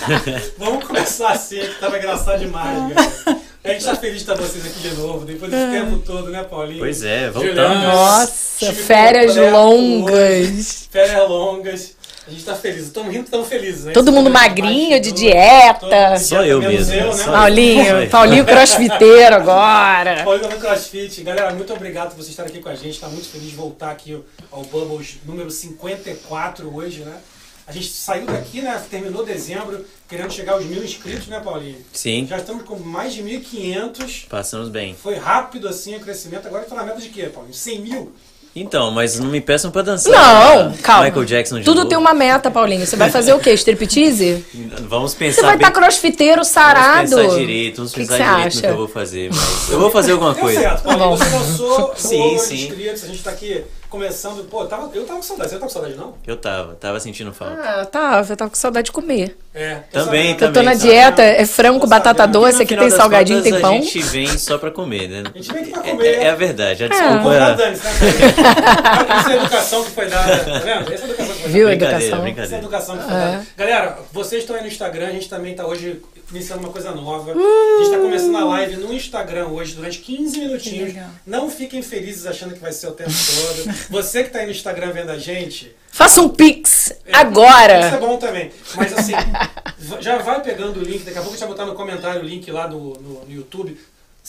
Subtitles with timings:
[0.58, 3.40] Vamos começar assim, que tava engraçado demais, galera.
[3.62, 6.42] A gente tá feliz de estar vocês aqui de novo, depois desse tempo todo, né,
[6.44, 6.78] Paulinho?
[6.78, 7.56] Pois é, voltamos.
[7.56, 10.88] Juliana, Nossa, férias completo longas.
[10.90, 11.96] Férias longas.
[12.26, 12.84] A gente tá feliz.
[12.86, 13.84] Estamos rindo, estamos felizes.
[13.86, 13.92] né?
[13.92, 15.80] Todo mundo magrinho, de dieta.
[15.80, 17.24] todo- Só eu menos mesmo, eu, né?
[17.24, 20.22] Paulinho, Paulinho crossfiteiro agora.
[20.24, 21.22] Paulinho no CrossFit.
[21.22, 23.00] Galera, muito obrigado por vocês estarem aqui com a gente.
[23.00, 24.18] Tá muito feliz de voltar aqui
[24.52, 27.14] ao Bubbles número 54 hoje, né?
[27.70, 28.82] A gente saiu daqui, né?
[28.90, 31.76] Terminou dezembro, querendo chegar aos mil inscritos, né, Paulinho?
[31.92, 34.26] Sim, Já estamos com mais de 1.500.
[34.28, 34.96] passamos bem.
[35.00, 36.46] Foi rápido assim o crescimento.
[36.48, 37.54] Agora tá na meta de quê, Paulinho?
[37.54, 38.12] 100 mil?
[38.56, 40.10] Então, mas não me peçam pra dançar.
[40.12, 40.78] Não, né?
[40.82, 41.04] calma.
[41.04, 41.88] Michael Jackson de Tudo novo.
[41.88, 42.84] tem uma meta, Paulinho.
[42.84, 43.52] Você vai fazer o quê?
[43.52, 44.44] Striptease?
[44.88, 45.68] Vamos pensar Você vai bem.
[45.68, 47.08] estar crossfiteiro Vamos sarado?
[47.16, 48.60] pensar direito, vamos O que que pensar direito no acha?
[48.62, 49.30] que eu vou fazer.
[49.32, 50.60] Mas eu vou fazer alguma coisa.
[50.60, 51.08] certo, Paulinho.
[51.10, 51.16] Bom.
[51.16, 52.54] Você lançou Sim, sim.
[52.66, 53.04] inscritos.
[53.04, 54.44] A gente tá aqui começando.
[54.48, 55.50] Pô, tava, eu tava com saudade.
[55.50, 56.14] Você não tava com saudade, não?
[56.26, 57.60] Eu tava, tava sentindo falta.
[57.62, 58.24] Ah, tá.
[58.28, 59.36] Eu tava com saudade de comer.
[59.52, 59.80] É.
[59.92, 60.44] Também, sabendo.
[60.44, 60.82] Eu tô na sabe?
[60.84, 63.72] dieta, é frango, batata doce, aqui tem salgadinho, contas, tem pão.
[63.74, 65.24] A gente vem só pra comer, né?
[65.34, 66.06] A gente vem aqui pra É, comer.
[66.06, 67.56] é- é a verdade, a Vamos desculpa dar é...
[67.66, 67.72] né?
[67.72, 70.92] Essa é a educação que foi dada, tá vendo?
[70.92, 71.76] Essa é a educação que foi Viu a dada.
[71.76, 71.96] Brincadeira, educação?
[71.96, 72.56] Essa é a brincadeira.
[72.58, 73.18] educação que foi É.
[73.18, 73.46] dada.
[73.56, 76.00] Galera, vocês estão aí no Instagram, a gente também tá hoje
[76.30, 77.32] iniciando uma coisa nova.
[77.32, 80.94] A gente tá começando a live no Instagram hoje durante 15 minutinhos.
[81.26, 83.74] Não fiquem felizes achando que vai ser o tempo todo.
[83.90, 87.16] Você que tá aí no Instagram vendo a gente, Faça um pix É, Isso é
[87.16, 87.98] agora.
[87.98, 88.50] bom também.
[88.76, 89.12] Mas assim,
[90.00, 92.24] já vai pegando o link, daqui a pouco a gente vai botar no comentário o
[92.24, 93.76] link lá no, no, no YouTube.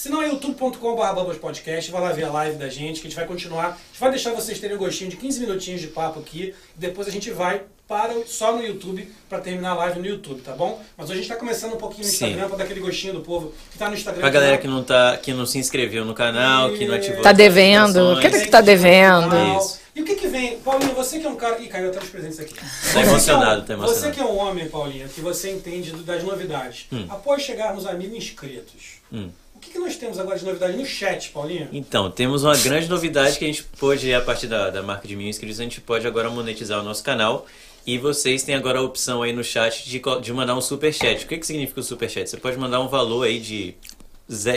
[0.02, 3.16] Se não é youtube.com.br podcast, vai lá ver a live da gente, que a gente
[3.16, 3.66] vai continuar.
[3.66, 6.56] A gente vai deixar vocês terem um gostinho de 15 minutinhos de papo aqui.
[6.76, 10.08] E depois a gente vai para o- só no YouTube para terminar a live no
[10.08, 10.82] YouTube, tá bom?
[10.98, 12.26] Mas hoje a gente tá começando um pouquinho no Sim.
[12.30, 14.22] Instagram para dar aquele gostinho do povo que tá no Instagram.
[14.22, 17.22] Pra galera não- que não, tá, que não se inscreveu no canal, que não ativou
[17.22, 17.94] Tá devendo.
[18.00, 18.22] notificações.
[18.22, 19.36] Quer dizer que tá devendo.
[19.60, 19.80] Isso.
[19.96, 20.58] E o que que vem?
[20.62, 21.60] Paulinho, você que é um cara...
[21.60, 22.56] Ih, caiu até os presentes aqui.
[22.56, 24.02] Você que é um- emocionado, tá emocionado.
[24.04, 26.88] Você que é um homem, Paulinho, que você entende das novidades.
[26.92, 27.06] Hum.
[27.08, 29.30] Após chegarmos a mil inscritos, Hum.
[29.62, 31.70] O que, que nós temos agora de novidade no chat, Paulinho?
[31.72, 35.16] Então, temos uma grande novidade que a gente pode, a partir da, da marca de
[35.16, 37.46] mil inscritos, a gente pode agora monetizar o nosso canal.
[37.86, 41.26] E vocês têm agora a opção aí no chat de, de mandar um super chat.
[41.26, 42.28] O que, que significa o super chat?
[42.28, 43.76] Você pode mandar um valor aí de,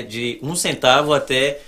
[0.08, 1.60] de um centavo até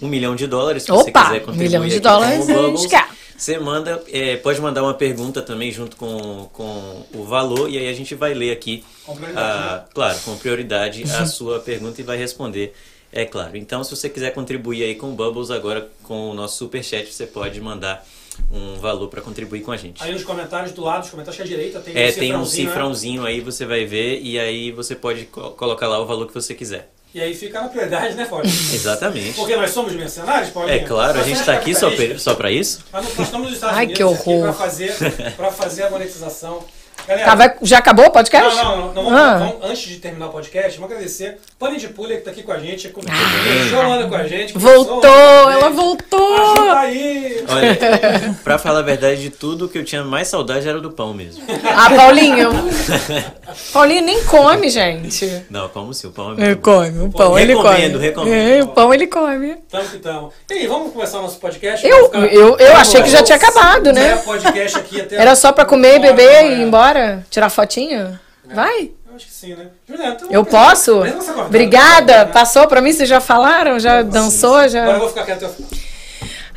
[0.00, 0.82] um milhão de dólares.
[0.82, 2.86] Se você Opa, quiser um contribuir milhão de dólares com o a gente Bubbles.
[2.90, 3.08] quer.
[3.42, 7.88] Você manda, é, pode mandar uma pergunta também junto com, com o valor e aí
[7.88, 9.64] a gente vai ler aqui, Com prioridade, né?
[9.64, 12.72] a, claro, com prioridade a sua pergunta e vai responder,
[13.12, 13.56] é claro.
[13.56, 17.26] Então, se você quiser contribuir aí com o Bubbles agora com o nosso superchat, você
[17.26, 18.06] pode mandar
[18.48, 20.00] um valor para contribuir com a gente.
[20.00, 22.44] Aí nos comentários do lado, os comentários que à direita tem É, um tem um
[22.44, 22.70] cifrãozinho, né?
[22.70, 26.32] cifrãozinho aí, você vai ver e aí você pode co- colocar lá o valor que
[26.34, 26.92] você quiser.
[27.14, 28.54] E aí fica na prioridade, né, Paulinho?
[28.72, 29.32] Exatamente.
[29.34, 30.74] Porque nós somos mercenários, Paulinho?
[30.76, 31.74] É claro, a Nós gente somos tá aqui
[32.18, 32.80] só, pra isso.
[32.90, 34.42] Mas não- nós estamos nos Estados Ai, Unidos que horror.
[34.44, 34.94] para fazer,
[35.36, 36.64] pra fazer a monetização.
[37.06, 38.56] Galera, Tá, vai- já acabou o podcast?
[38.62, 39.16] Não, não, não.
[39.16, 39.34] Ah.
[39.38, 41.38] vamos- antes de terminar o podcast, vamos agradecer.
[41.58, 42.88] Pani de Pulha, que tá aqui com a gente.
[42.90, 44.08] Com, Ah.
[44.08, 44.56] Com a gente.
[44.56, 45.02] Voltou,
[45.48, 46.52] a ela voltou.
[46.52, 47.44] Ajuda aí.
[47.48, 50.90] Olha, pra falar a verdade de tudo, o que eu tinha mais saudade era do
[50.90, 51.42] pão mesmo.
[51.76, 52.50] Ah, Paulinho.
[53.72, 55.44] Paulinho nem come, gente.
[55.50, 56.72] Não, como se o pão é Ele muito bom.
[56.72, 57.68] come, o pão ele come.
[57.68, 58.34] Recomendo, recomendo.
[58.34, 59.56] É, o pão ele come.
[59.70, 60.32] Tamo que tamo.
[60.50, 61.86] E aí, vamos começar o nosso podcast?
[61.86, 64.12] Eu- ficar- eu- eu Vamos achei que já tinha acabado, né?
[64.12, 66.70] É, podcast aqui até Era só pra comer, hora beber e ir manhã.
[66.92, 67.26] Embora?
[67.30, 68.18] Tirar fotinho?
[68.44, 68.90] Vai.
[69.08, 69.68] Eu acho que sim, né?
[69.88, 71.04] Juliana, então Eu apresentar- posso?
[71.04, 71.46] essa convidada.
[71.46, 72.26] Obrigada.
[72.26, 72.92] Passou pra mim?
[72.92, 73.78] Vocês já falaram?
[73.78, 74.56] Já dançou?
[74.56, 74.98] Agora eu Já...
[74.98, 75.50] vou ficar quieto.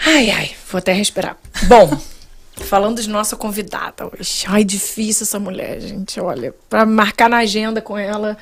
[0.05, 0.51] Ai, ai.
[0.69, 1.37] Vou até respirar.
[1.63, 1.97] Bom,
[2.65, 4.45] falando de nossa convidada hoje.
[4.47, 6.19] Ai, difícil essa mulher, gente.
[6.19, 8.37] Olha, pra marcar na agenda com ela.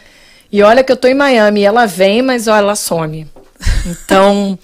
[0.52, 1.64] E olha que eu tô em Miami.
[1.64, 3.28] Ela vem, mas olha, ela some.
[3.86, 4.58] Então,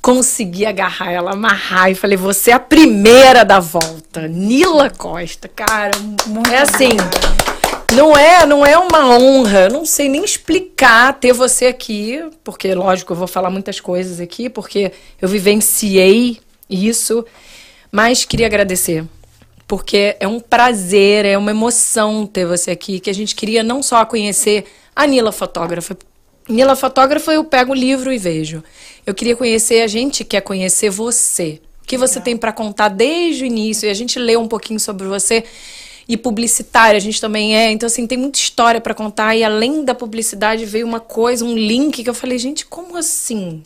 [0.00, 4.28] consegui agarrar ela, amarrar e falei: você é a primeira da volta.
[4.28, 5.92] Nila Costa, cara.
[6.52, 6.96] é assim.
[7.94, 9.68] Não é, não é uma honra.
[9.68, 14.48] Não sei nem explicar ter você aqui, porque lógico eu vou falar muitas coisas aqui,
[14.48, 17.24] porque eu vivenciei isso,
[17.90, 19.04] mas queria agradecer.
[19.66, 23.82] Porque é um prazer, é uma emoção ter você aqui, que a gente queria não
[23.82, 24.64] só conhecer
[24.94, 25.96] a Nila fotógrafa.
[26.48, 28.62] Nila fotógrafa, eu pego o livro e vejo.
[29.04, 31.60] Eu queria conhecer, a gente quer conhecer você.
[31.82, 34.78] O que você tem para contar desde o início, e a gente lê um pouquinho
[34.80, 35.44] sobre você
[36.08, 37.70] e publicitária a gente também é.
[37.70, 39.34] Então, assim, tem muita história para contar.
[39.34, 43.62] E além da publicidade, veio uma coisa, um link que eu falei, gente, como assim?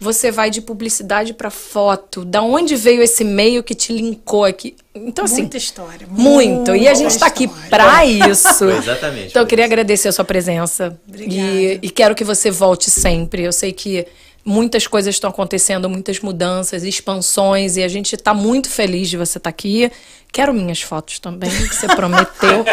[0.00, 2.24] Você vai de publicidade para foto.
[2.24, 4.76] Da onde veio esse meio que te linkou aqui?
[4.94, 5.42] Então, assim.
[5.42, 6.06] Muita história.
[6.08, 6.76] Muito.
[6.76, 8.54] E a gente está aqui para isso.
[8.54, 9.30] Foi exatamente.
[9.30, 9.72] Então, eu queria isso.
[9.72, 10.96] agradecer a sua presença.
[11.08, 11.34] Obrigada.
[11.34, 13.42] E, e quero que você volte sempre.
[13.42, 14.06] Eu sei que
[14.44, 19.38] muitas coisas estão acontecendo, muitas mudanças, expansões, e a gente está muito feliz de você
[19.38, 19.90] estar tá aqui.
[20.30, 22.64] Quero minhas fotos também, que você prometeu.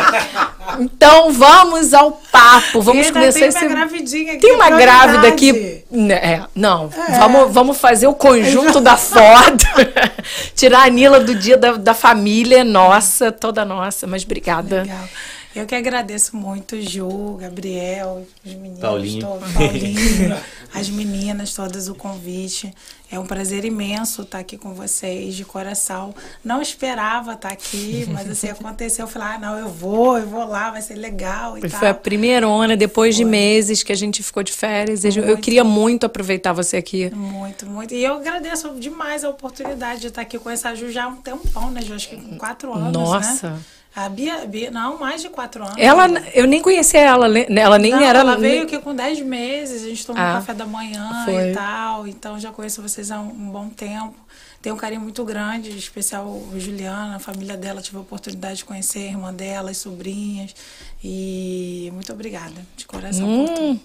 [0.79, 2.81] então vamos ao papo.
[2.81, 3.65] Vamos começar tem esse.
[3.65, 5.83] Uma gravidinha aqui, tem uma grávida aqui.
[6.11, 7.17] É, não, é.
[7.17, 9.65] Vamos, vamos fazer o conjunto da foto.
[10.53, 14.05] Tirar a Nila do dia da, da família nossa, toda nossa.
[14.05, 14.81] Mas obrigada.
[14.81, 15.09] Legal.
[15.55, 20.35] Eu que agradeço muito, Ju, Gabriel, os meninos, Paulinho, todos, Paulinho
[20.73, 22.73] as meninas, todas o convite.
[23.09, 26.13] É um prazer imenso estar aqui com vocês, de coração.
[26.43, 29.05] Não esperava estar aqui, mas assim aconteceu.
[29.05, 31.89] Eu falei, ah, não, eu vou, eu vou lá, vai ser legal e Foi tal.
[31.89, 33.23] a primeira onda, depois Foi.
[33.23, 35.03] de meses que a gente ficou de férias.
[35.03, 35.19] Muito.
[35.19, 37.09] Eu queria muito aproveitar você aqui.
[37.15, 37.93] Muito, muito.
[37.93, 41.15] E eu agradeço demais a oportunidade de estar aqui com essa Ju já há um
[41.15, 41.93] tempão, né, Ju?
[41.93, 43.51] Acho que com quatro anos, Nossa.
[43.51, 43.59] né?
[43.95, 45.77] A Bia, Bia, não, mais de quatro anos.
[45.77, 48.19] Ela, eu nem conhecia ela, ela nem não, era.
[48.19, 51.51] Ela veio aqui com dez meses, a gente tomou ah, café da manhã foi.
[51.51, 54.13] e tal, então já conheço vocês há um, um, bom tempo.
[54.61, 58.57] Tenho um carinho muito grande, em especial a Juliana, a família dela, tive a oportunidade
[58.57, 60.53] de conhecer a irmã dela, as sobrinhas.
[61.01, 63.25] E muito obrigada, de coração.
[63.25, 63.79] Hum.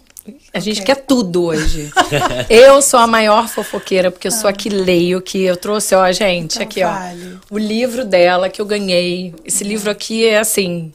[0.52, 0.94] A gente okay.
[0.94, 1.90] quer tudo hoje.
[2.50, 6.10] eu sou a maior fofoqueira, porque eu sou a que leio, que eu trouxe, ó,
[6.12, 7.38] gente, então aqui, vale.
[7.50, 7.54] ó.
[7.54, 9.34] O livro dela que eu ganhei.
[9.44, 10.92] Esse livro aqui é assim.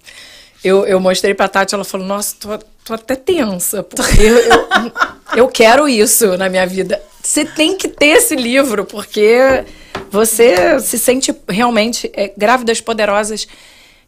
[0.64, 4.92] Eu, eu mostrei pra Tati, ela falou, nossa, tô, tô até tensa, porque eu, eu,
[5.38, 7.02] eu quero isso na minha vida.
[7.22, 9.64] Você tem que ter esse livro, porque
[10.12, 13.48] você se sente realmente é, grávidas poderosas.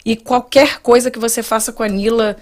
[0.05, 2.37] E qualquer coisa que você faça com a Nila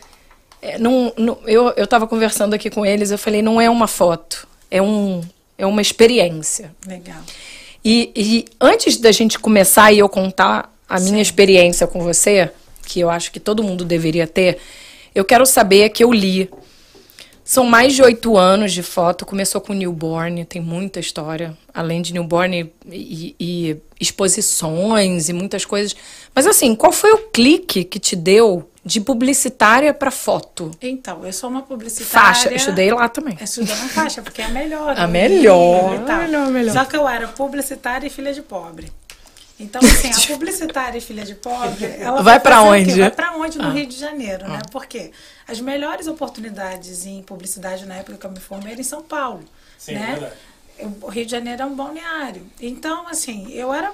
[0.80, 4.82] não, não, eu estava conversando aqui com eles, eu falei, não é uma foto, é,
[4.82, 5.22] um,
[5.58, 6.74] é uma experiência.
[6.88, 7.22] Legal.
[7.84, 11.22] E, e antes da gente começar e eu contar a minha Sim.
[11.22, 12.52] experiência com você,
[12.86, 14.58] que eu acho que todo mundo deveria ter,
[15.14, 16.50] eu quero saber que eu li.
[17.44, 22.12] São mais de oito anos de foto, começou com newborn, tem muita história, além de
[22.12, 25.96] newborn e, e exposições e muitas coisas.
[26.34, 30.70] Mas assim, qual foi o clique que te deu de publicitária para foto?
[30.80, 32.28] Então, eu sou uma publicitária.
[32.28, 33.36] Faixa, eu estudei lá também.
[33.40, 34.96] Eu estudei na faixa, porque é a melhor.
[34.96, 36.74] A melhor, a melhor, melhor.
[36.74, 38.92] Só que eu era publicitária e filha de pobre.
[39.60, 43.00] Então, assim, a publicitária e filha de pobre, ela vai para onde?
[43.00, 43.72] Vai para onde no ah.
[43.72, 44.56] Rio de Janeiro, né?
[44.56, 44.58] ah.
[44.58, 44.62] né?
[44.72, 45.12] Porque
[45.48, 49.44] as melhores oportunidades em publicidade na época que eu me formei eram em São Paulo,
[49.80, 50.32] Sim, né?
[50.78, 52.46] É o Rio de Janeiro é um balneário.
[52.60, 53.94] Então, assim, eu era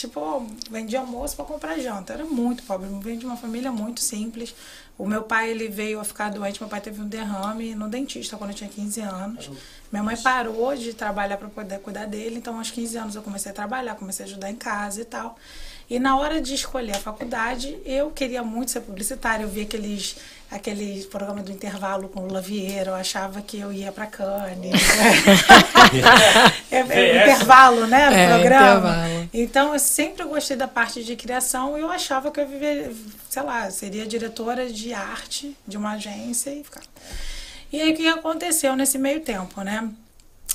[0.00, 2.12] tipo, vendia almoço para comprar janta.
[2.12, 4.54] Era muito pobre, venho de uma família muito simples.
[4.96, 8.36] O meu pai, ele veio a ficar doente, meu pai teve um derrame no dentista
[8.36, 9.50] quando eu tinha 15 anos.
[9.90, 13.50] Minha mãe parou de trabalhar para poder cuidar dele, então aos 15 anos eu comecei
[13.50, 15.36] a trabalhar, comecei a ajudar em casa e tal.
[15.88, 19.42] E na hora de escolher a faculdade, eu queria muito ser publicitária.
[19.42, 20.16] Eu vi aqueles,
[20.50, 24.72] aqueles programas do intervalo com Lula Vieira, eu achava que eu ia para Cannes.
[26.70, 28.10] é, é, intervalo, né?
[28.10, 28.90] No é, programa.
[28.90, 29.28] Intervalo.
[29.32, 32.92] Então, eu sempre gostei da parte de criação e eu achava que eu viver,
[33.28, 36.82] sei lá, seria diretora de arte de uma agência e ficar.
[37.72, 39.88] E aí, o que aconteceu nesse meio tempo, né?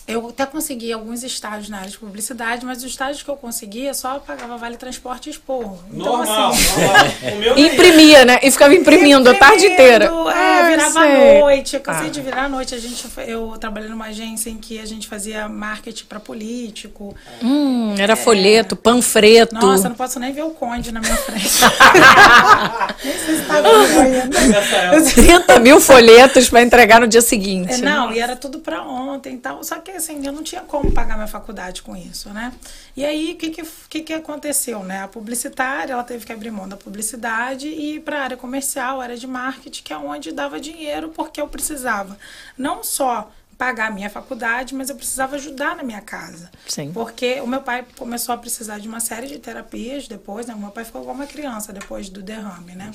[0.07, 3.91] Eu até consegui alguns estágios na área de publicidade, mas os estágios que eu conseguia
[3.91, 5.83] só pagava vale transporte e esporro.
[5.91, 7.57] Então, normal, assim, normal.
[7.57, 8.39] Imprimia, né?
[8.43, 10.05] E ficava imprimindo, a tarde inteira.
[10.05, 11.75] É, ah, virava à noite.
[11.75, 12.11] Eu cansei ah.
[12.11, 12.75] de virar à noite.
[12.75, 17.15] A gente, eu trabalhei numa agência em que a gente fazia marketing para político.
[17.41, 19.55] Hum, era é, folheto, panfleto.
[19.55, 21.49] Nossa, não posso nem ver o conde na minha frente.
[23.03, 27.73] nem sei se tá vendo 30 mil folhetos para entregar no dia seguinte.
[27.73, 29.63] É, não, e era tudo para ontem e tal.
[29.63, 32.53] Só que assim, eu não tinha como pagar minha faculdade com isso, né?
[32.95, 35.03] E aí, o que que, que que aconteceu, né?
[35.03, 39.01] A publicitária, ela teve que abrir mão da publicidade e ir para a área comercial,
[39.01, 42.17] área de marketing, que é onde dava dinheiro, porque eu precisava
[42.57, 46.51] não só pagar a minha faculdade, mas eu precisava ajudar na minha casa.
[46.67, 46.91] Sim.
[46.91, 50.53] Porque o meu pai começou a precisar de uma série de terapias depois, né?
[50.53, 52.91] O meu pai ficou igual uma criança depois do derrame, né?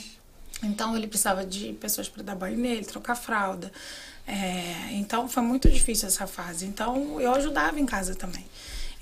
[0.62, 3.72] Então ele precisava de pessoas para dar banho nele, trocar fralda.
[4.26, 6.66] É, então foi muito difícil essa fase.
[6.66, 8.44] Então eu ajudava em casa também.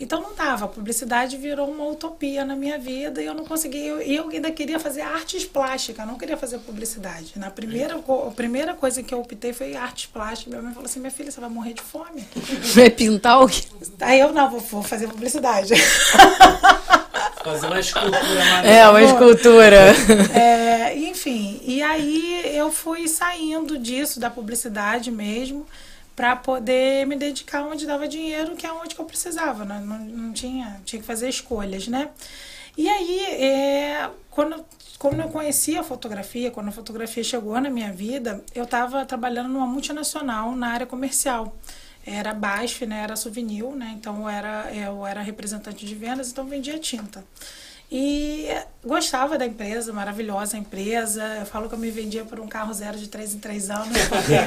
[0.01, 4.01] Então não dava, a publicidade virou uma utopia na minha vida e eu não conseguia.
[4.05, 7.33] E eu, ainda queria fazer artes plásticas, não queria fazer publicidade.
[7.35, 10.53] Na primeira, a primeira coisa que eu optei foi artes plásticas.
[10.53, 12.25] Minha mãe falou assim: minha filha, você vai morrer de fome.
[12.75, 13.63] Vai pintar o quê?
[14.01, 15.75] Aí eu não, vou, vou fazer publicidade.
[17.49, 18.19] Fazer uma escultura
[18.63, 19.79] É, uma escultura.
[20.39, 25.67] É, enfim, e aí eu fui saindo disso, da publicidade mesmo,
[26.15, 29.65] para poder me dedicar onde dava dinheiro, que é onde que eu precisava.
[29.65, 29.83] Né?
[29.83, 32.11] Não, não tinha, tinha que fazer escolhas, né?
[32.77, 34.65] E aí, é, quando,
[34.99, 39.49] quando eu conheci a fotografia, quando a fotografia chegou na minha vida, eu estava trabalhando
[39.49, 41.57] numa multinacional na área comercial.
[42.15, 43.03] Era BASF, né?
[43.03, 43.95] Era souvenir, né?
[43.99, 47.25] Então eu era, eu era representante de vendas, então vendia tinta.
[47.91, 48.47] E
[48.85, 51.23] gostava da empresa, maravilhosa a empresa.
[51.41, 53.97] Eu falo que eu me vendia por um carro zero de três em três anos.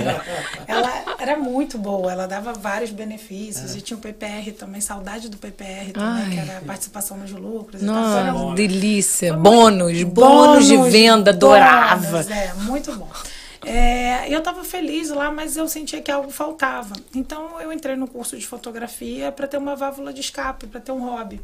[0.68, 3.74] ela era muito boa, ela dava vários benefícios.
[3.74, 3.80] É.
[3.80, 6.30] E tinha o PPR também, saudade do PPR também, Ai.
[6.30, 7.82] que era a participação nos lucros.
[7.82, 9.34] Nossa, então, delícia.
[9.34, 12.12] Bônus, bônus, bônus, de venda, adorava.
[12.12, 13.10] Bônus, é, muito bom.
[13.66, 16.96] É, eu estava feliz lá, mas eu sentia que algo faltava.
[17.14, 20.92] Então eu entrei no curso de fotografia para ter uma válvula de escape, para ter
[20.92, 21.40] um hobby.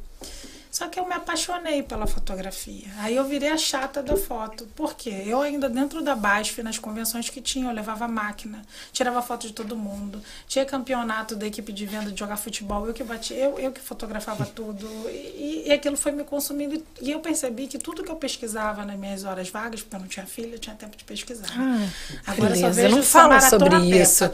[0.78, 2.86] Só que eu me apaixonei pela fotografia.
[3.00, 4.68] Aí eu virei a chata da foto.
[4.76, 5.24] Por quê?
[5.26, 8.62] Eu ainda dentro da BASF, nas convenções que tinha, eu levava máquina,
[8.94, 10.22] tirava foto de todo mundo.
[10.48, 13.82] Tinha campeonato da equipe de venda de jogar futebol, eu que batia, eu, eu que
[13.82, 14.88] fotografava tudo.
[15.10, 16.80] E, e aquilo foi me consumindo.
[17.02, 20.08] E eu percebi que tudo que eu pesquisava nas minhas horas vagas, porque eu não
[20.08, 21.48] tinha filho, eu tinha tempo de pesquisar.
[21.58, 21.88] Ah,
[22.28, 22.68] Agora beleza.
[22.68, 24.30] só vejo não fala sobre isso.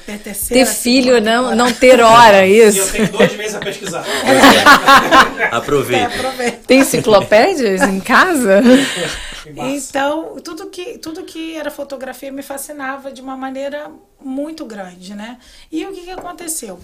[0.50, 2.80] ter filho, não, não ter hora, isso.
[2.80, 4.04] eu tenho dois meses a pesquisar.
[5.50, 6.14] Aproveita.
[6.14, 6.33] É,
[6.68, 8.62] tem enciclopédias em casa?
[9.46, 13.92] Então, tudo que, tudo que era fotografia me fascinava de uma maneira
[14.24, 15.38] muito grande, né?
[15.70, 16.80] E o que, que aconteceu?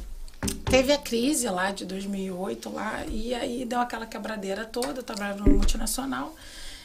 [0.70, 5.39] Teve a crise lá de 2008 lá, e aí deu aquela quebradeira toda, eu trabalhava
[5.39, 6.36] no multinacional,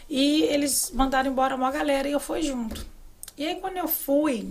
[0.08, 2.86] e eles mandaram embora uma galera e eu fui junto.
[3.36, 4.48] E aí quando eu fui,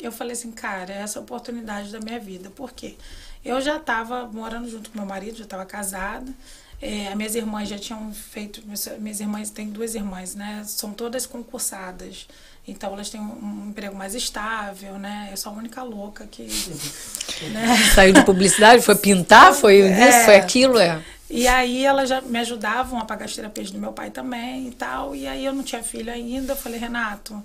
[0.00, 2.50] eu falei assim, cara, essa é a oportunidade da minha vida.
[2.50, 2.96] Por quê?
[3.44, 6.32] Eu já estava morando junto com meu marido, já estava casada,
[6.82, 8.60] é, as minhas irmãs já tinham feito.
[8.98, 10.64] Minhas irmãs têm duas irmãs, né?
[10.66, 12.26] São todas concursadas.
[12.66, 15.28] Então elas têm um, um emprego mais estável, né?
[15.30, 16.42] Eu sou a única louca que.
[17.52, 17.76] né?
[17.94, 20.24] Saiu de publicidade, foi pintar, foi isso, é.
[20.24, 21.00] foi aquilo, é.
[21.30, 24.72] E aí elas já me ajudavam a pagar as terapias do meu pai também e
[24.72, 25.14] tal.
[25.14, 26.54] E aí eu não tinha filho ainda.
[26.54, 27.40] Eu falei, Renato,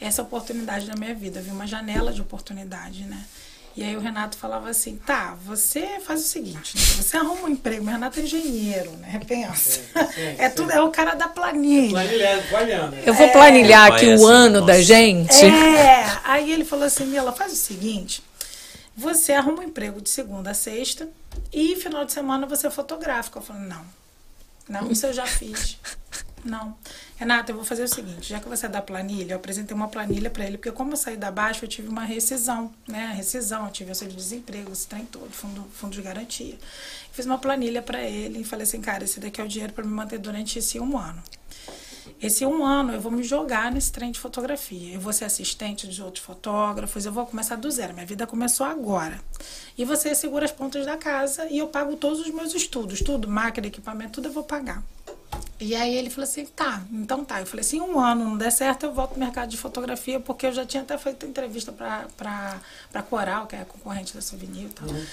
[0.00, 1.40] essa é a oportunidade da minha vida.
[1.40, 3.20] Eu vi uma janela de oportunidade, né?
[3.76, 6.82] E aí o Renato falava assim, tá, você faz o seguinte, né?
[6.82, 9.20] você arruma um emprego, o Renato é engenheiro, né?
[9.28, 9.82] Pensa.
[9.82, 11.90] Sim, sim, é, tudo, é o cara da planilha.
[11.90, 12.96] Planilhando, planilhando.
[13.04, 14.72] Eu vou planilhar é, aqui o ano nossa.
[14.72, 15.44] da gente.
[15.44, 18.22] É, aí ele falou assim, Mila, faz o seguinte,
[18.96, 21.06] você arruma um emprego de segunda a sexta
[21.52, 23.38] e final de semana você é fotográfico.
[23.38, 23.84] Eu falei, não,
[24.66, 25.76] não, isso eu já fiz.
[26.46, 26.76] Não.
[27.16, 29.88] Renata, eu vou fazer o seguinte, já que você é da planilha, eu apresentei uma
[29.88, 33.12] planilha para ele, porque como eu saí da Baixa, eu tive uma rescisão, né?
[33.16, 36.56] Rescisão, eu tive auxílio de desemprego, esse trem todo, fundo, fundo de garantia.
[37.10, 39.84] Fiz uma planilha para ele e falei assim, cara, esse daqui é o dinheiro para
[39.84, 41.22] me manter durante esse um ano.
[42.22, 44.94] Esse um ano eu vou me jogar nesse trem de fotografia.
[44.94, 47.92] Eu vou ser assistente de outros fotógrafos, eu vou começar do zero.
[47.92, 49.20] Minha vida começou agora.
[49.76, 53.28] E você segura as pontas da casa e eu pago todos os meus estudos, tudo,
[53.28, 54.82] máquina, equipamento, tudo eu vou pagar.
[55.58, 57.40] E aí ele falou assim, tá, então tá.
[57.40, 60.46] Eu falei assim, um ano não der certo, eu volto pro mercado de fotografia, porque
[60.46, 64.68] eu já tinha até feito entrevista pra Coral, que é a concorrente da Souvenir e
[64.68, 64.88] tal.
[64.88, 65.06] Uhum.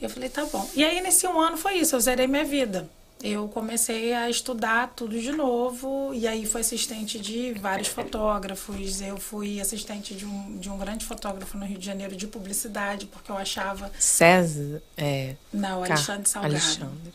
[0.00, 0.68] E eu falei, tá bom.
[0.74, 2.88] E aí nesse um ano foi isso, eu zerei minha vida.
[3.22, 9.00] Eu comecei a estudar tudo de novo, e aí fui assistente de vários fotógrafos.
[9.00, 13.06] Eu fui assistente de um, de um grande fotógrafo no Rio de Janeiro de publicidade,
[13.06, 13.90] porque eu achava.
[13.98, 14.82] César?
[14.96, 15.36] É...
[15.52, 16.54] Não, Alexandre Salgado.
[16.54, 17.14] Alexandre.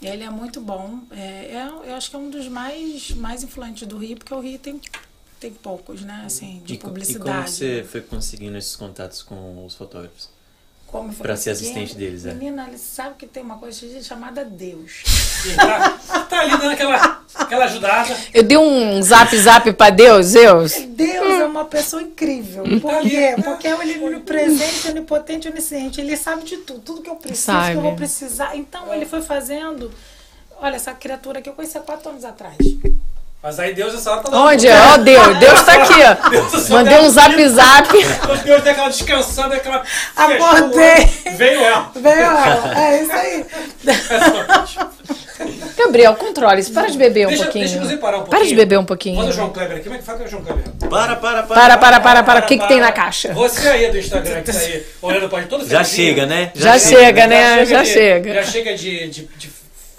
[0.00, 1.00] Ele é muito bom.
[1.10, 4.40] É, eu, eu acho que é um dos mais, mais influentes do Rio, porque o
[4.40, 4.80] Rio tem,
[5.40, 6.22] tem poucos, né?
[6.24, 7.28] Assim, de e, publicidade.
[7.28, 10.30] E como você foi conseguindo esses contatos com os fotógrafos?
[10.88, 12.32] Como Para ser assistente deles, é.
[12.32, 15.02] Menina, ele sabe que tem uma coisa chamada Deus.
[15.54, 18.16] tá, tá ali dando aquela, aquela ajudada.
[18.32, 20.72] Eu dei um zap zap para Deus, Deus.
[20.72, 21.40] Deus hum.
[21.42, 22.64] é uma pessoa incrível.
[22.64, 22.80] Hum.
[22.80, 23.36] Por quê?
[23.44, 26.00] Porque ele é onipresente, onipotente, onisciente.
[26.00, 27.72] Ele sabe de tudo, tudo que eu preciso, sabe.
[27.72, 28.56] que eu vou precisar.
[28.56, 29.92] Então ele foi fazendo.
[30.58, 32.56] Olha, essa criatura que eu conheci há quatro anos atrás.
[33.40, 34.66] Mas aí Deus essa hora tá Onde?
[34.68, 36.28] Ó, oh, Deus, Deus tá aqui, ó.
[36.28, 37.88] Deus Mandei um zap zap.
[38.44, 39.84] Deus deu aquela descansada, aquela.
[40.16, 41.08] Acordei.
[41.36, 41.92] Veio ela.
[41.94, 42.80] Veio ela.
[42.80, 43.46] É isso aí.
[45.78, 46.72] Gabriel, controle isso.
[46.72, 47.68] Para de beber um deixa, pouquinho.
[47.68, 48.38] Deixa eu parar um pouquinho.
[48.38, 49.16] Para de beber um pouquinho.
[49.18, 49.84] Manda o João Kleber aqui.
[49.84, 50.64] Como é que faz com o João Kleber?
[50.90, 51.60] Para, para, para.
[51.60, 52.40] Para, para, para, para.
[52.40, 53.32] O que, que tem na caixa?
[53.34, 56.50] Você aí do Instagram que tá aí olhando para todo Já chega, né?
[56.56, 57.64] Já, já chega, chega, né?
[57.64, 58.34] Já chega.
[58.34, 59.50] Já chega de, de, de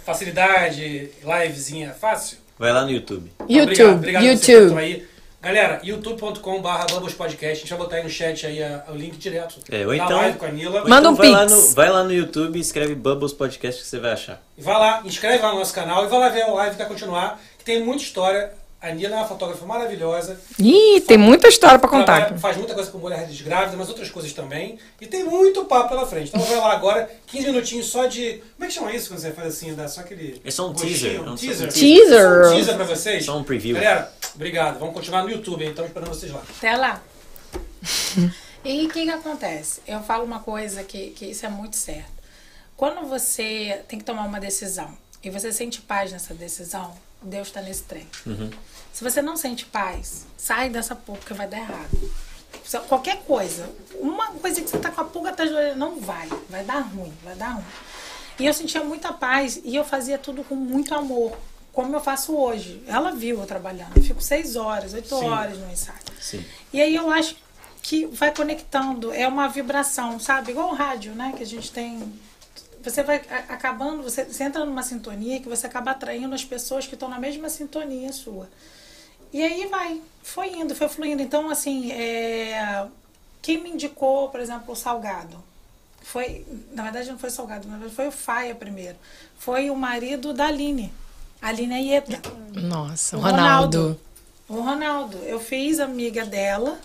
[0.06, 2.38] facilidade, livezinha fácil.
[2.60, 3.32] Vai lá no YouTube.
[3.48, 4.78] YouTube, obrigado, obrigado YouTube.
[4.78, 5.08] Aí.
[5.42, 7.46] Galera, youtube.com.br Podcast.
[7.46, 10.38] A gente vai botar aí no chat aí o link direto é, ou então, live
[10.38, 10.82] com a Nila.
[10.82, 13.88] Manda então um vai lá, no, vai lá no YouTube e escreve Bubbles Podcast que
[13.88, 14.44] você vai achar.
[14.58, 16.88] Vai lá, inscreve lá no nosso canal e vai lá ver a live que vai
[16.90, 18.52] continuar, que tem muita história.
[18.82, 20.40] A Nila é uma fotógrafa maravilhosa.
[20.58, 22.16] Ih, tem muita história para contar.
[22.18, 24.80] Trabalha, faz muita coisa com mulheres grávidas, mas outras coisas também.
[25.02, 26.30] E tem muito papo pela frente.
[26.30, 28.42] Então vai lá agora, 15 minutinhos só de.
[28.56, 29.76] Como é que chama isso quando você faz assim?
[29.76, 30.42] Dá só aquele.
[30.46, 31.22] É só um teaser.
[31.22, 31.74] Um teaser.
[31.74, 32.46] Teaser.
[32.46, 33.26] Só um teaser pra vocês.
[33.26, 33.76] Só um preview.
[33.76, 34.80] Galera, obrigado.
[34.80, 36.42] Vamos continuar no YouTube, então esperando vocês lá.
[36.58, 37.04] Até lá.
[38.64, 39.82] E o que, que acontece?
[39.88, 42.12] Eu falo uma coisa que, que isso é muito certo.
[42.76, 47.62] Quando você tem que tomar uma decisão e você sente paz nessa decisão, Deus está
[47.62, 48.08] nesse trem.
[48.94, 52.12] Se você não sente paz, sai dessa porra porque vai dar errado.
[52.88, 56.64] Qualquer coisa, uma coisa que você tá com a pulga atrás orelha, não vai, vai
[56.64, 57.66] dar ruim, vai dar ruim.
[58.40, 61.38] E eu sentia muita paz e eu fazia tudo com muito amor,
[61.74, 62.82] como eu faço hoje.
[62.88, 65.30] Ela viu eu trabalhando, eu fico seis horas, oito Sim.
[65.30, 66.00] horas no ensaio.
[66.20, 66.46] Sim.
[66.72, 67.36] E aí eu acho
[67.82, 70.52] que vai conectando, é uma vibração, sabe?
[70.52, 71.34] Igual o rádio, né?
[71.36, 72.14] Que a gente tem.
[72.84, 73.18] Você vai
[73.50, 77.20] acabando, você, você entra numa sintonia que você acaba atraindo as pessoas que estão na
[77.20, 78.50] mesma sintonia sua.
[79.32, 81.22] E aí vai, foi indo, foi fluindo.
[81.22, 82.88] Então, assim, é,
[83.42, 85.44] quem me indicou, por exemplo, o salgado?
[86.02, 88.98] Foi, na verdade não foi salgado, na verdade foi o Faia primeiro.
[89.38, 90.92] Foi o marido da Aline.
[91.42, 92.22] Aline Aieta.
[92.54, 94.00] Nossa, O Ronaldo.
[94.48, 95.18] O Ronaldo.
[95.20, 96.80] Eu fiz amiga dela,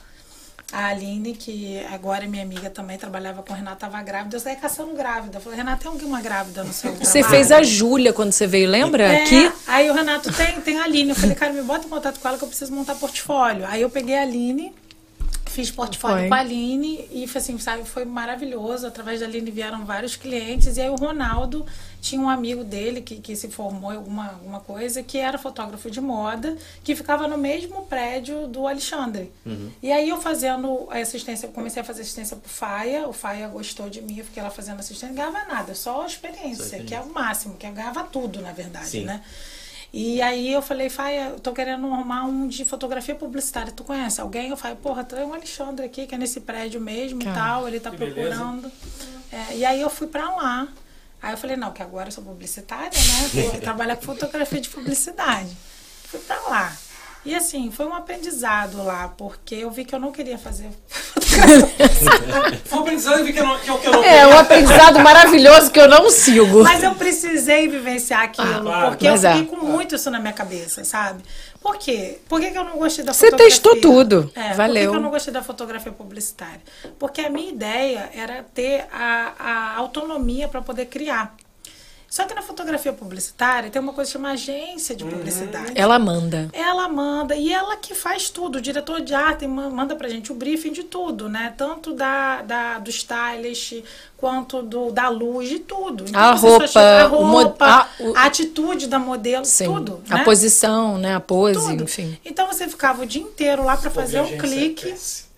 [0.75, 4.35] a Aline, que agora é minha amiga também, trabalhava com a Renata, estava grávida.
[4.35, 5.39] Eu saí caçando grávida.
[5.39, 7.35] Eu falei, Renata, tem alguma grávida no seu Você trabalho?
[7.37, 9.05] fez a Júlia quando você veio, lembra?
[9.05, 9.53] É, Aqui?
[9.69, 11.11] Aí o Renato tem, tem a Aline.
[11.11, 13.65] Eu falei, cara, me bota em contato com ela que eu preciso montar portfólio.
[13.69, 14.75] Aí eu peguei a Aline,
[15.47, 16.29] fiz portfólio Foi.
[16.29, 18.87] com a Aline e foi assim, sabe, foi maravilhoso.
[18.87, 20.77] Através da Aline vieram vários clientes.
[20.77, 21.65] E aí o Ronaldo
[22.01, 25.91] tinha um amigo dele que, que se formou em alguma, alguma coisa, que era fotógrafo
[25.91, 29.33] de moda, que ficava no mesmo prédio do Alexandre.
[29.83, 33.49] E aí eu fazendo a assistência, eu comecei a fazer assistência pro Faia, o Faia
[33.49, 36.77] gostou de mim, eu fiquei lá fazendo assistência, não ganhava nada, só a experiência, Só
[36.77, 39.05] a que é o máximo, que eu ganhava tudo, na verdade, Sim.
[39.05, 39.23] né?
[39.97, 43.71] E aí eu falei, Faia, eu tô querendo arrumar um de fotografia publicitária.
[43.71, 44.51] Tu conhece alguém?
[44.51, 47.79] Eu falei, porra, tem um Alexandre aqui, que é nesse prédio mesmo e tal, ele
[47.79, 48.73] tá procurando.
[49.31, 50.67] É, e aí eu fui pra lá.
[51.23, 53.43] Aí eu falei, não, que agora eu sou publicitária, né?
[53.45, 55.57] Vou trabalhar com fotografia de publicidade.
[56.07, 56.77] Fui pra lá.
[57.25, 60.69] E assim, foi um aprendizado lá, porque eu vi que eu não queria fazer
[62.65, 65.71] Foi um aprendizado que eu não, que eu, que eu não É um aprendizado maravilhoso
[65.71, 66.63] que eu não sigo.
[66.63, 69.19] Mas eu precisei vivenciar aquilo, Ah, porque eu é.
[69.19, 71.23] fiquei com muito isso na minha cabeça, sabe?
[71.63, 72.19] Por quê?
[72.29, 73.51] Por que, que eu não gostei da Você fotografia?
[73.55, 74.31] testou tudo.
[74.35, 74.91] É, Por que, Valeu.
[74.91, 76.61] que eu não gostei da fotografia publicitária?
[76.99, 81.35] Porque a minha ideia era ter a, a autonomia para poder criar.
[82.15, 85.73] Só que na fotografia publicitária tem uma coisa que chama agência de publicidade.
[85.75, 86.49] Ela manda.
[86.53, 88.59] Ela manda, e ela que faz tudo.
[88.59, 91.53] O diretor de arte ma- manda pra gente o briefing de tudo, né?
[91.57, 93.83] Tanto da, da, do stylist,
[94.17, 96.05] quanto do, da luz, de tudo.
[96.09, 99.65] Então, A roupa, chega- a roupa, a- o- a atitude da modelo, Sim.
[99.65, 100.01] tudo.
[100.09, 100.25] A né?
[100.25, 101.17] posição, né?
[101.17, 101.83] A pose, Tudo.
[101.83, 102.17] enfim.
[102.25, 104.87] Então você ficava o dia inteiro lá pra fazer um clique.
[104.87, 105.29] é péssimo.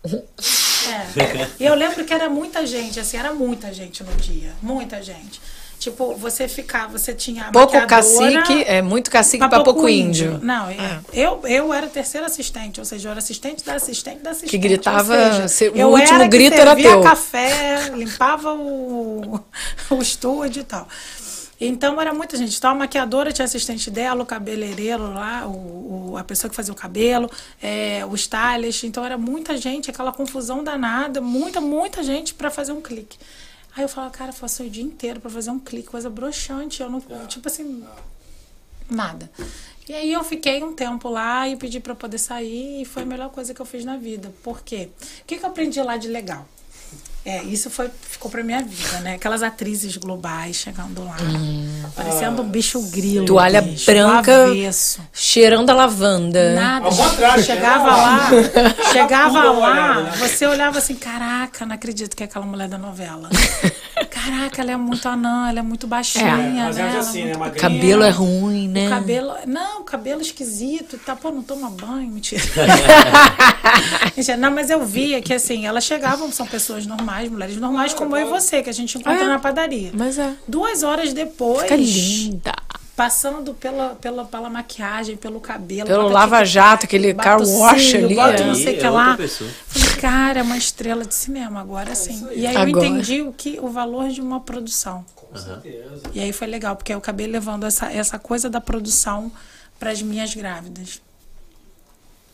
[1.16, 1.48] É.
[1.58, 4.52] E eu lembro que era muita gente, assim, era muita gente no dia.
[4.60, 5.40] Muita gente.
[5.78, 10.40] Tipo, você ficava, você tinha Pouco cacique, é muito cacique pra pouco índio.
[10.42, 11.00] Não, é.
[11.12, 14.58] eu, eu era terceira assistente, ou seja, eu era assistente da assistente da assistente.
[14.58, 17.02] gritava, ou seja, se- o último era que grito era teu.
[17.02, 19.38] café, limpava o,
[19.90, 20.88] o estúdio e tal.
[21.60, 22.56] Então era muita gente.
[22.56, 26.72] Então a maquiadora tinha assistente dela, o cabeleireiro lá, o, o- a pessoa que fazia
[26.72, 27.30] o cabelo,
[27.62, 28.84] é, o stylist.
[28.84, 33.16] Então era muita gente, aquela confusão danada, muita, muita gente para fazer um clique.
[33.76, 36.82] Aí eu falava, cara, faço o dia inteiro para fazer um clique, coisa broxante.
[36.82, 37.84] Eu não, tipo assim,
[38.90, 39.30] nada.
[39.86, 43.06] E aí eu fiquei um tempo lá e pedi para poder sair e foi a
[43.06, 44.32] melhor coisa que eu fiz na vida.
[44.42, 44.88] Por quê?
[45.20, 46.48] O que, que eu aprendi lá de legal?
[47.28, 49.14] É, isso foi, ficou pra minha vida, né?
[49.14, 51.16] Aquelas atrizes globais chegando lá,
[51.96, 53.24] parecendo um bicho grilo.
[53.24, 53.26] Hum.
[53.26, 54.44] Toalha bicho, branca.
[54.44, 55.00] avesso.
[55.12, 56.54] Cheirando a lavanda.
[56.54, 56.86] Nada.
[56.86, 58.28] Ao contrário, chegava lá,
[58.92, 60.12] chegava lá, né?
[60.20, 63.28] você olhava assim, caraca, não acredito que é aquela mulher da novela.
[64.10, 66.72] Caraca, ela é muito anã, ela é muito baixinha, É, né?
[66.76, 67.36] É Ela assim, é né?
[67.36, 68.86] muito- cabelo é ruim, né?
[68.86, 69.34] o cabelo.
[69.46, 70.98] Não, o cabelo esquisito.
[70.98, 72.10] Tá, pô, não toma banho.
[72.10, 72.42] Mentira,
[74.38, 78.26] não, mas eu via que assim, elas chegavam, são pessoas normais, mulheres normais, como eu
[78.26, 79.26] e você, que a gente encontra É.
[79.28, 79.90] na padaria.
[79.94, 80.34] Mas é.
[80.46, 82.52] Duas horas depois, Fica linda.
[82.94, 85.86] passando pela, pela, pela maquiagem, pelo cabelo.
[85.86, 88.46] Pelo bota Lava tic-tac, Jato, aquele car o wash ali, Bota é.
[88.46, 89.16] não sei o que é lá.
[89.16, 92.26] Falei, cara, é uma estrela de cinema agora sim.
[92.34, 92.86] E aí eu Agora.
[92.86, 95.04] entendi o, que, o valor de uma produção.
[95.14, 96.00] Com certeza.
[96.14, 99.30] E aí foi legal, porque eu acabei levando essa, essa coisa da produção
[99.78, 101.00] para as minhas grávidas.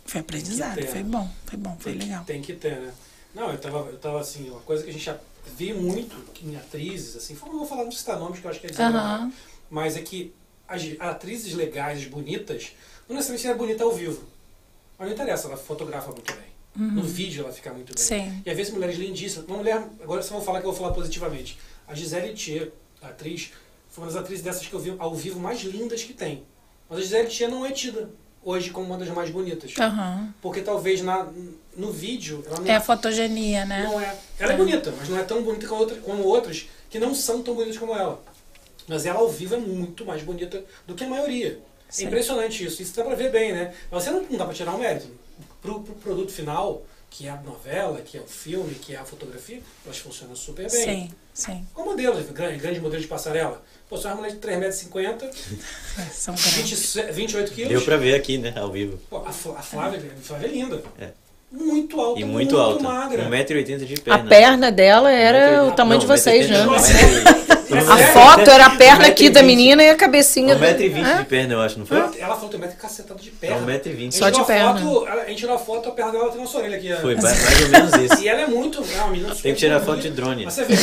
[0.05, 0.89] Foi aprendizado, que ter.
[0.89, 2.25] foi bom, foi bom, foi Tem que- legal.
[2.25, 2.91] Tem que ter, né?
[3.35, 5.19] Não, eu tava, eu tava assim, uma coisa que a gente já
[5.57, 8.67] vê muito em atrizes, assim, não vou falar, não citar nomes, que eu acho que
[8.67, 9.33] é dizer, Aham.
[9.71, 10.33] mas é que
[10.69, 12.73] as atrizes legais, bonitas,
[13.09, 14.23] não necessariamente é bonita ao vivo.
[14.99, 16.53] Mas não interessa, ela fotografa muito bem.
[16.75, 18.03] No vídeo ela fica muito bem.
[18.03, 18.43] Sim.
[18.47, 19.47] E às vezes mulheres lindíssimas.
[19.47, 21.59] Uma mulher, agora só vou falar que eu vou falar positivamente.
[21.87, 22.71] A Gisele Thier,
[23.03, 23.53] a atriz,
[23.91, 26.45] foi uma das atrizes dessas que eu vi ao vivo mais lindas que tem.
[26.89, 28.09] Mas a Gisele Thier não é tida.
[28.43, 29.75] hoje como uma das mais bonitas.
[29.79, 30.33] Aham.
[30.41, 31.29] Porque talvez na,
[31.77, 33.85] no vídeo ela não É a fotogenia, né?
[33.85, 34.15] Não é.
[34.39, 37.43] Ela é bonita, mas não é tão bonita como, outra, como outras que não são
[37.43, 38.23] tão bonitas como ela.
[38.87, 41.59] Mas ela ao vivo é muito mais bonita do que a maioria.
[41.89, 42.05] Sim.
[42.05, 42.83] É impressionante isso.
[42.83, 43.73] Isso dá pra ver bem, né?
[43.91, 45.09] Mas você não, não dá pra tirar um mérito.
[45.61, 49.05] Pro, pro produto final, que é a novela, que é o filme, que é a
[49.05, 50.85] fotografia, elas funcionam super bem.
[50.85, 51.67] Sim, sim.
[51.75, 53.63] Com modelos, grande, grande modelo de passarela.
[53.89, 55.31] Pô, só uma mulher de 3,50m,
[56.13, 56.95] São grandes.
[56.95, 57.69] 20, 28 quilos.
[57.71, 58.53] Deu pra ver aqui, né?
[58.57, 58.99] Ao vivo.
[59.09, 60.83] Pô, a, Fla- a Flávia, a Flávia é linda.
[60.99, 61.11] É.
[61.53, 62.83] Muito alta, E muito alta.
[62.83, 63.25] magra.
[63.29, 64.29] 1,80m de A perna.
[64.29, 66.65] perna dela era o tamanho de Não, vocês, né?
[66.65, 67.43] 1,80m.
[67.73, 70.55] A foto era a perna aqui da menina e a cabecinha.
[70.55, 71.19] do- 1,20m É.
[71.21, 71.97] de perna, eu acho, não foi?
[71.97, 73.57] Ela, ela falou que tem um metro cacetado de perna.
[73.57, 74.13] É 1,20m.
[74.13, 74.79] Só de a perna.
[74.79, 76.93] Foto, a gente tirou a foto, a perna dela tem nossa orelha aqui.
[77.01, 78.23] Foi mais mais ou menos isso.
[78.23, 78.85] E ela é muito.
[78.95, 80.45] É uma menina super Tem que tirar foto de drone.
[80.45, 80.75] Mas você vê,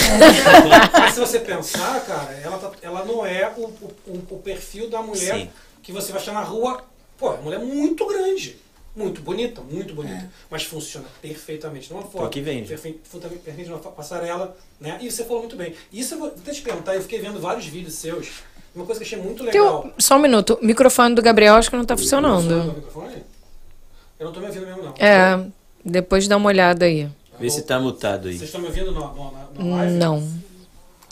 [0.99, 4.89] mas se você pensar, cara, ela, tá- ela não é o, o, o- o perfil
[4.89, 5.49] da mulher Sim.
[5.83, 6.81] que você vai achar na rua.
[7.19, 8.57] Pô, é uma mulher muito grande.
[8.95, 10.15] Muito bonita, muito bonita.
[10.15, 10.27] É.
[10.49, 12.29] Mas funciona perfeitamente numa foto.
[12.29, 12.67] que vende.
[12.67, 14.97] Perfeito, perfeitamente numa passarela, né?
[15.01, 15.73] E você falou muito bem.
[15.91, 18.29] Isso eu vou até te perguntar, eu fiquei vendo vários vídeos seus.
[18.75, 19.81] Uma coisa que eu achei muito legal.
[19.83, 20.57] Teu- só um minuto.
[20.61, 22.73] O microfone do Gabriel acho que não tá Tá funcionando.
[22.75, 23.23] microfone?
[24.19, 24.93] Eu não tô me ouvindo mesmo, não.
[24.99, 25.45] É,
[25.85, 27.09] depois dá uma olhada aí.
[27.39, 28.33] Vê se tá mutado aí.
[28.37, 28.99] Vocês estão me ouvindo na,
[29.63, 29.93] na live?
[29.93, 30.29] Não.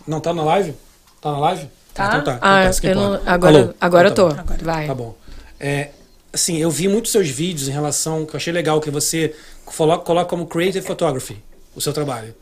[0.06, 0.74] Não tá na live?
[1.22, 1.70] Tá na live?
[1.94, 2.08] Tá?
[2.10, 2.40] Então tá.
[2.42, 3.32] Ah, então tá, não- importa.
[3.32, 3.74] agora, Alô?
[3.80, 4.36] agora eu Então tô.
[4.36, 4.64] tá Agora.
[4.64, 4.88] Vai.
[4.88, 5.16] Tá bom.
[5.60, 5.90] É,
[6.38, 10.04] assim, eu vi muitos seus vídeos em relação, que eu achei legal, que você coloca,
[10.06, 11.38] coloca como Creative Photography
[11.76, 12.34] o seu trabalho.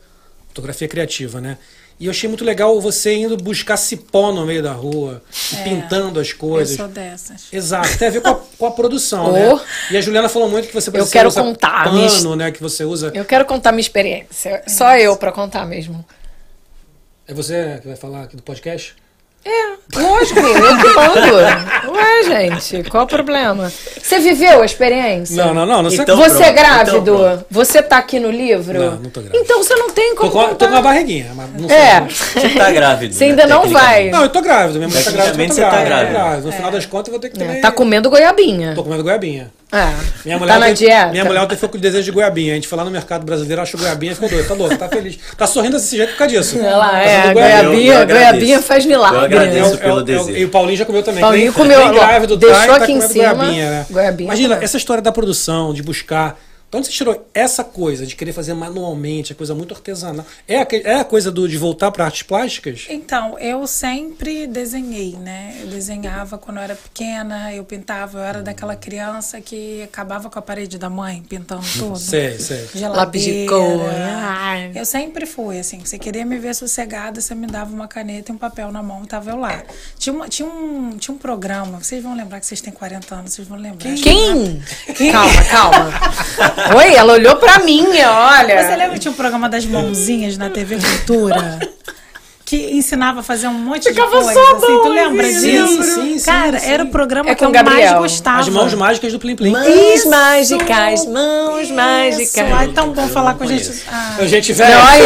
[0.48, 1.58] Fotografia criativa, né?
[1.98, 5.62] E eu achei muito legal você indo buscar cipó no meio da rua, e É,
[5.64, 6.76] pintando as Eu coisas.
[6.76, 7.44] sou dessas.
[7.50, 9.32] Exato, tem a ver com a, com a produção, Oh.
[9.56, 9.60] né?
[9.90, 12.50] E a Juliana falou muito que você Eu você quero usa contar, pano, mis- né?
[12.50, 13.10] Que você usa.
[13.14, 14.62] Eu quero contar minha experiência.
[14.68, 16.04] Só eu pra contar mesmo.
[17.26, 18.94] É você que vai falar aqui do podcast?
[19.94, 21.92] Lógico, eu que mando.
[21.96, 23.72] Ué, gente, qual o problema?
[24.02, 25.44] Você viveu a experiência?
[25.44, 25.82] Não, não, não.
[25.84, 26.96] não sei- Então- você é pronto, grávido?
[26.98, 28.78] então você tá aqui no livro?
[28.78, 29.38] Não, não tô grávida.
[29.42, 31.76] Então você não tem tô, como com, a- tô com uma barriguinha, mas não sei.
[31.78, 32.00] É.
[32.08, 33.14] Você tá grávido.
[33.14, 34.10] Você né, ainda não vai.
[34.10, 34.78] Não, eu tô grávido.
[34.78, 36.06] Minha mulher tá grávida, eu tô você tá grávida.
[36.06, 36.46] tô grávida.
[36.46, 37.60] No final das contas, eu vou ter que É, também...
[37.62, 38.74] Tá comendo goiabinha.
[38.74, 39.50] Tô comendo goiabinha.
[39.72, 39.92] É.
[40.24, 41.10] Minha mulher tá na dieta?
[41.10, 42.52] Minha mulher ontem foi com desejo de goiabinha.
[42.52, 44.46] A gente foi lá no mercado brasileiro, achou goiabinha e ficou doido.
[44.46, 45.18] Tá louco, tá feliz.
[45.36, 46.56] Tá sorrindo desse jeito por causa disso.
[46.58, 49.24] Olha lá, Tá é, comendo goiabinha, Eu- eu goiabinha faz Eu milagre.
[49.24, 49.58] agradeço.
[49.58, 50.38] É o- é pelo é desejo.
[50.38, 51.20] E o Paulinho já comeu também.
[51.20, 53.86] Paulinho comeu, grávido, deixou tá, aqui em cima, Goiabinha, né?
[53.90, 54.64] goiabinha Imagina, também.
[54.64, 56.38] essa história da produção, de buscar.
[56.72, 60.26] Onde você tirou essa coisa de querer fazer manualmente, a coisa muito artesanal?
[60.48, 62.86] É a, é a coisa do, de voltar para artes plásticas?
[62.90, 65.56] Então, eu sempre desenhei, né?
[65.62, 70.38] Eu desenhava quando eu era pequena, eu pintava, eu era daquela criança que acabava com
[70.38, 71.96] a parede da mãe, pintando tudo.
[71.98, 72.68] Sei, sei.
[72.88, 73.80] Lápis de cor.
[74.74, 78.34] Eu sempre fui, assim, você queria me ver sossegada, você me dava uma caneta e
[78.34, 79.62] um papel na mão, tava eu lá.
[79.98, 83.32] Tinha, uma- tinha, um, tinha um programa, vocês vão lembrar que vocês têm 40 anos,
[83.34, 83.94] vocês vão lembrar.
[83.94, 84.62] Quem?
[85.12, 86.55] Calma, calma.
[86.76, 88.62] Oi, ela olhou pra mim, olha.
[88.62, 91.58] Você lembra que tinha um programa das mãozinhas na TV Cultura?
[92.46, 94.66] Que ensinava a fazer um monte Ficava de coisa, só a assim.
[94.82, 95.82] Tu lembra disso?
[95.82, 96.70] sim, sim, Cara, sim.
[96.70, 97.90] era o programa É que eu Gabriel.
[97.94, 98.38] mais gostava.
[98.40, 99.50] As mãos mágicas do Plim Plim.
[99.50, 102.52] Mãos mágicas, mãos Isso, mágicas.
[102.52, 103.64] ai, tão bom Eu falar com a gente.
[103.66, 103.82] conheço.
[103.90, 105.02] Ah, A gente aí,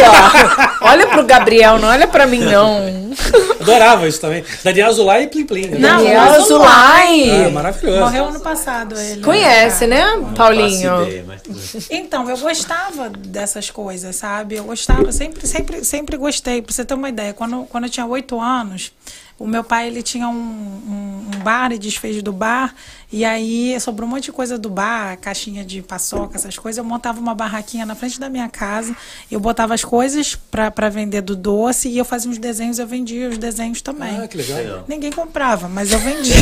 [0.81, 0.87] ó.
[0.87, 3.11] Olha pro Gabriel, não olha pra mim, não.
[3.59, 4.43] Adorava isso também.
[4.63, 5.67] Daniel Azulay e Plim Plim.
[5.79, 7.45] Não, Daniel Azulay.
[7.45, 7.99] Ah, maravilhoso.
[8.01, 9.21] morreu ano passado ele.
[9.21, 11.03] Conhece, né, Não Paulinho?
[11.07, 11.87] ideia, mas.
[11.89, 14.55] Então, eu gostava dessas coisas, sabe?
[14.57, 16.61] Eu gostava, sempre, sempre, sempre gostei.
[16.61, 18.91] Pra você ter uma ideia, quando, quando eu tinha oito anos,
[19.37, 22.75] o meu pai ele tinha um, um, um bar e desfez do bar.
[23.11, 26.77] E aí sobrou um monte de coisa do bar, caixinha de paçoca, essas coisas.
[26.77, 28.95] Eu montava uma barraquinha na frente da minha casa.
[29.29, 32.87] Eu botava as coisas pra pra vender do doce e eu fazia uns desenhos, eu
[32.87, 34.17] vendia os desenhos também.
[34.19, 34.85] Ah, que legal.
[34.87, 36.35] Ninguém comprava, mas eu vendia.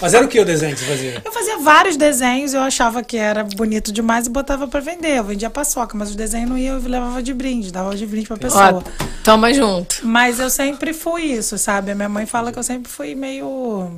[0.00, 1.22] Mas era o que o desenho que você fazia?
[1.24, 5.18] Eu fazia vários desenhos, eu achava que era bonito demais e botava pra vender.
[5.18, 8.26] Eu vendia paçoca, mas os desenhos não ia, eu levava de brinde, dava de brinde
[8.26, 8.74] pra pessoa.
[8.74, 10.00] Ó, toma junto.
[10.02, 11.92] Mas eu sempre fui isso, sabe?
[11.92, 13.90] A minha mãe fala que eu sempre fui meio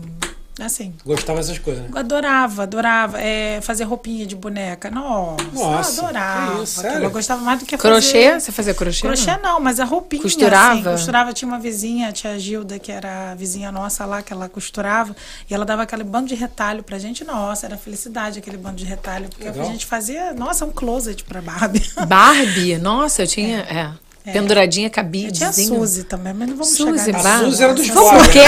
[0.61, 0.95] assim.
[1.05, 1.91] Gostava dessas coisas, né?
[1.95, 3.21] Adorava, adorava.
[3.21, 4.91] É, fazer roupinha de boneca.
[4.91, 6.57] Nossa, Nossa, eu adorava.
[6.57, 7.05] que isso, sério?
[7.05, 8.31] Eu gostava mais do que Crochê?
[8.31, 8.41] fazer...
[8.41, 9.07] Você fazia crochê?
[9.07, 10.23] Crochê não, mas a roupinha.
[10.23, 10.73] Costurava?
[10.75, 11.33] Assim, costurava.
[11.33, 15.15] Tinha uma vizinha, a tia Gilda, que era a vizinha nossa lá, que ela costurava.
[15.49, 17.25] E ela dava aquele bando de retalho pra gente.
[17.25, 19.29] Nossa, era felicidade aquele bando de retalho.
[19.29, 19.67] Porque Legal.
[19.67, 21.83] a gente fazia, nossa, um closet pra Barbie.
[22.07, 22.79] Barbie?
[22.79, 23.59] Nossa, eu tinha.
[23.61, 24.04] É.
[24.33, 25.53] penduradinha, Eu cabidezinho.
[25.53, 27.39] tinha a Suzy também, mas não vamos Suzy chegar A.
[27.41, 28.41] Suzy era dos Vamos pro Ken.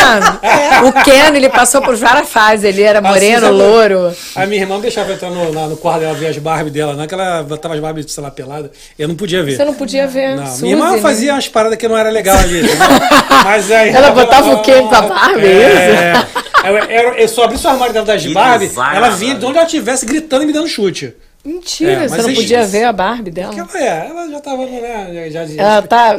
[0.88, 2.64] O Ken, ele passou por várias fases.
[2.64, 4.14] Ele era moreno, era- louro.
[4.34, 6.94] A minha irmã não deixava entrar no, lá no quarto dela ver as Barbie dela,
[6.94, 8.70] não, que ela botava as Barbie, sei lá, pelada.
[8.98, 9.56] Eu não podia ver.
[9.56, 10.36] Você não podia ver.
[10.36, 10.98] Não, Suzy, minha irmã né?
[11.00, 12.58] fazia umas paradas que não era legal ali.
[12.60, 12.76] entendeu?
[13.44, 16.14] Mas aí, Ela botava o Ken com a Barbie, é,
[16.64, 19.56] eu, eu, eu só abri o armário dela das Que Barbie, ela vinha de onde
[19.56, 21.14] ela estivesse gritando e me dando chute.
[21.46, 22.70] Mentira, É, você não é podia isso.
[22.72, 23.54] ver a Barbie dela.
[23.54, 26.16] Porque ela, é, ela já tava, né, já, já Ela tá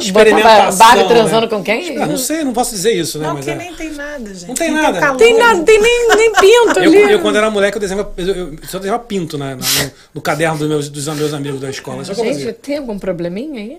[0.72, 1.48] Barbie transando né?
[1.48, 1.94] com quem?
[1.96, 3.26] Eu não sei, não posso dizer isso, né?
[3.26, 3.54] Não, mas que é.
[3.54, 4.48] nem tem nada, gente.
[4.48, 4.98] Não tem nada.
[4.98, 7.12] calor, Tem nada, não tem nem, nem pinto Eu, ali.
[7.12, 10.58] eu, quando era moleque, eu desenhava, eu, eu só desenhava pinto né, no, no caderno
[10.58, 12.02] dos meus, dos meus amigos da escola.
[12.08, 13.78] Eu Gente, tem algum probleminha aí?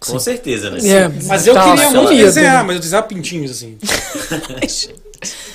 [0.00, 0.78] Com certeza, né?
[1.26, 3.78] Mas eu Tá queria muito desenhar, mas eu desenhava pintinhos assim.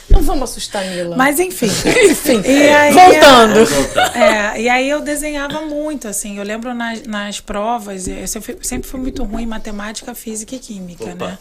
[0.09, 1.15] Não vamos assustar a Mila.
[1.15, 1.67] Mas enfim.
[2.09, 3.59] enfim, E aí, voltando.
[4.13, 6.37] É, e aí eu desenhava muito, assim.
[6.37, 10.59] Eu lembro nas, nas provas, eu sempre, sempre fui muito ruim em matemática, física e
[10.59, 11.37] química, Opa, né?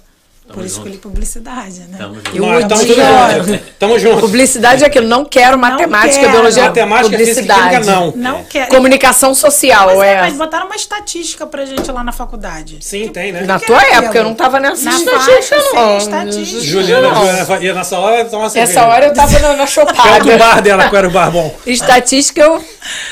[0.47, 0.89] Tamo Por isso junto.
[0.89, 1.97] escolhi publicidade, né?
[1.99, 2.37] Tamo junto.
[2.37, 3.63] Eu Nós tudo junto.
[3.79, 4.21] Tamo junto.
[4.21, 5.07] Publicidade é aquilo.
[5.07, 6.33] Não quero matemática, quero.
[6.33, 7.71] biologia, Matemática, e publicidade.
[7.77, 8.11] química, não.
[8.17, 8.69] Não quero.
[8.71, 10.21] Comunicação social, Mas, é, é.
[10.21, 12.79] mas botaram uma estatística pra gente lá na faculdade.
[12.81, 13.43] Sim, tem, né?
[13.43, 14.19] Na que tua é época, aquilo?
[14.19, 15.91] eu não tava nessa Na estatística, faixa, não.
[15.91, 16.61] sim, estatística.
[16.63, 17.15] Juliana, Não.
[17.27, 18.81] Juliana ia nessa hora tomar cerveja.
[18.81, 20.39] Essa hora eu tava na, na Perto do chopada.
[20.39, 21.55] bar dela, qual era o bar bom?
[21.67, 22.63] Estatística eu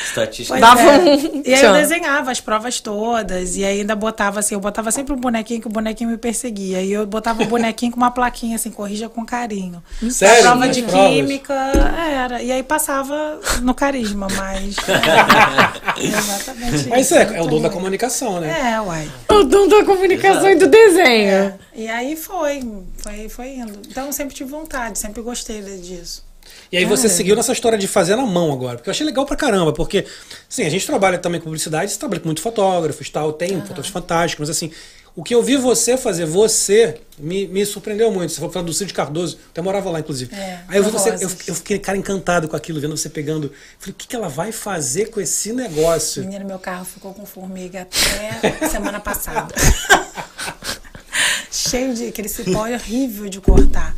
[0.04, 0.58] Estatística.
[0.58, 0.98] Dava é.
[0.98, 1.42] um.
[1.44, 3.56] E aí eu desenhava as provas todas.
[3.56, 6.82] E ainda botava assim, eu botava sempre um bonequinho que o bonequinho me perseguia.
[6.82, 9.82] E eu botava o bonequinho com uma plaquinha assim, corrija com carinho.
[10.10, 10.48] Sério?
[10.48, 11.10] A prova de provas?
[11.10, 12.42] química era.
[12.42, 14.76] E aí passava no carisma, mas.
[14.88, 16.88] é, exatamente.
[16.88, 18.72] Mas isso é, Muito é o dono da comunicação, né?
[18.72, 19.10] É, uai.
[19.28, 21.54] O dom da comunicação e do desenho.
[21.74, 22.60] E aí foi,
[22.96, 23.80] foi, foi indo.
[23.88, 26.30] Então eu sempre tive vontade, sempre gostei disso.
[26.72, 29.26] E aí você seguiu nessa história de fazer na mão agora, porque eu achei legal
[29.26, 30.06] pra caramba, porque,
[30.48, 33.60] sim, a gente trabalha também com publicidade, você trabalha com muitos fotógrafos e tal, tem
[33.60, 34.70] fotógrafos fantásticos, mas assim,
[35.14, 38.32] o que eu vi você fazer, você, me, me surpreendeu muito.
[38.32, 40.34] Você foi falando do Cid Cardoso, até morava lá, inclusive.
[40.34, 43.52] É, aí eu vi você, eu, eu fiquei, cara, encantado com aquilo, vendo você pegando.
[43.78, 46.22] Falei, o que, que ela vai fazer com esse negócio?
[46.22, 49.54] Menina, meu carro ficou com formiga até semana passada.
[51.50, 53.94] Cheio de aquele cipó horrível de cortar.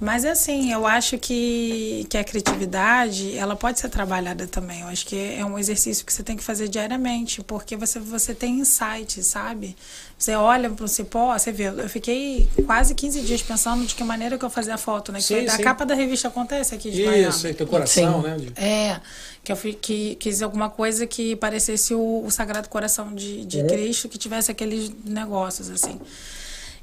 [0.00, 4.80] Mas assim, eu acho que, que a criatividade, ela pode ser trabalhada também.
[4.80, 8.34] Eu acho que é um exercício que você tem que fazer diariamente, porque você, você
[8.34, 9.76] tem insight, sabe?
[10.18, 14.02] Você olha para o cipó, você vê, eu fiquei quase 15 dias pensando de que
[14.02, 15.20] maneira que eu fazia a foto, né?
[15.20, 15.62] Sim, que a sim.
[15.62, 17.28] capa da revista acontece aqui de Miami.
[17.28, 18.28] Isso, teu coração, Sim.
[18.28, 18.36] né?
[18.56, 19.00] É,
[19.44, 23.62] que eu fui, que, quis alguma coisa que parecesse o, o Sagrado Coração de, de
[23.64, 26.00] Cristo, que tivesse aqueles negócios, assim.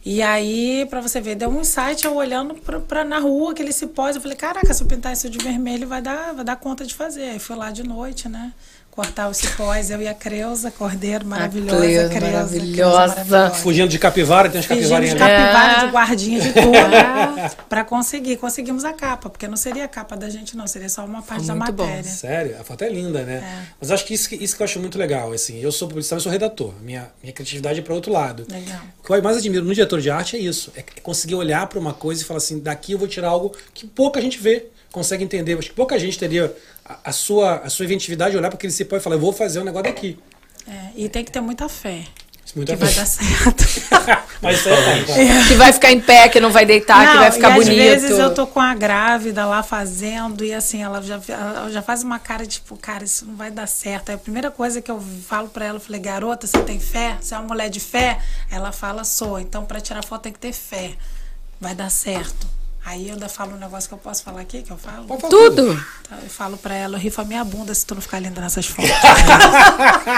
[0.03, 3.71] E aí, pra você ver, deu um insight eu olhando pra, pra, na rua, aquele
[3.71, 4.15] cipós.
[4.15, 6.95] Eu falei, caraca, se eu pintar isso de vermelho, vai dar, vai dar conta de
[6.95, 7.29] fazer.
[7.29, 8.51] Aí fui lá de noite, né?
[8.91, 11.77] Cortar os cipós, eu e a Creuza, Cordeiro, maravilhosa.
[11.77, 13.13] Cleusa, Creuza, maravilhosa.
[13.15, 15.85] Creuza Fugindo de capivara, tem uns Fingimos capivarinhas de capivara, É.
[15.85, 17.57] de guardinha, de tudo.
[17.69, 18.35] pra conseguir.
[18.35, 20.67] Conseguimos a capa, porque não seria a capa da gente, não.
[20.67, 21.85] Seria só uma parte da muito bom.
[21.85, 22.03] matéria.
[22.03, 23.35] Sério, a foto é linda, né?
[23.35, 23.67] É.
[23.79, 26.19] Mas acho que isso, que isso que eu acho muito legal, assim, eu sou publicitário,
[26.19, 28.45] eu sou redator, minha, minha criatividade é para outro lado.
[28.51, 28.81] Legal.
[29.01, 31.79] O que eu mais admiro no diretor de arte é isso, é conseguir olhar para
[31.79, 35.23] uma coisa e falar assim, daqui eu vou tirar algo que pouca gente vê, consegue
[35.23, 35.57] entender.
[35.57, 36.53] Acho que pouca gente teria
[36.85, 39.59] a, a sua, a sua inventividade, olhar para aquele cipó e falar, eu vou fazer
[39.59, 40.17] um negócio daqui.
[40.67, 42.05] É, e tem que ter muita fé.
[42.55, 42.97] Muita que vai vez.
[42.97, 43.63] dar certo.
[44.41, 45.47] Mas isso aí tá.
[45.47, 47.81] Que vai ficar em pé, que não vai deitar, que Não, vai ficar e bonito.
[47.81, 51.81] Às vezes eu tô com a grávida lá fazendo e assim, ela já, ela já
[51.81, 54.09] faz uma cara tipo, cara, isso não vai dar certo.
[54.09, 57.17] Aí a primeira coisa que eu falo pra ela, eu falei, garota, você tem fé?
[57.21, 58.19] Você é uma mulher de fé?
[58.51, 59.39] Ela fala, sou.
[59.39, 60.91] Então pra tirar foto tem que ter fé.
[61.59, 62.47] Vai dar certo.
[62.83, 65.05] Aí eu ainda falo um negócio que eu posso falar aqui, que eu falo.
[65.29, 65.75] Tudo.
[66.09, 68.89] Tá, Eu falo pra ela, rifa minha bunda se tu não ficar linda nessas fotos.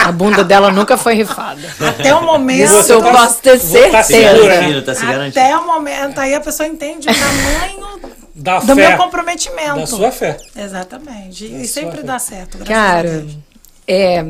[0.05, 1.61] A bunda dela nunca foi rifada.
[1.89, 2.63] Até o momento.
[2.63, 4.03] Isso eu posso ter tá Se certeza.
[4.03, 4.47] segura.
[4.55, 5.39] garantindo, tá se garantindo.
[5.45, 7.99] Até o momento, aí a pessoa entende o tamanho
[8.33, 9.75] Da do fé, meu comprometimento.
[9.79, 10.37] da sua fé.
[10.55, 11.47] Exatamente.
[11.49, 12.03] Da E sempre fé.
[12.03, 13.37] dá certo, graças a Cara, Deus.
[13.85, 14.25] é,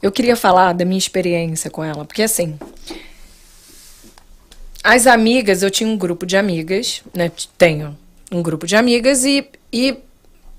[0.00, 2.56] eu queria falar da minha experiência com ela, porque assim,
[4.82, 7.30] as amigas, eu tinha um grupo de amigas, né?
[7.56, 7.96] Tenho
[8.30, 9.96] um grupo de amigas e, e,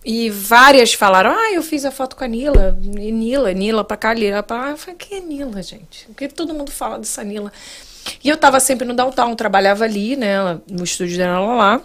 [0.03, 3.97] e várias falaram: Ah, eu fiz a foto com a Nila, e Nila, Nila pra
[3.97, 4.69] cá, Nila pra lá.
[4.71, 6.05] Eu falei: Quem é Nila, gente?
[6.07, 7.51] Porque todo mundo fala dessa Nila.
[8.23, 10.59] E eu tava sempre no downtown, trabalhava ali, né?
[10.69, 11.81] No estúdio dela lá.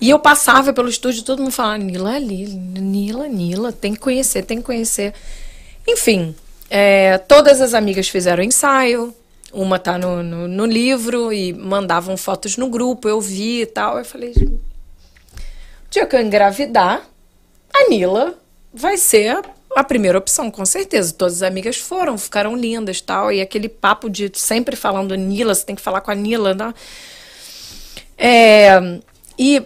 [0.00, 4.42] E eu passava pelo estúdio, todo mundo falava, Nila, Nila, Nila, Nila, tem que conhecer,
[4.42, 5.14] tem que conhecer.
[5.86, 6.34] Enfim,
[6.68, 9.14] é, todas as amigas fizeram ensaio,
[9.52, 13.98] uma tá no, no, no livro e mandavam fotos no grupo, eu vi e tal.
[13.98, 14.58] Eu falei, o
[15.90, 17.02] dia que eu engravidar,
[17.72, 18.34] a Nila
[18.72, 19.42] vai ser
[19.76, 21.12] a primeira opção, com certeza.
[21.12, 23.30] Todas as amigas foram, ficaram lindas tal.
[23.30, 26.54] E aquele papo de sempre falando Nila, você tem que falar com a Nila.
[26.54, 26.74] Né?
[28.16, 29.00] É,
[29.38, 29.62] e,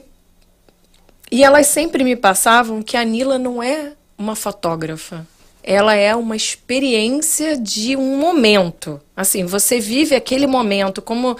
[1.30, 5.26] e elas sempre me passavam que a Nila não é uma fotógrafa.
[5.66, 9.00] Ela é uma experiência de um momento.
[9.16, 11.36] Assim, você vive aquele momento como.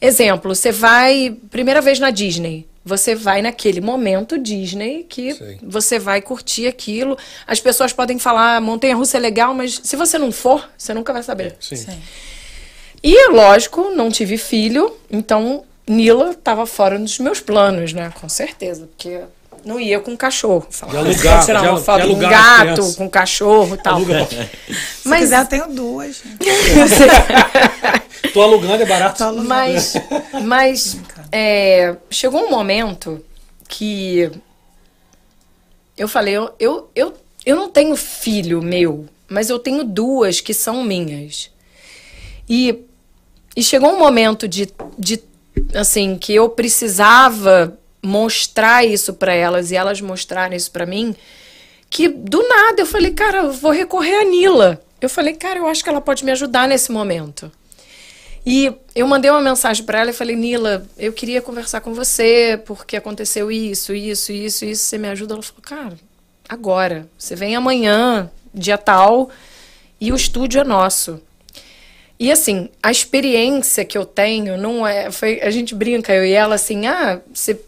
[0.00, 1.34] Exemplo, você vai.
[1.50, 2.68] Primeira vez na Disney.
[2.84, 5.58] Você vai naquele momento Disney que Sim.
[5.62, 7.16] você vai curtir aquilo.
[7.46, 10.94] As pessoas podem falar, "Ah, montanha russa é legal, mas se você não for, você
[10.94, 11.56] nunca vai saber.
[11.60, 11.76] Sim.
[11.76, 11.98] Sim.
[13.02, 18.12] E, lógico, não tive filho, então Nila estava fora dos meus planos, né?
[18.20, 19.20] Com certeza, porque
[19.64, 20.66] não ia com cachorro.
[20.70, 22.62] Falar, De alugar, "Vou tirar de uma alu- foto de com um alugar as gato,
[22.74, 23.94] crianças." com um cachorro e tal.
[23.96, 24.28] Aluga-
[25.02, 26.22] Se Mas- quiser, eu tenho duas.
[28.32, 29.18] Tô alugando, é barato.
[29.18, 29.48] Tô alugando.
[29.48, 29.94] Mas,
[30.44, 30.96] mas
[31.32, 33.24] é, chegou um momento
[33.68, 34.30] que
[35.96, 40.54] eu falei, eu, eu, eu, eu não tenho filho meu, mas eu tenho duas que
[40.54, 41.50] são minhas.
[42.48, 42.84] E,
[43.56, 44.68] e chegou um momento de,
[44.98, 45.20] de
[45.74, 51.14] assim que eu precisava mostrar isso para elas e elas mostrarem isso para mim,
[51.88, 54.80] que do nada eu falei, cara, eu vou recorrer a Nila.
[55.00, 57.50] Eu falei, cara, eu acho que ela pode me ajudar nesse momento.
[58.44, 62.60] E eu mandei uma mensagem para ela e falei, Nila, eu queria conversar com você
[62.64, 64.84] porque aconteceu isso, isso, isso, isso.
[64.84, 65.34] Você me ajuda?
[65.34, 65.98] Ela falou, cara,
[66.48, 67.06] agora.
[67.18, 69.30] Você vem amanhã, dia tal,
[70.00, 71.20] e o estúdio é nosso.
[72.18, 75.10] E assim, a experiência que eu tenho não é.
[75.10, 77.58] Foi, a gente brinca, eu e ela, assim, ah, se,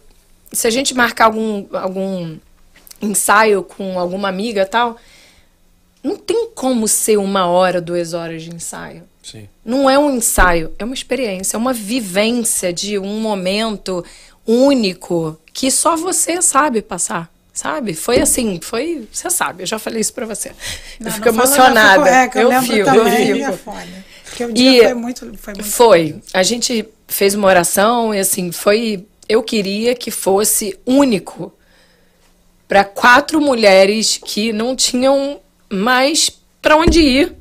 [0.53, 2.37] se a gente marcar algum, algum
[3.01, 4.97] ensaio com alguma amiga e tal,
[6.03, 9.03] não tem como ser uma hora, duas horas de ensaio.
[9.23, 9.49] Sim.
[9.65, 14.05] Não é um ensaio, é uma experiência, é uma vivência de um momento
[14.47, 17.95] único que só você sabe passar, sabe?
[17.95, 20.51] Foi assim, foi, você sabe, eu já falei isso pra você.
[20.99, 22.05] Não, eu fico emocionada.
[22.05, 23.59] ficou- É, eu, eu lembro fico, também, eu fico.
[23.59, 24.12] foda.
[24.25, 26.17] Porque o dia E foi muito, foi muito Foi.
[26.33, 29.07] A gente fez uma oração e assim, foi.
[29.29, 31.53] Eu queria que fosse único
[32.69, 36.31] para quatro mulheres que não tinham mais
[36.61, 37.37] para onde ir.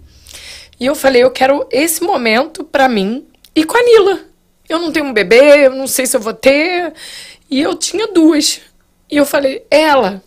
[0.79, 4.19] E eu falei, eu quero esse momento para mim e com a Nila.
[4.67, 6.93] Eu não tenho um bebê, eu não sei se eu vou ter.
[7.49, 8.61] E eu tinha duas.
[9.09, 10.23] E eu falei, ela.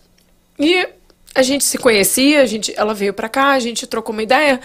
[0.57, 0.87] E
[1.33, 4.61] a gente se conhecia, a gente, ela veio pra cá, a gente trocou uma ideia.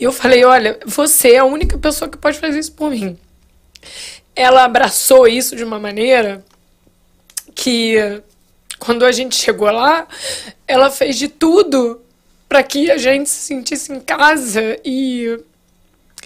[0.00, 3.16] E eu falei, olha, você é a única pessoa que pode fazer isso por mim.
[4.34, 6.44] Ela abraçou isso de uma maneira
[7.54, 7.96] que
[8.78, 10.08] quando a gente chegou lá,
[10.66, 12.00] ela fez de tudo
[12.48, 15.38] para que a gente se sentisse em casa e,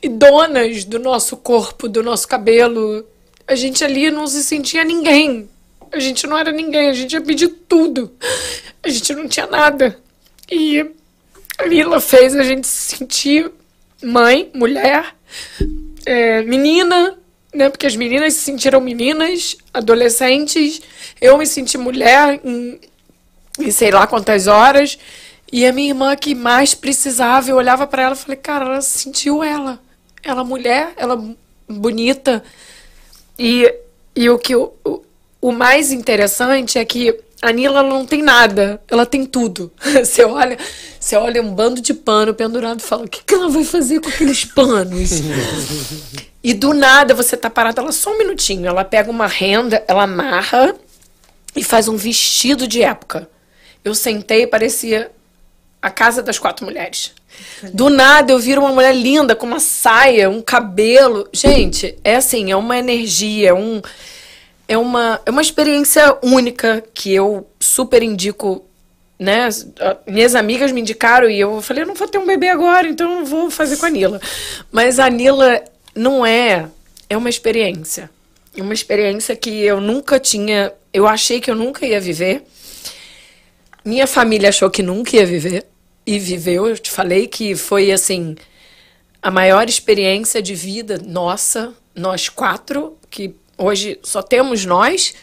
[0.03, 3.07] e donas do nosso corpo, do nosso cabelo.
[3.47, 5.49] A gente ali não se sentia ninguém.
[5.93, 8.13] A gente não era ninguém, a gente ia pedir tudo.
[8.83, 9.99] A gente não tinha nada.
[10.51, 10.85] E
[11.59, 13.51] a Lila fez a gente se sentir
[14.03, 15.15] mãe, mulher,
[16.05, 17.19] é, menina,
[17.55, 17.69] né?
[17.69, 20.81] Porque as meninas se sentiram meninas, adolescentes.
[21.21, 22.79] Eu me senti mulher em,
[23.59, 24.99] em sei lá quantas horas.
[25.51, 28.81] E a minha irmã que mais precisava, eu olhava para ela e falei, cara, ela
[28.81, 29.81] sentiu ela.
[30.23, 31.23] Ela mulher, ela
[31.69, 32.43] bonita.
[33.39, 33.73] E,
[34.15, 34.73] e o que o,
[35.41, 39.71] o, mais interessante é que a Nila não tem nada, ela tem tudo.
[40.03, 40.59] Você olha,
[40.99, 44.01] você olha um bando de pano pendurado e fala: o que, que ela vai fazer
[44.01, 45.11] com aqueles panos?
[46.47, 50.05] e do nada você tá parado, ela só um minutinho, ela pega uma renda, ela
[50.05, 50.77] amarra
[51.57, 53.29] e faz um vestido de época.
[53.85, 55.11] Eu sentei, parecia
[55.83, 57.13] a casa das quatro mulheres.
[57.75, 61.29] Do nada eu viro uma mulher linda com uma saia, um cabelo.
[61.33, 63.83] Gente, é assim, é uma energia, é um
[64.69, 68.65] é uma, é uma experiência única que eu super indico,
[69.19, 69.49] né?
[70.07, 73.19] Minhas amigas me indicaram e eu falei, eu não vou ter um bebê agora, então
[73.19, 74.21] eu vou fazer com a Nila.
[74.71, 75.61] Mas a Nila
[75.97, 76.69] não é,
[77.09, 78.11] é uma experiência.
[78.57, 82.45] É uma experiência que eu nunca tinha, eu achei que eu nunca ia viver.
[83.85, 85.67] Minha família achou que nunca ia viver
[86.07, 86.67] e viveu.
[86.67, 88.37] Eu te falei que foi assim
[89.23, 95.15] a maior experiência de vida nossa, nós quatro, que hoje só temos nós,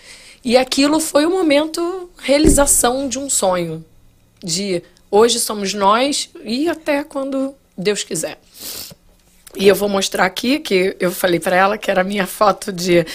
[0.43, 3.85] e aquilo foi o momento realização de um sonho,
[4.43, 8.39] de hoje somos nós e até quando Deus quiser.
[9.55, 12.71] E eu vou mostrar aqui que eu falei para ela que era a minha foto
[12.71, 13.05] de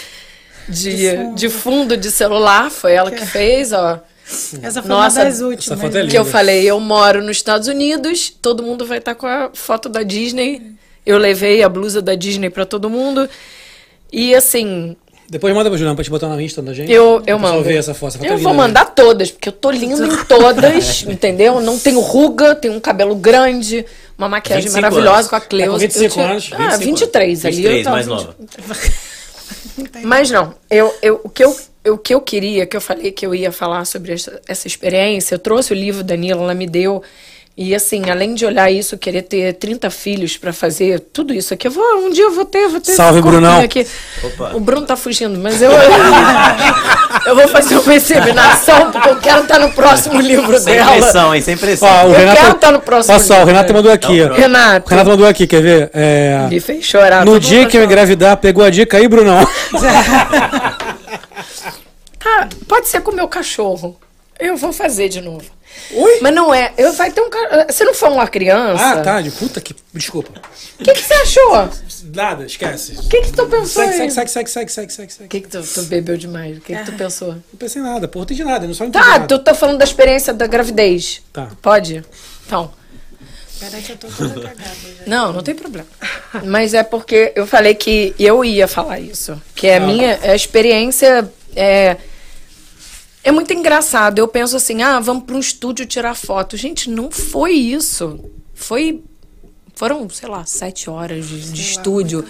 [0.69, 1.35] de, De fundo.
[1.35, 4.01] de fundo de celular, foi ela que fez, ó.
[4.63, 5.81] Essa foi Nossa, uma das últimas.
[5.81, 6.11] foto é linda.
[6.11, 9.89] Que eu falei, eu moro nos Estados Unidos, todo mundo vai estar com a foto
[9.89, 10.75] da Disney.
[11.07, 13.27] Eu levei a blusa da Disney para todo mundo.
[14.13, 14.95] E assim,
[15.31, 16.93] Depois manda pra Juliana pra te botar na Insta da gente.
[16.93, 17.63] Eu, eu mando.
[17.63, 18.11] ver essa foto.
[18.11, 18.59] Essa foto é Eu vou né?
[18.59, 21.63] mandar todas, porque eu tô linda em todas, entendeu?
[21.63, 23.87] Não tenho ruga, tenho um cabelo grande,
[24.19, 25.29] uma maquiagem 25 maravilhosa anos.
[25.29, 25.71] com a Cleusa.
[25.71, 26.51] Tá com 25 Eu tinha- anos?
[26.53, 27.57] Ah, 25 23 ali.
[27.65, 28.15] eu 23, tava mais 20.
[28.17, 28.37] nova.
[30.03, 31.57] Mas não, eu, eu, o, que eu,
[31.89, 35.35] o que eu queria, que eu falei que eu ia falar sobre essa, essa experiência,
[35.35, 37.03] eu trouxe o livro da Nila, ela me deu.
[37.61, 41.67] E assim, além de olhar isso, querer ter 30 filhos pra fazer tudo isso aqui.
[41.67, 43.61] Eu vou, um dia eu vou ter, vou ter Salve, Brunão.
[43.61, 43.85] Aqui.
[44.23, 44.53] Opa.
[44.55, 45.73] O Bruno tá fugindo, mas eu,
[47.27, 50.93] eu vou fazer uma inseminação, porque eu quero estar no próximo livro Sem dela.
[50.93, 51.43] pressão, hein?
[51.43, 51.89] Sem pressão.
[51.89, 53.45] Ó, o Eu Renato, quero estar no próximo Olha só, o.
[53.45, 54.21] Renato mandou aqui.
[54.25, 54.35] Não.
[54.37, 55.91] Renato, O Renato mandou aqui, quer ver?
[55.93, 57.25] É, me fez chorar.
[57.25, 59.45] no dia que eu tá engravidar, pegou a dica aí, Brunão?
[62.25, 63.99] Ah, pode ser com o meu cachorro.
[64.39, 65.58] Eu vou fazer de novo.
[65.93, 66.19] Oi?
[66.21, 66.73] Mas não é.
[66.77, 68.83] Eu vai ter um ca- Se não for uma criança.
[68.85, 69.21] Ah, tá.
[69.21, 69.75] De puta que.
[69.93, 70.31] Desculpa.
[70.81, 71.65] O que, que você achou?
[71.65, 71.71] O
[72.15, 72.95] Nada, esquece.
[73.09, 73.85] que, que tu pensou?
[73.85, 74.11] Segue, aí?
[74.11, 76.59] segue, segue, segue, segue, segue, segue, O que, que tu, tu bebeu demais?
[76.59, 77.29] O que, que tu pensou?
[77.35, 79.27] Não pensei em nada, porra, não entendi nada, não só entendi Tá, nada.
[79.27, 81.23] tu tá falando da experiência da gravidez.
[81.33, 81.49] Tá.
[81.61, 82.05] Pode?
[82.47, 82.71] Então.
[83.61, 85.05] Peraí que eu tô toda cagada já.
[85.07, 85.87] Não, não tem problema.
[86.45, 89.41] Mas é porque eu falei que eu ia falar isso.
[89.55, 89.87] Que é a Tá.
[89.87, 91.29] minha a experiência.
[91.57, 91.97] É,
[93.23, 94.19] é muito engraçado.
[94.19, 96.57] Eu penso assim, ah, vamos para um estúdio tirar foto.
[96.57, 98.19] Gente, não foi isso.
[98.55, 99.03] Foi.
[99.75, 102.25] Foram, sei lá, sete horas de, de estúdio.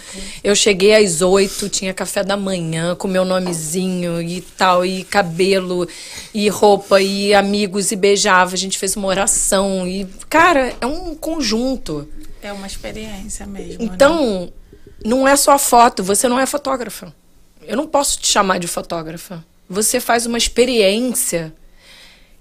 [0.45, 5.89] Eu cheguei às oito, tinha café da manhã com meu nomezinho e tal, e cabelo,
[6.35, 8.53] e roupa, e amigos, e beijava.
[8.53, 9.89] A gente fez uma oração.
[9.89, 12.07] E, cara, é um conjunto.
[12.43, 13.83] É uma experiência mesmo.
[13.83, 13.91] né?
[13.95, 14.53] Então,
[15.03, 17.15] não é só foto, você não é fotógrafa.
[17.63, 19.43] Eu não posso te chamar de fotógrafa.
[19.69, 21.53] Você faz uma experiência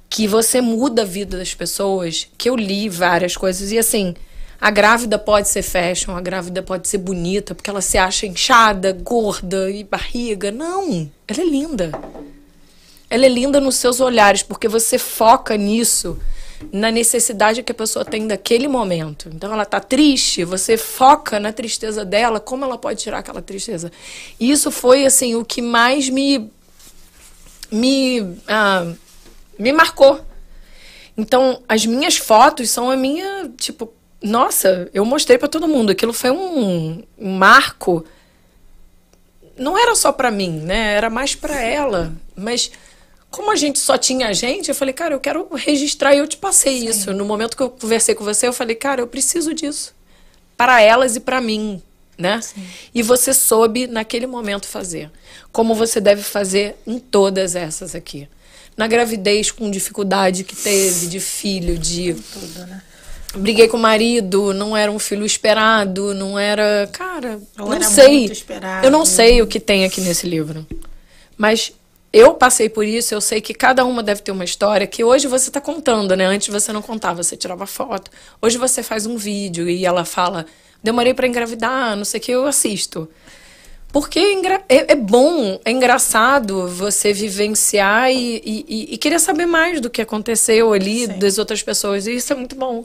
[0.10, 4.16] que você muda a vida das pessoas, que eu li várias coisas e assim,
[4.60, 8.92] a grávida pode ser fashion, a grávida pode ser bonita, porque ela se acha inchada,
[8.92, 10.52] gorda e barriga.
[10.52, 11.92] Não, ela é linda.
[13.10, 16.18] Ela é linda nos seus olhares, porque você foca nisso,
[16.72, 19.30] na necessidade que a pessoa tem daquele momento.
[19.34, 23.92] Então ela tá triste, você foca na tristeza dela, como ela pode tirar aquela tristeza.
[24.40, 26.50] E isso foi assim o que mais me
[27.72, 28.92] me ah,
[29.58, 30.22] me marcou.
[31.18, 33.92] Então, as minhas fotos são a minha, tipo,
[34.22, 35.92] nossa, eu mostrei pra todo mundo.
[35.92, 38.06] Aquilo foi um, um marco.
[39.58, 40.94] Não era só pra mim, né?
[40.94, 42.14] Era mais pra ela.
[42.36, 42.72] Mas
[43.32, 46.28] como a gente só tinha a gente, eu falei, cara, eu quero registrar e eu
[46.28, 47.12] te passei isso.
[47.14, 49.96] No momento que eu conversei com você, eu falei, cara, eu preciso disso.
[50.56, 51.82] Para elas e para mim,
[52.18, 52.40] né?
[52.94, 55.12] E você soube naquele momento fazer.
[55.52, 58.28] Como você deve fazer em todas essas aqui.
[58.76, 62.82] Na gravidez com dificuldade que teve, de filho, de Tudo, né?
[63.36, 66.88] briguei com o marido, não era um filho esperado, não era.
[66.92, 68.20] Cara, Ou não era sei.
[68.20, 68.86] muito esperado.
[68.86, 70.66] Eu não sei o que tem aqui nesse livro.
[71.36, 71.74] Mas
[72.12, 75.28] eu passei por isso, eu sei que cada uma deve ter uma história que hoje
[75.28, 76.26] você está contando, né?
[76.26, 78.10] Antes você não contava, você tirava foto.
[78.42, 80.46] Hoje você faz um vídeo e ela fala:
[80.84, 83.10] demorei para engravidar, não sei o que, eu assisto.
[83.92, 89.46] Porque é, é- é bom, é engraçado você vivenciar e, e- e- e querer saber
[89.46, 91.20] mais do que aconteceu ali, Sim.
[91.20, 92.06] das outras pessoas.
[92.06, 92.84] E isso é muito bom.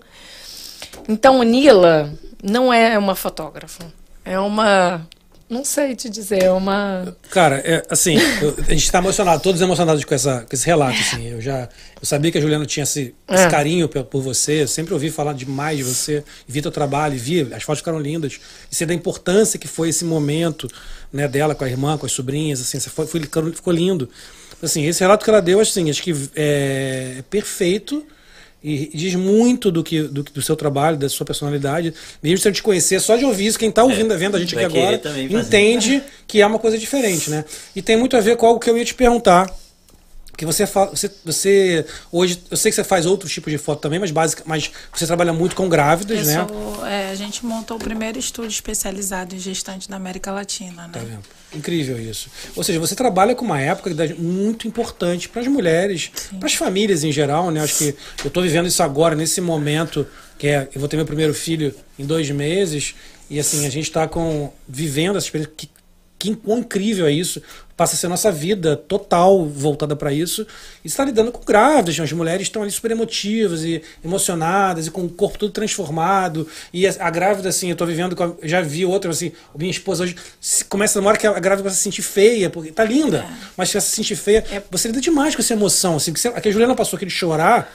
[1.09, 2.12] Então, Nila
[2.43, 3.84] não é uma fotógrafa.
[4.24, 5.07] É uma.
[5.53, 7.14] Não sei te dizer, é uma.
[7.30, 10.98] Cara, é, assim, eu- a gente tá emocionado, todos emocionados com, essa, com esse relato,
[10.98, 11.28] assim.
[11.28, 11.68] Eu já
[12.00, 13.50] eu sabia que a Juliana tinha esse, esse É.
[13.50, 17.42] carinho por, por você, eu sempre ouvi falar demais de você, vi teu trabalho, vi,
[17.53, 18.40] as fotos ficaram lindas.
[18.70, 20.66] E sei da importância que foi esse momento
[21.12, 24.09] né, dela com a irmã, com as sobrinhas, assim, foi, foi- ficou, ficou lindo.
[24.62, 28.07] Assim, esse relato que ela deu, assim, acho que é, é perfeito
[28.63, 31.93] e diz muito do que do, do seu trabalho, da sua personalidade.
[32.23, 34.55] Mesmo sem eu te conhecer, só de ouvir isso, quem está ouvindo, vendo a gente
[34.57, 35.01] aqui agora,
[35.31, 37.45] entende que é uma coisa diferente, né?
[37.75, 39.51] E tem muito a ver com algo que eu ia te perguntar.
[40.31, 43.99] Porque você, você, você hoje, eu sei que você faz outros tipos de foto também,
[43.99, 46.47] mas básica, mas você trabalha muito com grávidas, Eu né?
[46.49, 50.91] sou- é, a gente montou o primeiro estúdio especializado em gestante da América Latina, né?
[50.93, 51.23] Tá vendo?
[51.55, 52.30] Incrível isso.
[52.57, 57.05] Ou seja, você trabalha com uma época muito importante para as mulheres, para as famílias
[57.05, 57.61] em geral, né?
[57.61, 57.94] Acho que
[58.24, 60.07] eu estou vivendo isso agora, nesse momento,
[60.38, 62.94] que é, eu vou ter meu primeiro filho em dois meses,
[63.28, 65.55] e assim, a gente está com, vivendo essa experiência.
[65.57, 65.68] Que,
[66.31, 67.43] que quão incrível é isso.
[67.77, 70.47] Passa a ser nossa vida total voltada para isso.
[70.85, 75.03] E está lidando com grávidas, as mulheres estão ali super emotivas e emocionadas e com
[75.03, 76.47] o corpo todo transformado.
[76.73, 78.23] E a, a grávida, assim, eu tô vivendo com.
[78.25, 81.62] a- já vi outra, assim, minha esposa hoje se- começa na hora que a grávida
[81.62, 84.89] começa a se sentir feia, porque tá linda, mas se ela se sentir feia, você
[84.89, 85.97] lida demais com essa emoção.
[85.97, 87.73] Assim, que você- a que a Juliana passou aquele chorar.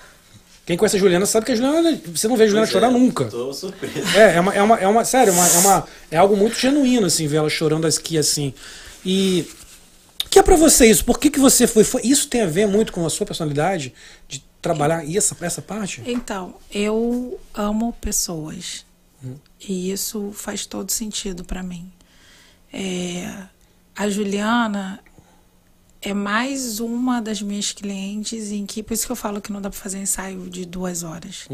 [0.67, 1.97] Quem conhece a Juliana sabe que a Juliana.
[2.07, 3.25] Você não vê a Juliana Pois chorar é, nunca.
[3.25, 4.05] Tô surpreso.
[4.17, 6.59] É, é uma, é uma, é uma sério, é, uma, é, uma, é algo muito
[6.59, 8.53] genuíno, assim, ver ela chorando aqui, assim.
[9.05, 9.47] E
[10.25, 11.05] O que é pra você isso?
[11.05, 12.01] Por que, que você foi, foi?
[12.03, 13.93] Isso tem a ver muito com a sua personalidade?
[14.27, 16.03] De trabalhar e essa, essa parte?
[16.05, 18.85] Então, eu amo pessoas.
[19.59, 21.89] E isso faz todo sentido para mim.
[22.73, 23.33] É,
[23.95, 24.99] a Juliana
[26.07, 29.61] é mais uma das minhas clientes em que, por isso que eu falo que não
[29.61, 31.47] dá para fazer ensaio de duas horas.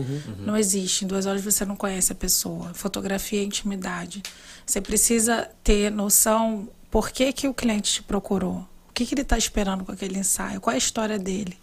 [0.45, 1.05] Não existe.
[1.05, 2.73] Em duas horas você não conhece a pessoa.
[2.73, 4.21] Fotografia é intimidade.
[4.65, 8.67] Você precisa ter noção por que, que o cliente te procurou.
[8.89, 10.61] O que, que ele está esperando com aquele ensaio?
[10.61, 11.57] Qual é a história dele?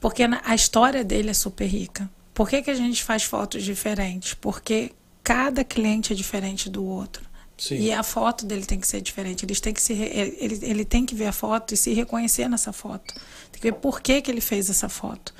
[0.00, 2.10] Porque a história dele é super rica.
[2.34, 4.34] Por que, que a gente faz fotos diferentes?
[4.34, 4.90] Porque
[5.22, 7.24] cada cliente é diferente do outro.
[7.64, 7.76] Sim.
[7.76, 9.46] E a foto dele tem que ser diferente.
[9.46, 12.74] Eles têm que se ele, ele tem que ver a foto e se reconhecer nessa
[12.74, 13.14] foto.
[13.50, 15.32] Tem que ver por que, que ele fez essa foto.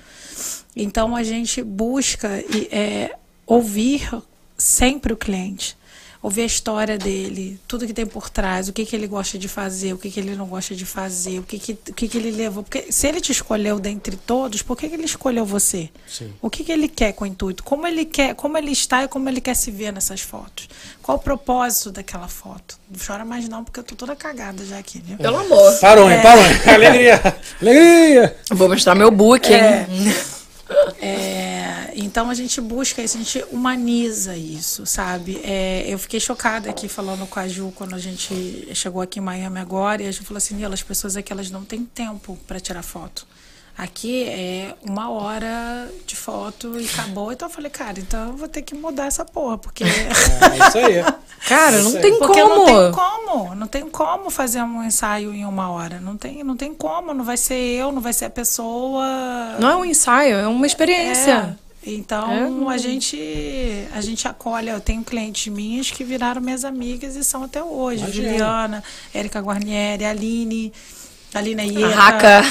[0.74, 2.28] Então a gente busca
[2.70, 3.14] é,
[3.46, 4.10] ouvir
[4.56, 5.76] sempre o cliente.
[6.24, 9.46] Ouvir a história dele, tudo que tem por trás, o que, que ele gosta de
[9.46, 12.16] fazer, o que, que ele não gosta de fazer, o que, que, o que, que
[12.16, 12.62] ele levou.
[12.62, 15.90] Porque se ele te escolheu dentre todos, por que, que ele escolheu você?
[16.08, 16.32] Sim.
[16.40, 17.62] O que, que ele quer com o intuito?
[17.62, 20.66] Como ele quer, como ele está e como ele quer se ver nessas fotos?
[21.02, 22.78] Qual o propósito daquela foto?
[22.90, 25.18] Não chora mais não, porque eu tô toda cagada já aqui, viu?
[25.18, 25.78] Pelo amor.
[25.78, 26.22] Parou, hein?
[26.22, 26.74] Parou, hein?
[26.74, 27.20] Alegria!
[27.60, 28.36] Alegria!
[28.50, 29.60] Vou mostrar meu book, hein?
[31.02, 31.50] É,
[31.96, 35.40] então a gente busca isso, a gente humaniza isso, sabe?
[35.44, 39.22] É, eu fiquei chocada aqui falando com a Ju quando a gente chegou aqui em
[39.22, 42.38] Miami agora e a Ju falou assim: Nila, as pessoas aqui elas não têm tempo
[42.46, 43.26] para tirar foto.
[43.76, 47.32] Aqui é uma hora de foto e acabou.
[47.32, 49.82] Então eu falei, cara, então eu vou ter que mudar essa porra, porque.
[49.82, 51.14] É isso aí.
[51.48, 52.02] Cara, não Isso aí.
[52.02, 52.54] tem Porque como.
[52.54, 56.00] não tem como, não tem como fazer um ensaio em uma hora.
[56.00, 59.04] Não tem, não tem como, não vai ser eu, não vai ser a pessoa.
[59.58, 61.54] Não é um ensaio, é uma experiência.
[61.60, 61.63] É.
[61.86, 62.74] Então É.
[62.74, 63.18] a gente
[63.92, 64.68] a gente acolhe.
[64.68, 68.02] Eu tenho clientes minhas que viraram minhas amigas e são até hoje.
[68.04, 68.28] Imagina.
[68.28, 70.72] Juliana, Érica Guarnieri, Aline,
[71.34, 72.42] Aline Ieta, A Raca.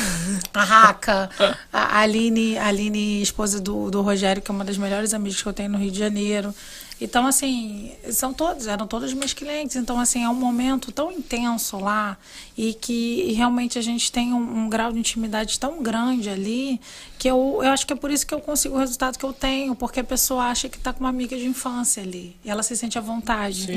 [0.54, 1.30] a Raca,
[1.72, 5.48] a Aline, a Aline, esposa do, do Rogério, que é uma das melhores amigas que
[5.48, 6.54] eu tenho no Rio de Janeiro.
[7.02, 9.76] Então, assim, são todos, eram todos meus clientes.
[9.76, 12.18] Então, assim, é um momento tão intenso lá
[12.58, 16.80] e que realmente a gente tem um, um grau de intimidade tão grande ali
[17.18, 19.34] que eu, eu acho que é por isso que eu consigo o resultado que eu
[19.34, 22.36] tenho, porque a pessoa acha que está com uma amiga de infância ali.
[22.44, 23.76] E ela se sente à vontade Sim.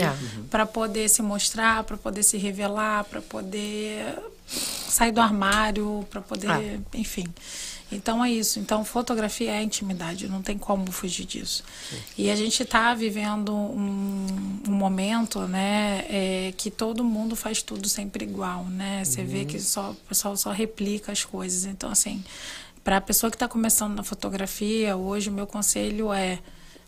[0.51, 6.49] para poder se mostrar, para poder se revelar, para poder sair do armário, para poder,
[6.51, 6.61] Ah.
[6.95, 7.27] enfim.
[7.91, 8.59] Então é isso.
[8.59, 11.62] Então fotografia é intimidade, não tem como fugir disso.
[12.18, 14.26] E a gente está vivendo um,
[14.68, 19.05] um momento, né, é, que todo mundo faz tudo sempre igual, né?
[19.05, 21.64] Você vê que só, o pessoal só replica as coisas.
[21.64, 22.24] Então assim,
[22.82, 26.39] para a pessoa que está começando na fotografia, hoje o meu conselho é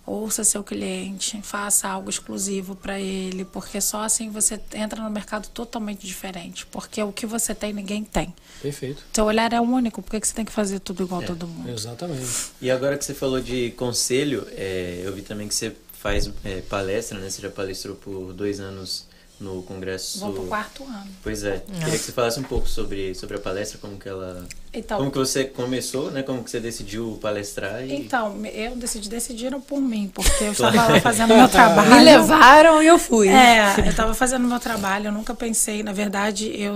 [0.08, 5.48] ouça seu cliente, faça algo exclusivo para ele, porque só assim você entra no mercado
[5.48, 8.34] totalmente diferente, porque o que você tem ninguém tem.
[8.62, 9.04] Perfeito.
[9.12, 11.70] Seu olhar é único, por que você tem que fazer tudo igual a todo mundo?
[11.70, 12.50] Exatamente.
[12.60, 16.60] E agora que você falou de conselho, é, eu vi também que você faz é,
[16.62, 17.28] palestra, né?
[17.28, 19.06] Você já palestrou por dois anos
[19.40, 20.18] no Congresso.
[20.20, 21.06] Vou pro quarto ano.
[21.22, 21.62] Pois é.
[21.66, 24.44] Queria que você falasse um pouco sobre, sobre a palestra, como que ela.
[24.72, 26.22] Então, Como que você começou, né?
[26.22, 27.94] Como que você decidiu palestrar e.
[27.94, 31.90] então eu decidi, decidiram por mim, porque eu estava lá fazendo meu trabalho.
[31.90, 33.28] Me levaram e eu fui.
[33.28, 36.74] É, eu estava fazendo meu trabalho, eu nunca pensei, na verdade, eu,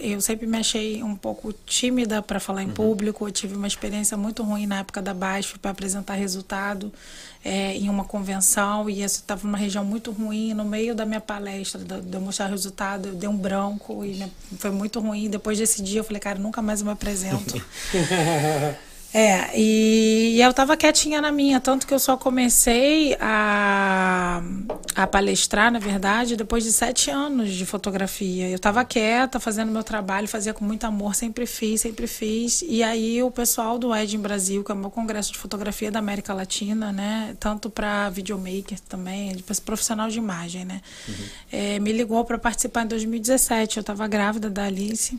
[0.00, 3.26] eu sempre me achei um pouco tímida para falar em público.
[3.28, 6.90] Eu tive uma experiência muito ruim na época da BASF para apresentar resultado
[7.44, 10.54] é, em uma convenção e isso estava numa região muito ruim.
[10.54, 14.14] No meio da minha palestra, de eu mostrar o resultado, eu dei um branco e
[14.14, 15.28] me- foi muito ruim.
[15.28, 17.60] Depois desse dia, eu falei, cara, nunca mais eu me apresento.
[19.16, 24.42] É, e, e eu tava quietinha na minha, tanto que eu só comecei a,
[24.92, 28.48] a palestrar, na verdade, depois de sete anos de fotografia.
[28.48, 32.64] Eu tava quieta, fazendo meu trabalho, fazia com muito amor, sempre fiz, sempre fiz.
[32.66, 35.92] E aí o pessoal do Edge em Brasil, que é o meu congresso de fotografia
[35.92, 40.80] da América Latina, né, tanto para videomaker também, de profissional de imagem, né,
[41.52, 43.76] é, me ligou para participar em 2017.
[43.76, 45.16] Eu tava grávida da Alice.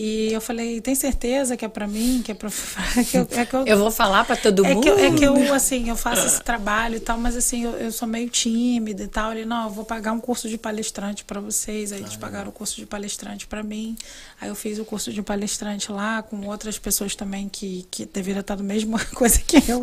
[0.00, 2.48] E eu falei, tem certeza que é pra mim, que é pra.
[3.10, 4.80] que eu, é que eu, Eu vou falar pra todo é mundo.
[4.84, 7.72] que, eu, é que eu, assim, eu faço esse trabalho e tal, mas assim, eu,
[7.72, 9.32] eu sou meio tímida e tal.
[9.32, 11.90] Ele, não, eu vou pagar um curso de palestrante pra vocês.
[11.90, 13.96] Aí eles pagaram o curso de palestrante pra mim.
[14.40, 18.40] Aí eu fiz o curso de palestrante lá com outras pessoas também que, que deveriam
[18.40, 19.82] estar do mesma coisa que eu.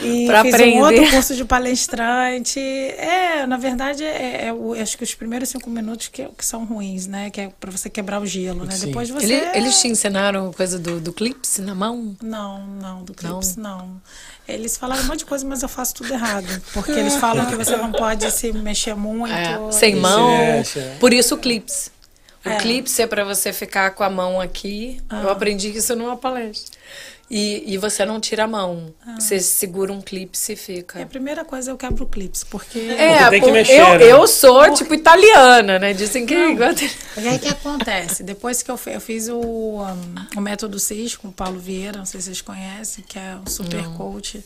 [0.00, 0.76] e Pra fiz aprender.
[0.76, 2.60] um outro curso de palestrante.
[2.60, 7.08] É, na verdade, é, é acho que os primeiros cinco minutos que, que são ruins,
[7.08, 7.30] né?
[7.30, 8.74] Que é pra você quebrar o gelo, né?
[8.74, 8.86] Sim.
[8.86, 9.24] Depois você.
[9.24, 12.16] Ele- eles te ensinaram coisa do, do clips na mão?
[12.22, 14.00] Não, não, do Clips não.
[14.46, 16.46] Eles falaram um monte de coisa, mas eu faço tudo errado.
[16.72, 19.32] Porque eles falam que você não pode se mexer muito.
[19.34, 20.28] É, sem mão.
[20.28, 20.96] mexe, é.
[21.00, 21.90] Por isso o clips.
[22.44, 22.56] O É.
[22.56, 25.00] clipe é pra você ficar com a mão aqui.
[25.10, 25.22] Ah.
[25.22, 26.77] Eu aprendi isso numa palestra.
[27.30, 28.94] E, e você não tira a mão.
[29.18, 31.02] Você segura um clipe e É, fica.
[31.02, 32.78] a primeira coisa eu quebro clipes, porque.
[32.78, 34.04] É, tem que mexer, eu, né?
[34.04, 35.92] eu sou, tipo, italiana, né?
[35.92, 36.34] Dizem que...
[36.34, 38.22] E aí o que acontece?
[38.22, 42.06] Depois que eu, eu fiz o, um, o método CIS com o Paulo Vieira, não
[42.06, 44.42] sei se vocês conhecem, que é um super coach.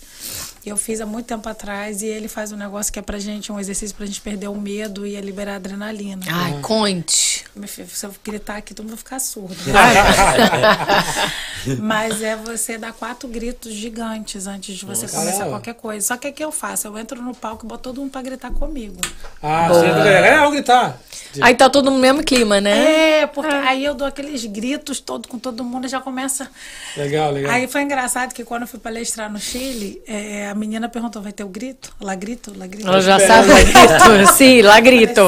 [0.65, 3.19] E eu fiz há muito tempo atrás e ele faz um negócio que é pra
[3.19, 6.23] gente, um exercício pra gente perder o medo e liberar adrenalina.
[6.29, 7.45] Ai, conte.
[7.55, 9.57] Meu filho, Se eu gritar aqui, todo mundo vai ficar surdo.
[11.81, 15.51] Mas é você dar quatro gritos gigantes antes de você começar Caramba.
[15.51, 16.07] qualquer coisa.
[16.07, 16.87] Só que o que eu faço?
[16.87, 19.01] Eu entro no palco e boto todo mundo pra gritar comigo.
[19.43, 20.99] Ah, você é, vamos gritar.
[21.41, 23.21] Aí tá todo no mesmo clima, né?
[23.21, 26.51] É, porque aí eu dou aqueles gritos todo com todo mundo e já começa.
[26.97, 27.53] Legal, legal.
[27.53, 31.33] Aí foi engraçado que quando eu fui palestrar no Chile, é, a menina perguntou: vai
[31.33, 31.95] ter o grito?
[32.01, 32.53] Lá grito?
[32.57, 32.87] Lá grito?
[32.87, 34.33] Ela já sabe, lá grito.
[34.35, 35.23] Sim, lá grito.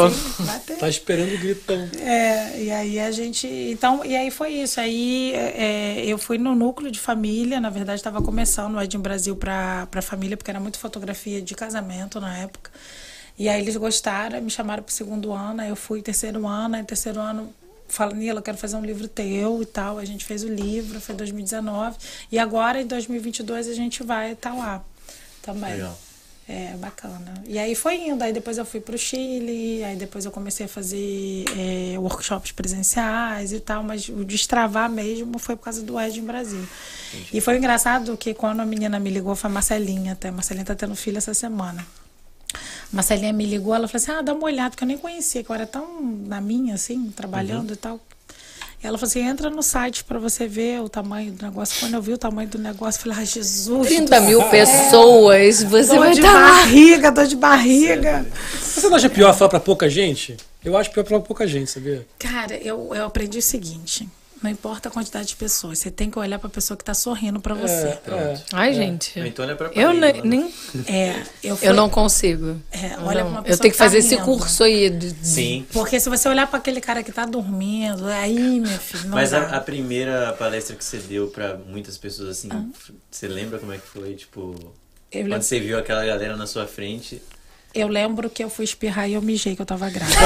[0.66, 0.76] Ter.
[0.76, 1.88] Tá esperando o gritão.
[2.00, 3.46] É, e aí a gente.
[3.46, 4.80] Então, e aí foi isso.
[4.80, 9.00] Aí é, eu fui no núcleo de família, na verdade estava começando o Ed em
[9.00, 12.70] Brasil para a família, porque era muito fotografia de casamento na época.
[13.38, 16.76] E aí eles gostaram, me chamaram para o segundo ano, aí eu fui terceiro ano,
[16.76, 17.52] aí terceiro ano.
[17.88, 19.98] Fala, Nila, eu quero fazer um livro teu e tal.
[19.98, 21.96] A gente fez o livro, foi 2019.
[22.30, 24.82] E agora, em 2022, a gente vai estar lá
[25.42, 25.74] também.
[25.74, 25.98] Legal.
[26.46, 27.42] É, bacana.
[27.46, 28.22] E aí foi indo.
[28.22, 33.52] Aí depois eu fui pro Chile, aí depois eu comecei a fazer é, workshops presenciais
[33.52, 36.66] e tal, mas o destravar mesmo foi por causa do Ed em Brasil.
[37.32, 40.28] E foi engraçado que quando a menina me ligou, foi a Marcelinha até.
[40.28, 41.84] A Marcelinha tá tendo filho essa semana.
[42.92, 45.50] Marcelinha me ligou, ela falou assim: ah, dá uma olhada, porque eu nem conhecia, que
[45.50, 47.98] eu era tão na minha, assim, trabalhando e tal.
[48.84, 51.80] Ela falou assim: entra no site pra você ver o tamanho do negócio.
[51.80, 53.88] Quando eu vi o tamanho do negócio, eu falei: ai, Jesus.
[53.88, 56.32] 30 mil pessoas, você Dor vai de lá.
[56.32, 58.26] barriga, dor de barriga.
[58.60, 60.36] Você não acha pior falar pra pouca gente?
[60.62, 62.06] Eu acho pior falar pra pouca gente, sabia?
[62.18, 64.06] Cara, eu, eu aprendi o seguinte:
[64.44, 67.40] não importa a quantidade de pessoas, você tem que olhar pra pessoa que tá sorrindo
[67.40, 67.72] pra você.
[68.06, 69.18] É, Ai, gente.
[69.18, 70.24] Então olha pra Eu parede, ne- mano.
[70.24, 70.54] nem.
[70.86, 72.60] É, eu, fui- Eu não consigo.
[72.70, 73.12] É, olha Não.
[73.14, 74.24] pra uma Eu pessoa tenho que tá fazer esse rindo.
[74.26, 74.90] curso aí.
[74.90, 75.66] de- Sim.
[75.72, 79.32] Porque se você olhar pra aquele cara que tá dormindo, aí, meu filho, não Mas
[79.32, 82.48] a, a primeira palestra que você deu pra muitas pessoas, assim,
[83.10, 84.14] você lembra como é que foi?
[84.14, 84.40] Tipo,
[85.10, 87.22] Eu quando lembro, você viu aquela galera na sua frente.
[87.74, 90.16] Eu lembro que eu fui espirrar e eu mijei que eu tava grávida.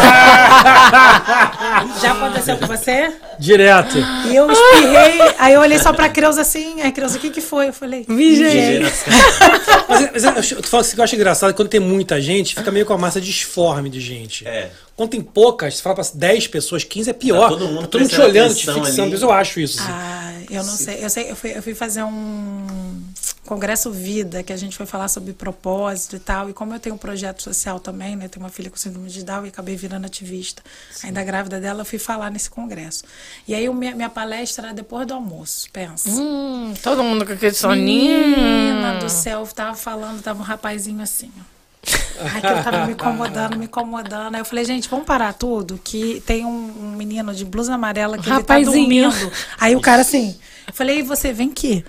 [2.00, 3.12] Já aconteceu com você?
[3.38, 3.96] Direto.
[4.26, 7.40] E eu espirrei, aí eu olhei só pra Creuza assim, aí Creuza, o que que
[7.40, 7.68] foi?
[7.68, 9.04] Eu falei, Mijei Mas,
[10.12, 12.84] mas eu, eu, tu fala que eu acho engraçado, quando tem muita gente, fica meio
[12.84, 14.46] com a massa disforme de gente.
[14.46, 14.70] É.
[14.96, 17.42] Quando tem poucas, você fala pra 10 pessoas, 15 é pior.
[17.42, 19.14] Tá todo mundo Tá todo mundo te olhando, te fixando.
[19.14, 19.22] ali.
[19.22, 19.80] Eu acho isso.
[19.80, 19.90] assim.
[19.92, 21.04] Ah, eu não sei.
[21.04, 22.66] Eu sei, eu fui, eu fui fazer um
[23.48, 26.50] congresso Vida, que a gente foi falar sobre propósito e tal.
[26.50, 28.28] E como eu tenho um projeto social também, né?
[28.28, 30.62] Tenho uma filha com síndrome de Down e acabei virando ativista.
[31.02, 33.04] Ainda grávida dela, eu fui falar nesse congresso.
[33.46, 36.10] E aí minha, minha palestra era depois do almoço, pensa.
[36.10, 39.00] Hum, todo mundo com aquele Menina soninho.
[39.00, 41.58] do céu, tava falando, tava um rapazinho assim, ó.
[42.36, 44.34] Eu tava me incomodando, me incomodando.
[44.34, 48.18] Aí eu falei, gente, vamos parar tudo, que tem um, um menino de blusa amarela
[48.18, 49.08] que ele tá Rapazinho.
[49.08, 49.32] dormindo.
[49.58, 50.36] Aí o cara assim,
[50.72, 51.84] falei, e você vem aqui.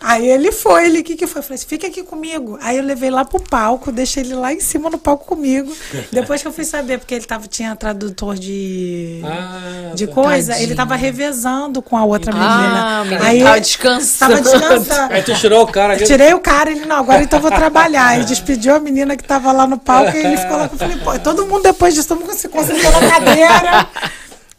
[0.00, 1.38] Aí ele foi, ele, o que que foi?
[1.40, 2.58] Eu falei assim, fica aqui comigo.
[2.60, 5.74] Aí eu levei lá pro palco, deixei ele lá em cima no palco comigo.
[6.12, 10.12] Depois que eu fui saber, porque ele tava, tinha tradutor de, Ah, de tá.
[10.12, 10.68] coisa, Tadinho.
[10.68, 13.02] ele tava revezando com a outra Ah, menina.
[13.02, 14.34] o menino Aí tava eu- descansando.
[14.36, 15.14] Tava descansando.
[15.14, 15.96] Aí tu tirou o cara.
[15.98, 18.20] Eu tirei o cara, ele, não, agora então eu vou trabalhar.
[18.20, 20.68] E despediu a menina que tava lá no palco e ele ficou lá.
[20.70, 23.88] Eu falei, pô, todo mundo depois disso, todo mundo se concentrou na cadeira.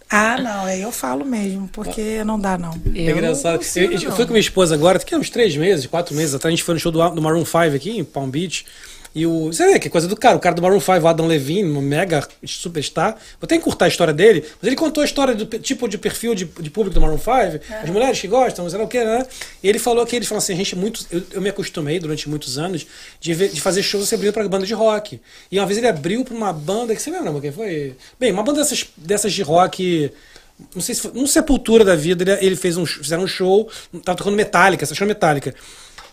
[0.09, 2.71] Ah, não, aí eu falo mesmo, porque não dá, não.
[2.93, 3.61] É engraçado.
[3.75, 6.53] Eu, eu fui com minha esposa agora, que é uns três meses, quatro meses atrás,
[6.53, 8.65] a gente foi no show do, do Maroon 5 aqui em Palm Beach.
[9.15, 9.45] E o.
[9.45, 11.79] Você vê que coisa do cara, o cara do Maroon 5, o Adam Levine, um
[11.81, 13.13] mega superstar.
[13.13, 16.35] Vou até encurtar a história dele, mas ele contou a história do tipo de perfil
[16.35, 17.31] de, de público do Maroon 5,
[17.81, 19.25] as mulheres que gostam, sei lá o que, né?
[19.63, 21.05] E ele falou que ele falou assim: a gente é muito.
[21.09, 22.85] Eu, eu me acostumei durante muitos anos
[23.19, 25.21] de, ver- de fazer shows abrindo pra banda de rock.
[25.49, 27.95] E uma vez ele abriu pra uma banda, que você lembra, quem foi?
[28.19, 30.11] Bem, uma banda dessas, dessas de rock
[30.73, 33.69] não sei se foi, um Sepultura da vida, ele, ele fez um, fizeram um show,
[34.03, 35.53] tava tocando Metallica, essa show Metallica.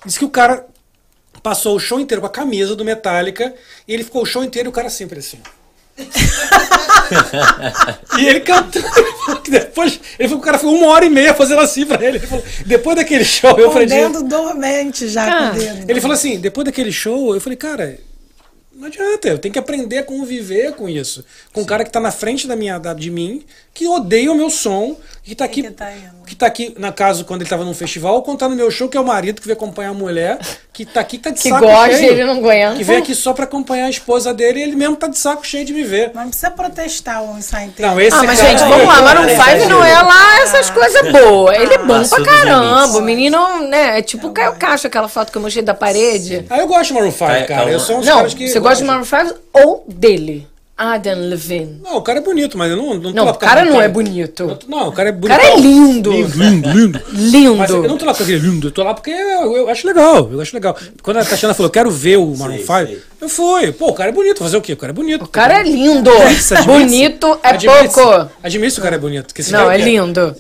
[0.04, 0.66] Diz que o cara
[1.42, 3.54] passou o show inteiro com a camisa do Metallica
[3.86, 5.38] e ele ficou o show inteiro e o cara sempre assim.
[8.18, 8.86] e ele cantando.
[9.42, 12.18] que Depois, ele falou o cara ficou uma hora e meia fazendo assim pra ele.
[12.18, 15.90] Ele falou, depois daquele show, eu o falei, dedo dormente já Ah, com o dedo.
[15.90, 17.98] ele falou assim, depois daquele show, eu falei, cara,
[18.74, 21.24] não adianta, eu tenho que aprender a conviver com isso.
[21.52, 24.34] Com um cara que tá na frente da minha, da- de mim, que odeia o
[24.34, 25.92] meu som, que tá aqui, que tá
[26.26, 28.88] que tá aqui na casa quando ele tava num festival, ou contando no meu show,
[28.88, 30.38] que é o marido que veio acompanhar a mulher,
[30.72, 32.10] que tá aqui, que tá de Que saco gosta, cheio.
[32.12, 32.76] ele não aguenta.
[32.76, 35.46] Que veio aqui só pra acompanhar a esposa dele e ele mesmo tá de saco
[35.46, 36.10] cheio de me ver.
[36.12, 37.92] Mas não precisa protestar o ensaio inteiro.
[37.92, 40.40] Não, esse Ah, mas cara gente, aí- vamos lá, Maroon Cara, 5 não é lá
[40.42, 41.56] essas coisas boas.
[41.56, 42.98] Ele é bom Passou pra caramba.
[42.98, 46.44] O menino, né, é tipo o Caio Castro, aquela foto que eu mostrei da parede.
[46.50, 47.70] Ah, eu gosto de Maroon 5, Cai- cara.
[47.70, 48.48] Eu sou um dos Não, caras que.
[48.48, 48.84] você gosta de.
[48.84, 50.48] Maroon 5 ou dele?
[50.76, 51.80] Adam Levine.
[51.82, 52.94] Não, o cara é bonito, mas eu não.
[52.94, 53.88] Não, tô Não, lá o cara não é cara.
[53.90, 54.42] bonito.
[54.42, 55.36] Eu tô- Não, o cara é O bonito.
[55.38, 56.10] cara é lindo.
[56.10, 57.00] Lindo, lindo, lindo.
[57.12, 57.56] Lindo.
[57.56, 59.68] Mas eu não tô lá porque ele é lindo, eu tô lá porque eu, eu
[59.68, 60.76] acho legal, eu acho legal.
[61.02, 63.02] Quando a Tatiana falou, quero ver o Maroon Sei, 5, sei.
[63.22, 63.70] Eu fui.
[63.72, 64.72] Pô, o cara é bonito, fazer o quê?
[64.72, 65.24] O cara é bonito.
[65.24, 66.10] O cara é lindo.
[66.66, 68.30] Bonito é pouco.
[68.42, 69.26] Admite se o cara é bonito.
[69.26, 70.36] porque esse Não, cara é lindo.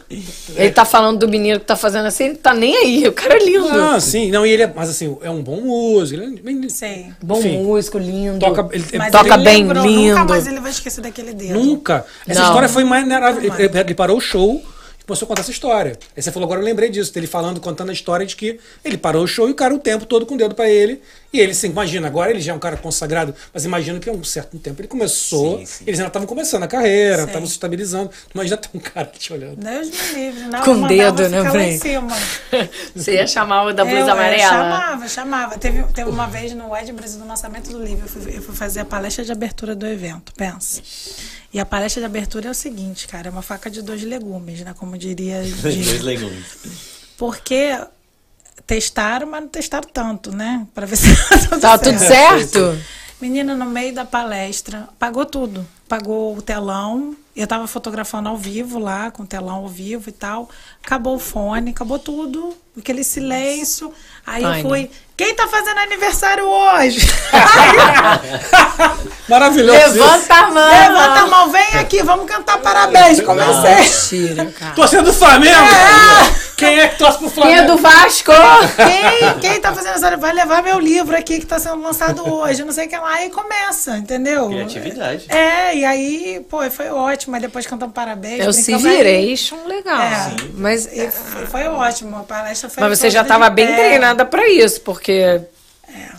[0.56, 3.06] Ele tá falando do menino que tá fazendo assim, ele tá nem aí.
[3.08, 3.68] O cara é lindo.
[3.70, 4.30] Ah, sim.
[4.30, 6.20] Não, e ele é, mas assim, é um bom músico.
[6.20, 7.06] Ele é bem, Sei.
[7.22, 7.58] Bom Enfim.
[7.62, 8.38] músico, lindo.
[8.40, 10.08] toca, ele, Mas Toca ele bem, lembrou, lindo.
[10.18, 11.54] Nunca mais ele vai esquecer daquele dedo.
[11.58, 12.04] Nunca.
[12.26, 12.46] Essa Não.
[12.48, 12.82] história foi.
[12.82, 12.96] Nunca
[13.38, 13.74] Ele, mais.
[13.74, 14.62] ele parou o show
[15.06, 15.98] começou a contar essa história.
[16.16, 18.96] Aí você falou, agora eu lembrei disso, dele falando, contando a história de que ele
[18.96, 21.00] parou o show e o cara o tempo todo com o dedo pra ele.
[21.32, 24.12] E ele, assim, imagina, agora ele já é um cara consagrado, mas imagina que há
[24.12, 25.84] um certo tempo ele começou, Sim, sim.
[25.86, 28.10] eles ainda estavam começando a carreira, estavam se estabilizando.
[28.34, 29.56] Imagina ter um cara te olhando.
[29.56, 30.42] Deus me livre.
[30.44, 32.16] Não, Com eu mandava dedo, né, lá em cima.
[32.94, 34.42] Você ia chamar o da blusa Eu- eu amarela?
[34.50, 35.58] chamava, chamava.
[35.58, 38.54] Teve, teve uma vez no Ed Brasil, no lançamento do livro, eu fui, eu fui
[38.54, 40.82] fazer a palestra de abertura do evento, pensa.
[41.52, 44.60] E a palestra de abertura é o seguinte, cara, é uma faca de dois legumes,
[44.60, 44.74] né?
[44.74, 45.42] Como diria.
[45.60, 46.46] Dois legumes.
[47.18, 47.78] Porque
[48.66, 50.66] testaram, mas não testaram tanto, né?
[50.74, 51.14] Pra ver se
[51.48, 52.78] tá Tá tudo certo?
[53.20, 55.66] Menina, no meio da palestra, pagou tudo.
[55.86, 57.14] Pagou o telão.
[57.36, 60.50] Eu tava fotografando ao vivo lá, com o telão ao vivo e tal.
[60.82, 62.56] Acabou o fone, acabou tudo.
[62.76, 63.92] Aquele silêncio.
[64.26, 64.90] Aí Ai, eu fui.
[65.22, 67.06] Quem tá fazendo aniversário hoje?
[69.28, 69.94] Maravilhoso.
[69.94, 70.68] Levanta a mão.
[70.68, 73.20] Levanta a mão, vem aqui, vamos cantar parabéns.
[73.20, 74.24] Comecei.
[74.24, 74.74] Mentira, cara.
[74.74, 75.56] Torcendo do Flamengo!
[76.56, 77.72] Quem é que torce pro Quem é Flamengo?
[77.72, 78.32] do Vasco?
[78.76, 82.62] Quem, quem tá fazendo aniversário vai levar meu livro aqui que tá sendo lançado hoje,
[82.64, 84.48] não sei o que lá, e começa, entendeu?
[84.48, 85.26] Criatividade.
[85.28, 87.34] É, e aí, pô, foi ótimo.
[87.34, 88.40] Aí depois cantamos parabéns.
[88.40, 88.96] É o brincamos aí.
[88.96, 90.02] Civiration legal.
[90.02, 90.34] É.
[90.54, 94.48] Mas, E foi, foi ótimo, a palestra foi mas você já tava bem treinada pra
[94.48, 95.11] isso, porque.
[95.18, 95.40] É,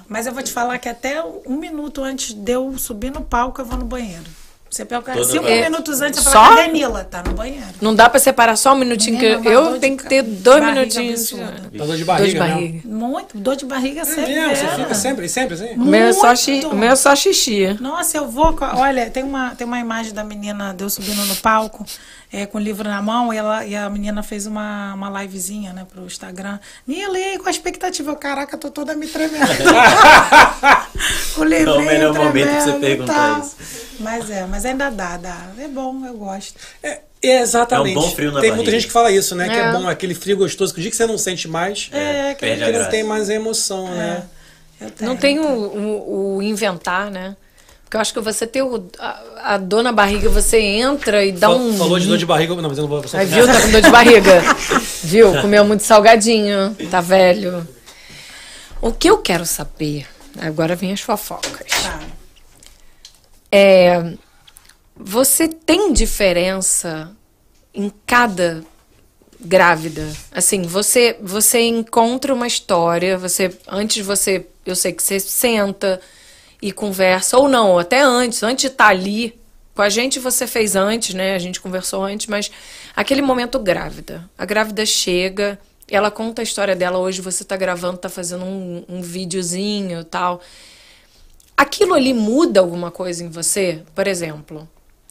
[0.08, 3.60] mas eu vou te falar que até um minuto antes de eu subir no palco,
[3.62, 4.24] eu vou no banheiro.
[4.70, 5.62] Você pega Toda cinco vez.
[5.70, 7.04] minutos antes, eu falo, cadê Nila?
[7.04, 7.64] Tá no banheiro.
[7.80, 10.60] Não dá pra separar só um minutinho que Menina, uma eu tenho que ter dois
[10.62, 11.30] barriga minutinhos.
[11.30, 12.50] Tá dor de Dor de barriga, né?
[12.56, 12.82] barriga.
[12.88, 14.34] Muito, dor de barriga É sempre.
[14.34, 15.76] mesmo, você fica sempre, sempre assim?
[15.76, 16.40] O meu, é só Muito.
[16.40, 17.78] xi- o meu é só xixi.
[17.80, 18.58] Nossa, eu vou.
[18.76, 21.86] Olha, tem uma, tem uma imagem da menina, de eu subindo no palco,
[22.34, 25.72] é, com o livro na mão, e, ela, e a menina fez uma, uma livezinha,
[25.72, 26.60] né, pro Instagram.
[26.88, 28.12] E aí, com a expectativa?
[28.12, 29.46] Eu, Caraca, tô toda me tremendo.
[31.38, 33.40] o livrinho É o melhor momento pra você perguntar tal.
[33.42, 33.56] isso.
[34.00, 35.38] Mas é, mas ainda dá, dá.
[35.58, 36.56] É bom, eu gosto.
[36.82, 37.96] É, exatamente.
[37.96, 38.56] É um bom frio na Tem barriga.
[38.56, 39.48] muita gente que fala isso, né?
[39.48, 39.72] Que é É.
[39.72, 42.64] bom, aquele frio gostoso, que o dia que você não sente mais, É, que perde
[42.64, 44.24] a que não tem mais a emoção, né?
[44.82, 45.10] eu tenho.
[45.12, 47.36] Não tem o, o- o inventar, né?
[47.94, 51.32] Porque eu acho que você ter o- a, a dor na barriga, você entra e
[51.32, 51.78] dá Fal- um.
[51.78, 53.04] Falou de dor de barriga, não, mas eu não vou...
[53.14, 54.42] Aí viu, tá com dor de barriga.
[55.04, 55.32] viu?
[55.42, 57.68] Comeu muito salgadinho, tá velho.
[58.82, 60.08] O que eu quero saber,
[60.42, 61.68] agora vem as fofocas.
[61.84, 62.00] Tá.
[63.52, 64.14] É,
[64.96, 67.12] você tem diferença
[67.76, 68.64] em cada
[69.40, 70.08] grávida?
[70.32, 76.02] Assim, você você encontra uma história, você antes você, eu sei que você senta
[76.64, 79.38] e conversa ou não, até antes, antes de estar ali
[79.76, 81.36] com a gente você fez antes, né?
[81.36, 82.50] A gente conversou antes, mas
[82.96, 84.30] aquele momento grávida.
[84.38, 85.60] A grávida chega,
[85.90, 90.40] ela conta a história dela hoje, você tá gravando, tá fazendo um, um videozinho tal.
[91.58, 93.84] Aquilo ali muda alguma coisa em você?
[93.94, 94.66] Por exemplo,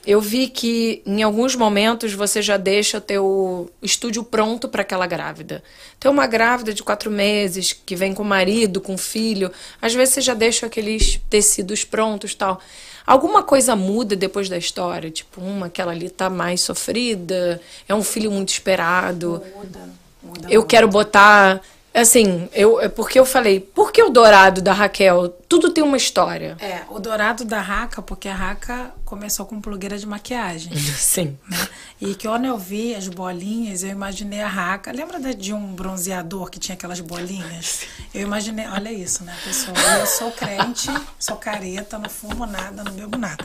[0.07, 5.07] eu vi que em alguns momentos você já deixa o teu estúdio pronto para aquela
[5.07, 5.63] grávida.
[6.01, 9.51] Tem uma grávida de quatro meses que vem com o marido, com o filho,
[9.81, 12.61] às vezes você já deixa aqueles tecidos prontos tal.
[13.07, 15.11] Alguma coisa muda depois da história?
[15.11, 19.43] Tipo, uma, aquela ali tá mais sofrida, é um filho muito esperado.
[19.57, 19.81] Muda,
[20.23, 20.49] muda.
[20.51, 21.61] Eu quero botar.
[21.95, 25.29] Assim, eu, é porque eu falei, por que o dourado da Raquel?
[25.47, 26.57] Tudo tem uma história.
[26.59, 30.73] É, o dourado da Raca, porque a Raca começou com blogueira de maquiagem.
[30.97, 31.37] Sim.
[31.51, 31.69] né?
[32.01, 34.91] E que quando eu vi as bolinhas, eu imaginei a Raca.
[34.91, 37.83] Lembra da- de um bronzeador que tinha aquelas bolinhas?
[38.15, 39.77] Eu imaginei, olha isso, né, pessoal?
[40.01, 40.89] Eu sou crente,
[41.19, 43.45] sou careta, não fumo nada, não bebo nada.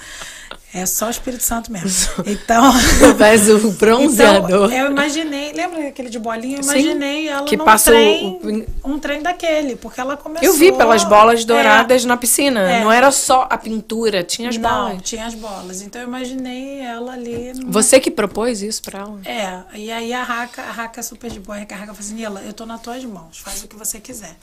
[0.78, 1.88] É só o Espírito Santo mesmo.
[2.26, 2.72] Então.
[3.18, 4.68] Faz o bronzeador.
[4.72, 6.58] Então, eu imaginei, lembra aquele de bolinha?
[6.58, 10.48] Eu Sim, imaginei ela que o- trem, o- um trem daquele, porque ela começou...
[10.48, 12.62] Eu vi pelas bolas douradas É, na piscina.
[12.72, 12.84] É.
[12.84, 15.02] Não era só a pintura, tinha as não, bolas.
[15.04, 15.82] tinha as bolas.
[15.82, 17.54] Então eu imaginei ela ali.
[17.56, 19.20] no- Você que propôs isso pra ela?
[19.26, 22.14] É, e aí a Raca, a Raca é super de boa, a Raca falou assim,
[22.16, 24.36] Nila, eu tô nas tuas mãos, faz o que você quiser.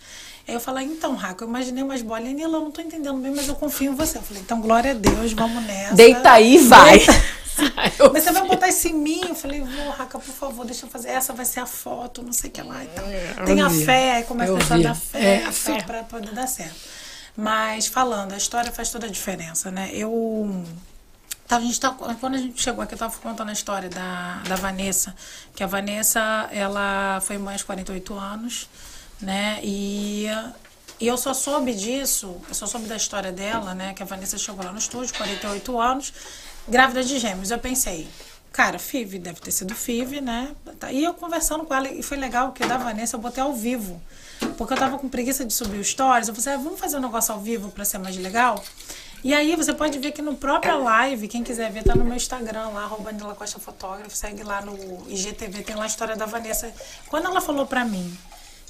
[0.46, 3.18] Aí eu falei, então, Raca, eu imaginei umas bolas, e Nila, eu não tô entendendo
[3.18, 4.18] bem, mas eu confio em você.
[4.18, 5.94] Eu falei, então, glória a Deus, vamos nessa.
[5.94, 7.00] Deita aí e vai.
[8.00, 9.20] Eu Mas você vai botar isso em mim?
[9.28, 11.10] Eu falei, vou, Raca, por favor, deixa eu fazer.
[11.10, 13.04] Essa vai ser a foto, não sei o que lá e tal.
[13.46, 14.82] Tem a fé, aí começa Eu a vi.
[14.82, 15.74] da fé, É, a fé.
[15.82, 16.74] Pra, pra poder dar certo.
[17.36, 19.88] Mas falando, a história faz toda a diferença, né?
[19.92, 20.64] Eu.
[21.46, 24.40] Tá, a gente tá, quando a gente chegou aqui, eu tava contando a história da,
[24.48, 25.14] da Vanessa,
[25.54, 28.68] que a Vanessa, ela foi mãe aos 48 anos,
[29.20, 29.60] né?
[29.62, 30.26] E,
[31.00, 33.94] e eu só soube disso, eu só soube da história dela, né?
[33.94, 36.12] Que a Vanessa chegou lá no estúdio, 48 anos,
[36.68, 37.50] grávida de gêmeos.
[37.50, 38.08] Eu pensei,
[38.52, 40.54] cara, FIV, deve ter sido FIV, né?
[40.78, 43.52] Tá, E eu conversando com ela, e foi legal, que da Vanessa eu botei ao
[43.54, 44.00] vivo.
[44.56, 46.28] Porque eu tava com preguiça de subir os stories.
[46.28, 48.62] Eu falei, ah, vamos fazer um negócio ao vivo pra ser mais legal?
[49.24, 52.14] E aí você pode ver que no próprio live, quem quiser ver, tá no meu
[52.14, 54.76] Instagram lá, arroba Nila Costa Fotógrafo, segue lá no
[55.08, 56.70] IGTV, tem lá a história da Vanessa.
[57.08, 58.14] Quando ela falou pra mim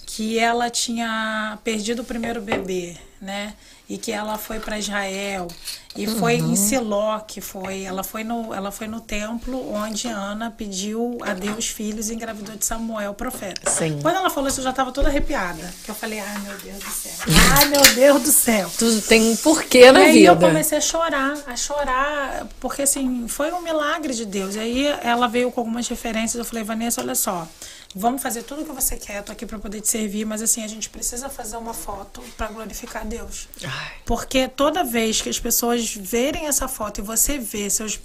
[0.07, 3.55] que ela tinha perdido o primeiro bebê, né?
[3.87, 5.47] E que ela foi para Israel
[5.95, 6.53] e foi Uhum.
[6.53, 11.35] em Siló que foi, ela foi no, ela foi no templo onde Ana pediu a
[11.35, 13.71] Deus filhos e engravidou de Samuel, o profeta.
[13.71, 13.99] Sim.
[14.01, 16.79] Quando ela falou isso, eu já estava toda arrepiada, que eu falei: "Ai, meu Deus
[16.83, 17.13] do céu.
[17.59, 18.71] Ai, meu Deus do céu".
[18.79, 20.33] Tudo tem um porquê na e aí vida.
[20.33, 24.55] eu comecei a chorar, a chorar, porque assim, foi um milagre de Deus.
[24.55, 27.47] E aí ela veio com algumas referências, eu falei, Vanessa, olha só,
[27.95, 30.43] vamos fazer tudo o que você quer, eu tô aqui para poder te servir, mas
[30.43, 33.49] assim, a gente precisa fazer uma foto para glorificar a Deus.
[33.63, 33.93] Ai.
[34.05, 38.01] Porque toda vez que as pessoas verem essa foto e você vê seus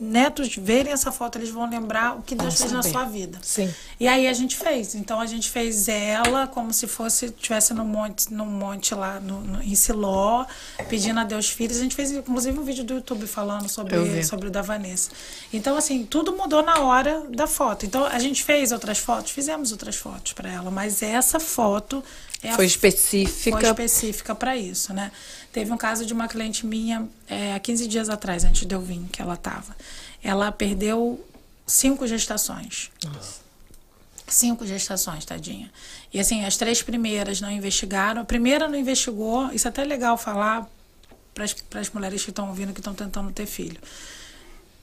[0.00, 3.38] netos verem essa foto, eles vão lembrar o que Deus fez na sua vida.
[3.42, 3.72] Sim.
[3.98, 4.94] E aí a gente fez.
[4.94, 9.40] Então a gente fez ela como se fosse tivesse no monte, no monte lá no,
[9.40, 10.44] no- em Siló,
[10.88, 11.78] pedindo a Deus filhos.
[11.78, 15.10] A gente fez inclusive um vídeo do YouTube falando sobre sobre o da Vanessa.
[15.52, 17.84] Então assim, tudo mudou na hora da foto.
[17.84, 22.02] Então a gente fez outras fotos, fizemos outras fotos para ela, mas essa foto
[22.40, 23.66] é Foi foi específica.
[23.66, 25.10] específica para isso, né?
[25.52, 28.80] Teve um caso de uma cliente minha é, há 15 dias atrás, antes de eu
[28.80, 29.74] vir, que ela tava.
[30.22, 31.24] Ela perdeu
[31.66, 32.90] cinco gestações.
[34.26, 35.72] Cinco gestações, tadinha.
[36.12, 38.22] E assim, as três primeiras não investigaram.
[38.22, 39.50] A primeira não investigou.
[39.52, 40.68] Isso é até legal falar
[41.34, 43.80] para as mulheres que estão ouvindo, que estão tentando ter filho.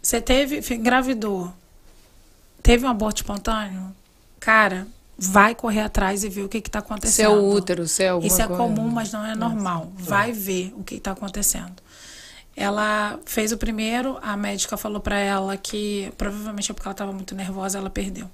[0.01, 1.53] Você teve, engravidou,
[2.61, 3.95] teve um aborto espontâneo?
[4.39, 4.88] Cara,
[5.18, 7.32] vai correr atrás e ver o que está acontecendo.
[7.32, 8.61] Seu útero, seu alguma Isso é coisa.
[8.61, 9.91] comum, mas não é normal.
[9.95, 11.74] Vai ver o que está acontecendo.
[12.55, 17.11] Ela fez o primeiro, a médica falou para ela que provavelmente é porque ela estava
[17.11, 18.30] muito nervosa, ela perdeu.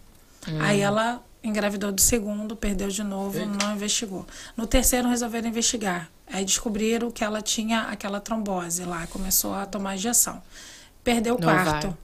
[0.60, 4.26] Aí ela engravidou do segundo, perdeu de novo, não investigou.
[4.56, 6.10] No terceiro resolveram investigar.
[6.32, 10.42] Aí descobriram que ela tinha aquela trombose lá, começou a tomar injeção.
[11.04, 11.68] Perdeu o quarto.
[11.70, 11.98] ovário.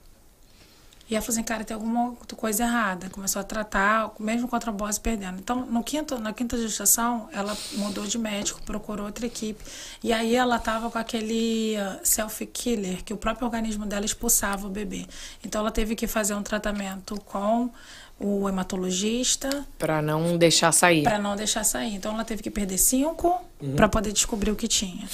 [1.10, 3.10] E ela falou assim, cara, tem alguma coisa errada.
[3.10, 5.40] Começou a tratar, mesmo com a trombose perdendo.
[5.40, 9.64] Então, no quinto, na quinta gestação, ela mudou de médico, procurou outra equipe.
[10.04, 14.70] E aí ela tava com aquele uh, self-killer, que o próprio organismo dela expulsava o
[14.70, 15.06] bebê.
[15.46, 17.70] Então, ela teve que fazer um tratamento com
[18.20, 21.04] o hematologista Pra não deixar sair.
[21.04, 21.94] para não deixar sair.
[21.96, 23.76] Então, ela teve que perder cinco Uhum.
[23.76, 25.08] para poder descobrir o que tinha.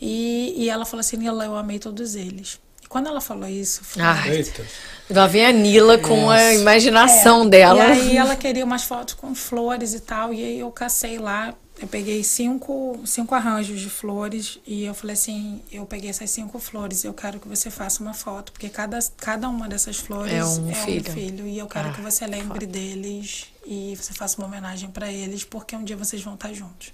[0.00, 2.58] E, e ela falou assim, Nila, eu amei todos eles.
[2.92, 4.66] E quando ela falou isso, eu falei, Eita.
[5.10, 6.54] lá vem a Nila com a Nossa.
[6.54, 7.48] imaginação é.
[7.48, 7.84] dela.
[7.86, 10.32] E aí ela queria umas fotos com flores e tal.
[10.34, 11.54] E aí eu cacei lá.
[11.80, 16.60] Eu peguei cinco, cinco arranjos de flores e eu falei assim, eu peguei essas cinco
[16.60, 20.44] flores, eu quero que você faça uma foto, porque cada, cada uma dessas flores É
[20.44, 21.44] um filho.
[21.44, 25.42] e eu quero Ah, que você lembre deles e você faça uma homenagem para eles,
[25.42, 26.92] porque um dia vocês vão estar juntos.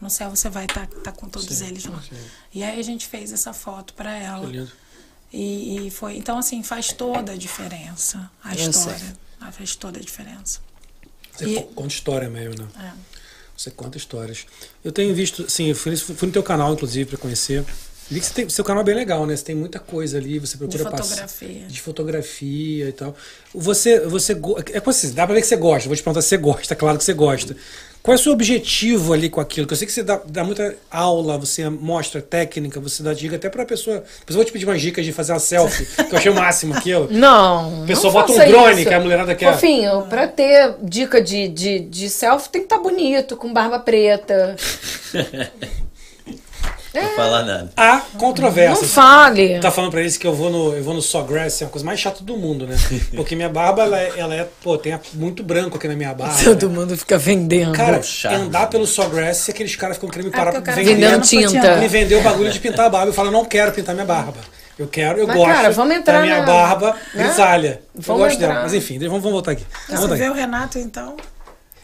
[0.00, 0.86] No céu você vai estar
[1.16, 2.00] com todos eles lá.
[2.54, 4.46] E aí a gente fez essa foto para ela.
[4.46, 4.72] Que lindo.
[5.32, 6.16] E, e foi.
[6.16, 8.98] Então, assim, faz toda a diferença a Eu história.
[8.98, 9.08] sei.
[9.40, 10.60] Ah, Faz toda a diferença.
[11.36, 12.68] Você E- co- conta história mesmo, né?
[12.82, 12.92] É.
[13.56, 14.46] Você conta histórias.
[14.84, 17.64] Eu tenho visto, sim, eu fui, fui no teu canal, inclusive, para conhecer.
[18.10, 19.36] Vi que você tem, seu canal é bem legal, né?
[19.36, 21.66] Você tem muita coisa ali, você De procura passar- fotografia.
[21.66, 23.14] de fotografia e tal.
[23.54, 25.88] Você, você go- é como assim, dá pra ver que você gosta.
[25.88, 27.54] Vou te perguntar se você gosta, claro que você gosta.
[28.02, 29.66] Qual é o seu objetivo ali com aquilo?
[29.66, 33.36] Que eu sei que você dá, dá muita aula, você mostra técnica, você dá dica
[33.36, 34.02] até pra pessoa.
[34.26, 36.74] Eu vou te pedir umas dicas de fazer uma selfie, que eu achei o máximo
[36.74, 37.08] aquilo.
[37.10, 37.82] Não.
[37.82, 38.88] O pessoal não bota um drone, isso.
[38.88, 39.52] que a mulherada quer.
[39.52, 44.56] Fofinho, pra ter dica de, de, de selfie tem que estar bonito, com barba preta.
[46.94, 47.70] Não falar nada.
[47.76, 48.90] Há Não controvérsias.
[48.92, 49.58] fale.
[49.60, 51.84] Tá falando pra eles que eu vou no, eu vou no Sawgrass, é a coisa
[51.84, 52.76] mais chata do mundo, né?
[53.14, 56.34] Porque minha barba, ela é, ela é pô, tem muito branco aqui na minha barba.
[56.42, 56.74] Todo né?
[56.78, 57.72] mundo fica vendendo.
[57.72, 58.34] Cara, Chato.
[58.34, 61.48] andar pelo Sawgrass e aqueles caras ficam querendo me parar pra cara vender, Vendendo fica
[61.48, 61.76] tinta.
[61.76, 63.08] me vender o bagulho de pintar a barba.
[63.10, 64.38] Eu falo, eu não quero pintar minha barba.
[64.78, 67.24] Eu quero, eu Mas, gosto cara, vamos entrar da minha na- barba né?
[67.24, 67.82] grisalha.
[67.94, 68.48] Eu Vamos gosto entrar.
[68.48, 68.62] dela.
[68.62, 69.64] Mas enfim, vamos, vamos voltar aqui.
[69.88, 70.30] Vamos Você voltar vê aqui.
[70.30, 71.16] o Renato, então?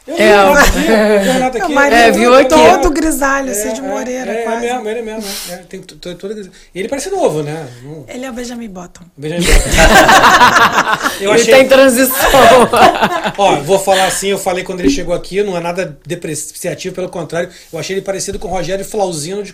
[0.07, 1.71] Eu É, vi o Renato aqui, o Renato aqui.
[1.71, 2.49] o marido É, viu aqui.
[2.49, 4.65] todo grisalho, Cid Moreira, é, quase.
[4.67, 5.29] É mesmo, ele é mesmo.
[5.49, 6.55] É, tem to- to- toda grisalha.
[6.75, 7.67] E ele parece novo, né?
[7.83, 9.03] Não- Ele é o Benjamin Button.
[9.17, 9.45] Veja bem.
[11.21, 11.53] Eu Ele achei.
[11.53, 12.15] tá em transição.
[13.37, 17.09] Ó, vou falar assim, eu falei quando ele chegou aqui, não é nada depreciativo, pelo
[17.09, 19.53] contrário, eu achei ele parecido com o Rogério Flauzino de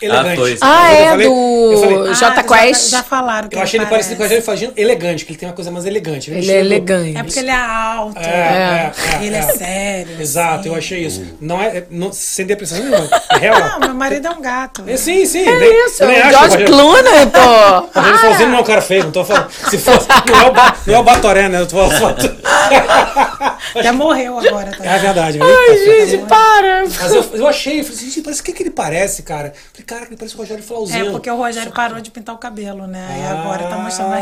[0.00, 0.36] ca- elegante.
[0.36, 0.58] pois.
[0.62, 2.90] ah, Eu é falei- eu falei, do Ah, J já- Quest.
[2.90, 4.40] Já, falaram que Eu achei ele parecido com o parece.
[4.40, 6.30] Rogério Flauzino elegante, que ele tem uma coisa mais elegante.
[6.30, 7.16] Ele é elegante.
[7.16, 8.18] É porque ele é alto.
[8.18, 9.42] É, é, é, Ele é, é.
[9.42, 10.20] sério.
[10.20, 10.68] Exato, assim.
[10.68, 11.22] eu achei isso.
[11.40, 13.08] Não é, é- não, sem depressão nenhuma.
[13.30, 13.60] É real.
[13.60, 14.84] Não, meu marido é um gato.
[14.86, 15.46] É, sim, sim.
[15.46, 17.98] É nem- isso, nem o George Clooney, pô.
[17.98, 19.50] O Rogério Flauzino não é um cara feio, não tô falando.
[19.50, 21.60] Se fosse, não é o, ba, não é o Batoré, né?
[21.60, 22.40] Eu tô falando.
[23.82, 24.72] Já morreu agora.
[24.76, 24.84] Tá?
[24.84, 25.38] É verdade.
[25.40, 25.76] Ai,
[26.06, 26.84] gente, para.
[27.00, 29.48] Mas eu, eu achei, eu falei, gente, parece o que, que ele parece, cara?
[29.48, 31.10] Eu falei, cara, ele parece o Rogério É, Flauzino.
[31.10, 33.06] porque o Rogério parou de pintar o cabelo, né?
[33.18, 33.40] E Ah.
[33.40, 34.20] agora tá mostrando a Tá,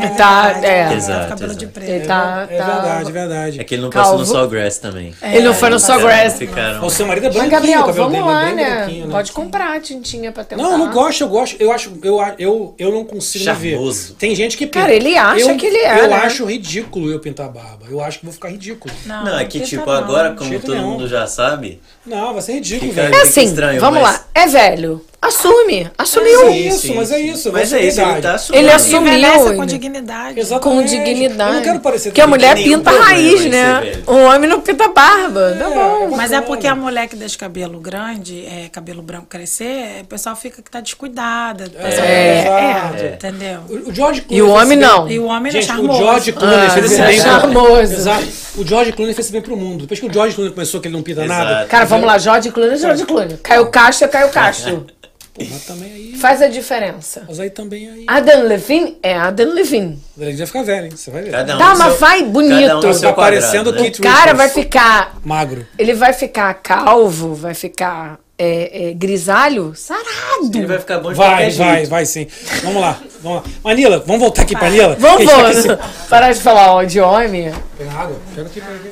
[0.49, 0.67] realidade.
[0.67, 0.81] é.
[0.81, 1.73] Ele tá Exato, com cabelo de exato.
[1.75, 1.89] preto.
[1.91, 3.61] Ele tá, É tá- verdade, é verdade.
[3.61, 4.33] É que ele não passou no Calvo.
[4.33, 5.15] Sawgrass também.
[5.23, 6.39] Ele não foi no Sawgrass.
[6.39, 6.85] Ficaram.
[6.85, 8.77] O seu marido é Mas, branquinho, o Gabriel, cabelo vamos dele é lá, bem né?
[8.77, 9.13] branquinho, né?
[9.13, 10.63] Pode comprar a tintinha pra tentar.
[10.63, 11.57] Não, eu não gosto, eu gosto.
[11.61, 13.71] Eu acho, eu, eu, eu não consigo me ver.
[13.73, 14.15] Charmoso.
[14.15, 14.81] Tem gente que pinta.
[14.81, 16.17] Cara, ele acha eu, que ele é, Eu né?
[16.17, 17.87] acho ridículo eu pintar a barba.
[17.91, 18.93] Eu acho que vou ficar ridículo.
[19.05, 19.93] Não, é que tipo, não.
[19.93, 23.15] agora, como todo mundo já sabe, Não, vai ser ridículo, velho.
[23.15, 24.25] É assim, estranho, vamos mas- lá.
[24.35, 25.05] É velho.
[25.21, 25.91] Assume.
[25.99, 26.43] Assumiu.
[26.49, 28.65] É isso, mas é isso, Mas é isso, ele tá assumindo.
[28.65, 29.57] Ele assumiu.
[29.57, 30.39] Com dignidade.
[30.39, 30.81] Exatamente.
[30.81, 31.51] Com dignidade.
[31.51, 33.93] Eu não quero parecer Porque a mulher pinta problema raiz, né?
[34.07, 35.57] O homem não pinta barba.
[35.59, 36.17] Tá bom.
[36.17, 40.37] Mas é porque a mulher que deixa cabelo grande, é, cabelo branco crescer, o pessoal
[40.37, 41.65] fica que tá descuidada.
[41.67, 43.15] o pessoal É, fica- exato.
[43.27, 43.61] Entendeu?
[43.69, 45.11] O o George Clooney E o homem bem- não.
[45.11, 45.99] E o homem Gente, é o charmoso.
[45.99, 47.93] George Clooney Ah, fez esse é bem pro charmoso.
[47.93, 48.29] Exato.
[48.57, 49.81] O George Clooney fez esse bem pro mundo.
[49.83, 51.45] Depois que o George Clooney começou que ele não pinta Exato.
[51.45, 51.67] nada.
[51.67, 52.19] Cara, vamos lá.
[52.19, 53.37] Jorge Clooney, Jorge Clooney.
[53.43, 54.87] Caio Castro é Caio Castro.
[55.39, 56.15] Pô, mas também aí.
[56.17, 57.25] Faz a diferença.
[57.29, 58.05] Mas aí também aí.
[58.07, 60.03] Adam Levine é Adam Levine.
[60.19, 60.93] Ele vai ficar velho, hein?
[60.97, 61.31] Você vai ver.
[61.31, 62.93] cada um Tá, mas seu- vai cada um bonito.
[62.95, 63.89] seu Tá parecendo né?
[63.89, 65.17] O cara vai ficar.
[65.25, 65.67] Magro.
[65.79, 70.51] Ele vai ficar calvo, vai ficar é, é, grisalho, sarado.
[70.55, 71.91] Ele vai ficar bom de Vai, vai, jeito.
[71.91, 72.27] vai sim.
[72.63, 73.45] Vamos lá, vamos lá.
[73.65, 74.97] Manila, vamos voltar aqui pra Nila?
[74.99, 75.67] Vamos, vamos.
[75.67, 77.53] aqui- Parar de falar ó, de homem.
[77.77, 78.17] Pega água.
[78.35, 78.91] Pega aqui, pega aqui.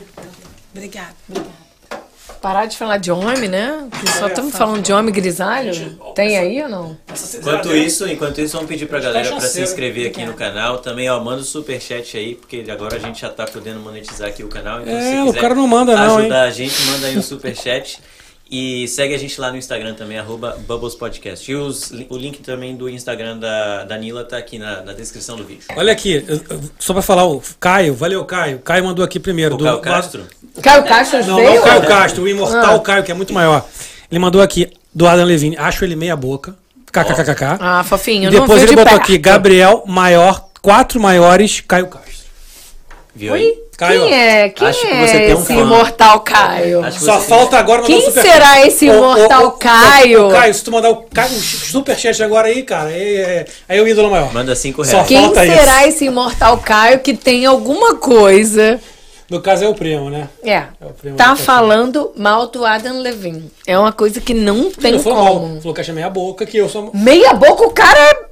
[0.74, 1.14] Obrigada.
[2.47, 3.88] Parar de falar de homem, né?
[3.90, 5.99] Que só estamos falando de homem grisalho.
[6.14, 6.97] Tem aí ou não?
[7.34, 9.68] Enquanto isso, enquanto isso, vamos pedir pra galera pra se cachaceiro.
[9.68, 10.78] inscrever aqui no canal.
[10.78, 14.44] Também, ó, manda o superchat aí, porque agora a gente já tá podendo monetizar aqui
[14.44, 14.80] o canal.
[14.80, 17.99] Então, É, se o cara não manda não, ajudar a gente, manda aí um superchat.
[18.49, 21.51] E segue a gente lá no Instagram também, arroba Bubbles Podcast.
[21.51, 25.36] E os- o link também do Instagram da, da Nila tá aqui na, na descrição
[25.36, 25.64] do vídeo.
[25.74, 28.61] Olha aqui, eu- eu- só pra falar, o Caio, valeu Caio.
[28.61, 29.57] Caio mandou aqui primeiro.
[29.57, 30.22] O Caio Castro?
[30.62, 31.51] Caio Castro Não, veio?
[31.55, 32.80] não o Caio Castro, o imortal Ah.
[32.80, 33.66] Caio, que é muito maior.
[34.09, 36.55] Ele mandou aqui, do Adam Levine, acho ele meia boca.
[36.92, 37.59] KKKK.
[37.61, 39.03] Ah, fofinho, eu Depois ele de botou perto.
[39.03, 42.07] aqui, Gabriel, maior, quatro maiores, Caio Castro.
[43.14, 43.40] Viu Oi?
[43.40, 43.66] aí?
[43.77, 44.49] Caio, Quem é?
[44.49, 45.61] Quem acho que é você tem um esse fã.
[45.61, 46.83] imortal Caio?
[46.85, 50.31] Que Só falta agora mandar Quem um será esse Ô, ô, imortal ô, Caio?
[50.31, 53.87] Caio, se tu mandar o, Caio, superchat agora aí, cara, aí é, aí é o
[53.87, 54.33] ídolo maior.
[54.33, 55.09] Manda 5 Só reais.
[55.09, 55.89] Quem falta será isso.
[55.97, 58.81] esse imortal Caio que tem alguma coisa?
[59.29, 60.29] No caso é o primo, né?
[60.45, 60.55] É.
[60.81, 63.51] É o primo Tá do falando mal do Adam Levine.
[63.66, 65.61] É uma coisa que não tem Ele falou mal, como.
[65.61, 66.91] falou que acha meia boca, que eu sou...
[66.95, 68.26] Meia boca, o cara é.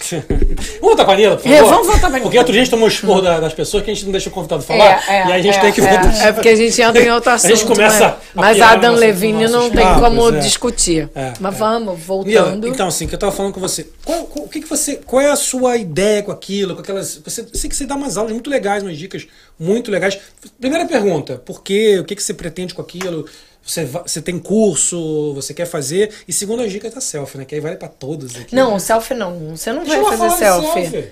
[0.28, 1.70] vamos voltar com a Nila, por É, favor?
[1.70, 2.20] vamos voltar a.
[2.20, 4.28] Porque outro dia a gente tomou esporro da- das pessoas que a gente não deixa
[4.28, 6.26] o convidado falar, É, é, e aí a gente é, tem que é, voltar.
[6.28, 7.50] é porque a gente entra em outro A assunto.
[7.56, 10.38] gente começa mas, a mas Adam Levine não tem papos, como é.
[10.40, 11.08] discutir.
[11.14, 11.58] É, mas é.
[11.58, 12.66] vamos, Nila, voltando.
[12.68, 13.86] então assim, que eu tava falando com você.
[14.04, 14.96] Qual, qual- o que, que você.
[15.06, 16.74] Qual é a sua ideia com aquilo?
[16.74, 17.20] Com aquelas.
[17.24, 19.26] Você, eu sei que você dá umas aulas muito legais, umas dicas
[19.58, 20.18] muito legais.
[20.58, 21.98] Primeira pergunta, por quê?
[22.00, 23.26] O que, que você pretende com aquilo?
[23.64, 26.12] Você, você tem curso, você quer fazer?
[26.26, 27.44] E segunda dica é da selfie, né?
[27.44, 28.54] Que aí vale pra todos aqui.
[28.54, 29.56] Não, selfie não.
[29.56, 31.08] Você não Deixa vai eu fazer de selfie.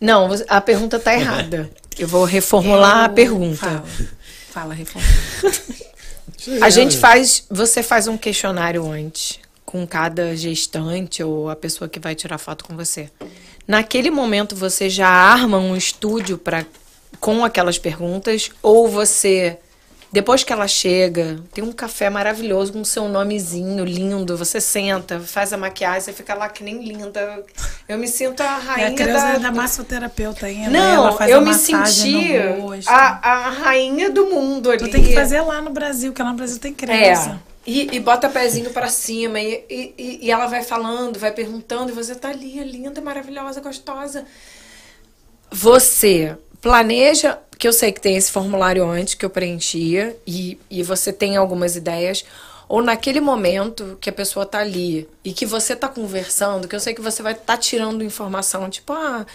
[0.00, 1.70] Não, a pergunta tá errada.
[1.96, 3.84] Eu vou reformular a pergunta.
[4.50, 7.00] Fala, Fala eu ver, A gente né?
[7.00, 12.38] faz, você faz um questionário antes com cada gestante ou a pessoa que vai tirar
[12.38, 13.08] foto com você.
[13.66, 16.66] Naquele momento você já arma um estúdio para
[17.20, 19.58] com aquelas perguntas ou você
[20.14, 25.52] depois que ela chega, tem um café maravilhoso com seu nomezinho lindo, você senta, faz
[25.52, 27.44] a maquiagem, você fica lá que nem linda.
[27.88, 30.70] Eu me sinto a É rainha a criança da, da massoterapeuta ainda.
[30.70, 32.28] Não, ela faz eu a me senti
[32.86, 34.84] a, a rainha do mundo ali.
[34.84, 37.42] Tu tem que fazer lá no Brasil, que lá no Brasil tem É, criança.
[37.66, 39.40] E, e bota pezinho pra cima.
[39.40, 41.90] E, e, e ela vai falando, vai perguntando.
[41.90, 44.24] E você tá ali, é linda, maravilhosa, gostosa.
[45.50, 50.16] Você planeja, que eu sei que tem esse formulário antes que eu preenchia.
[50.26, 52.24] E, e você tem algumas ideias.
[52.68, 56.80] Ou naquele momento que a pessoa tá ali e que você tá conversando, que eu
[56.80, 59.26] sei que você vai estar tá tirando informação, tipo, ah,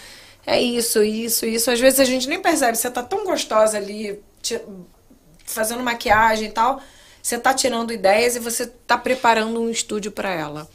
[0.46, 1.70] é isso, isso, isso.
[1.70, 4.20] Às vezes a gente nem percebe, você tá tão gostosa ali,
[5.44, 6.80] fazendo maquiagem e tal,
[7.22, 10.68] você tá tirando ideias e você tá preparando um estúdio para ela.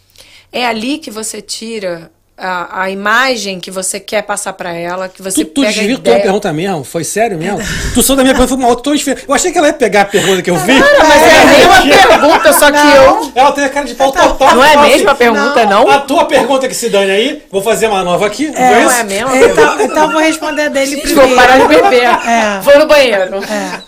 [0.52, 5.22] É ali que você tira a, a imagem que você quer passar para ela, que
[5.22, 5.80] você tu, tu pega
[6.12, 6.84] a, a pergunta mesmo?
[6.84, 7.60] Foi sério mesmo?
[7.94, 8.94] tu sou da minha pergunta, foi uma outra
[9.28, 10.74] Eu achei que ela ia pegar a pergunta que eu vi.
[10.78, 13.32] Não, mas é a mesma pergunta, só que eu...
[13.34, 14.56] Ela tem a cara de pau total.
[14.56, 15.86] Não é a mesma assim, pergunta, não.
[15.86, 15.92] não?
[15.92, 18.52] A tua pergunta que se dane aí, vou fazer uma nova aqui.
[18.54, 19.84] É, não é a mesma então, pergunta.
[19.84, 21.28] Então vou responder dele primeiro.
[21.28, 22.04] Vou parar de beber.
[22.04, 22.60] É.
[22.62, 23.44] Vou no banheiro.
[23.44, 23.82] É.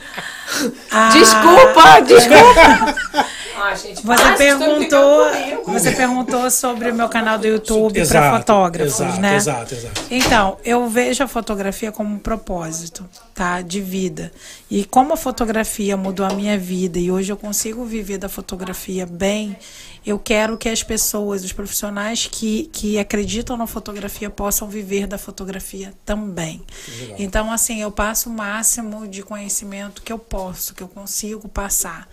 [0.89, 1.09] Ah.
[1.11, 3.27] Desculpa, desculpa.
[3.59, 5.25] Ah, gente, você perguntou,
[5.65, 9.35] você perguntou sobre o meu canal do YouTube para fotógrafos, exato, né?
[9.35, 10.01] Exato, exato.
[10.11, 13.03] Então, eu vejo a fotografia como um propósito,
[13.33, 14.31] tá, de vida.
[14.69, 19.07] E como a fotografia mudou a minha vida e hoje eu consigo viver da fotografia
[19.07, 19.57] bem,
[20.05, 25.17] eu quero que as pessoas, os profissionais que, que acreditam na fotografia possam viver da
[25.17, 26.61] fotografia também.
[26.99, 27.15] Legal.
[27.19, 32.07] Então, assim, eu passo o máximo de conhecimento que eu posso, que eu consigo passar.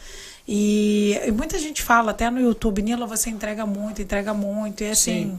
[0.46, 4.82] E, e, muita gente fala, até no YouTube, Nila, você entrega muito, entrega muito.
[4.82, 5.38] E assim, Sim.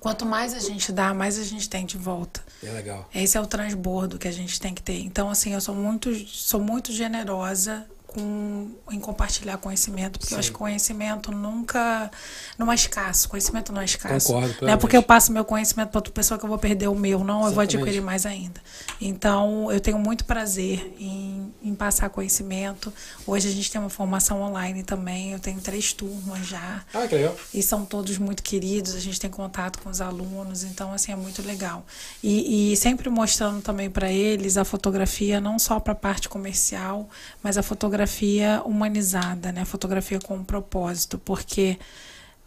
[0.00, 2.42] quanto mais a gente dá, mais a gente tem de volta.
[2.62, 3.08] É legal.
[3.14, 5.00] Esse é o transbordo que a gente tem que ter.
[5.00, 10.34] Então, assim, eu sou muito, sou muito generosa com, em compartilhar conhecimento, porque Sim.
[10.34, 12.10] eu acho que conhecimento nunca
[12.58, 14.26] não é escasso, conhecimento não é escasso.
[14.26, 16.88] Concordo, não é porque eu passo meu conhecimento para outra pessoa que eu vou perder
[16.88, 17.48] o meu, não, Exatamente.
[17.48, 18.60] eu vou adquirir mais ainda.
[19.00, 22.92] Então, eu tenho muito prazer em, em passar conhecimento.
[23.26, 26.84] Hoje a gente tem uma formação online também, eu tenho três turmas já.
[26.92, 27.34] Ah, que legal.
[27.54, 31.16] E são todos muito queridos, a gente tem contato com os alunos, então, assim, é
[31.16, 31.84] muito legal.
[32.22, 37.08] E, e sempre mostrando também para eles a fotografia, não só para a parte comercial,
[37.42, 39.64] mas a fotografia fotografia humanizada, né?
[39.64, 41.78] Fotografia com um propósito, porque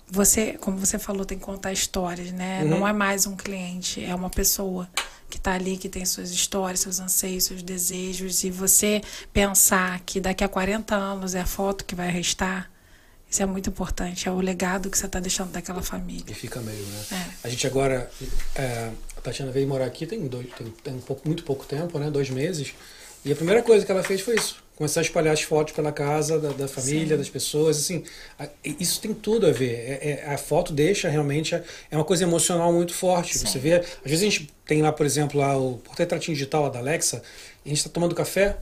[0.08, 2.64] você, como você falou, tem que contar histórias, né?
[2.64, 2.70] Uhum.
[2.70, 4.88] Não é mais um cliente, é uma pessoa
[5.30, 9.02] que está ali, que tem suas histórias, seus anseios, seus desejos, e você
[9.34, 12.70] pensar que daqui a 40 anos é a foto que vai restar,
[13.30, 16.26] isso é muito importante, é o legado que você está deixando daquela família.
[16.28, 17.06] E fica meio, né?
[17.12, 17.48] É.
[17.48, 18.10] A gente agora,
[18.56, 21.98] é, a Tatiana veio morar aqui tem, dois, tem, tem um pouco, muito pouco tempo,
[21.98, 22.12] né?
[22.12, 22.74] Dois meses.
[23.26, 25.92] E a primeira coisa que ela fez foi isso começar a espalhar as fotos pela
[25.92, 27.18] casa da, da família, Sim.
[27.18, 28.04] das pessoas, assim,
[28.38, 29.74] a, isso tem tudo a ver.
[29.74, 33.38] É, é, a foto deixa realmente é uma coisa emocional muito forte.
[33.38, 33.46] Sim.
[33.46, 36.80] Você vê, às vezes a gente tem lá, por exemplo, lá o portretratinho digital da
[36.80, 37.24] Alexa,
[37.64, 38.58] e a gente está tomando café,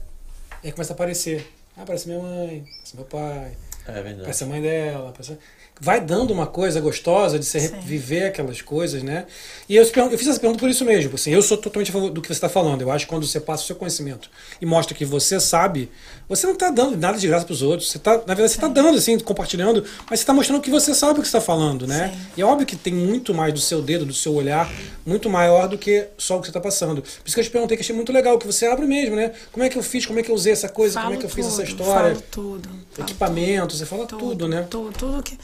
[0.62, 1.46] e aí começa a aparecer.
[1.76, 3.52] Ah, aparece minha mãe, aparece meu pai,
[3.86, 4.20] é verdade.
[4.20, 5.36] aparece a mãe dela, aparece
[5.80, 9.26] vai dando uma coisa gostosa de se viver aquelas coisas, né?
[9.68, 11.14] E eu, eu, fiz essa pergunta por isso mesmo.
[11.14, 12.82] Assim, eu sou totalmente a favor do que você está falando.
[12.82, 15.90] Eu acho que quando você passa o seu conhecimento e mostra que você sabe,
[16.28, 17.90] você não está dando nada de graça para os outros.
[17.90, 20.94] Você tá, na verdade, você está dando, assim, compartilhando, mas você está mostrando que você
[20.94, 22.12] sabe o que está falando, né?
[22.12, 22.20] Sim.
[22.36, 24.70] E é óbvio que tem muito mais do seu dedo, do seu olhar,
[25.04, 27.02] muito maior do que só o que você está passando.
[27.02, 29.32] Por isso que eu te perguntei, que achei muito legal, que você abre mesmo, né?
[29.50, 31.18] Como é que eu fiz, como é que eu usei essa coisa, falo como é
[31.18, 32.14] que eu tudo, fiz essa história.
[32.14, 32.68] Falo tudo.
[32.68, 34.66] Falo equipamento, tudo, você fala tudo, tudo, né?
[34.70, 35.38] Tudo, tudo que,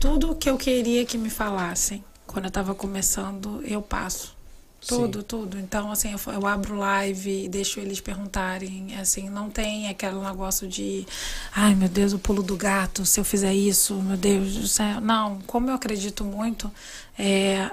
[0.00, 4.34] tudo que eu queria que me falassem quando eu estava começando, eu passo.
[4.86, 5.24] Tudo, Sim.
[5.26, 5.58] tudo.
[5.58, 8.94] Então, assim, eu, eu, abro live e deixo eles perguntarem.
[8.96, 11.06] Assim, não tem aquele negócio de,
[11.54, 15.00] ai meu Deus, o pulo do gato, se eu fizer isso, meu Deus do céu.
[15.00, 16.70] Não, como eu acredito muito,
[17.18, 17.70] é,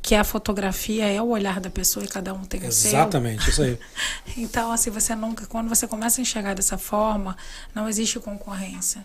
[0.00, 2.90] que a fotografia é o olhar da pessoa e cada um tem o seu.
[2.90, 3.78] Exatamente, isso aí.
[4.36, 7.36] então, assim, você nunca, quando você começa a enxergar dessa forma,
[7.74, 9.04] não existe concorrência.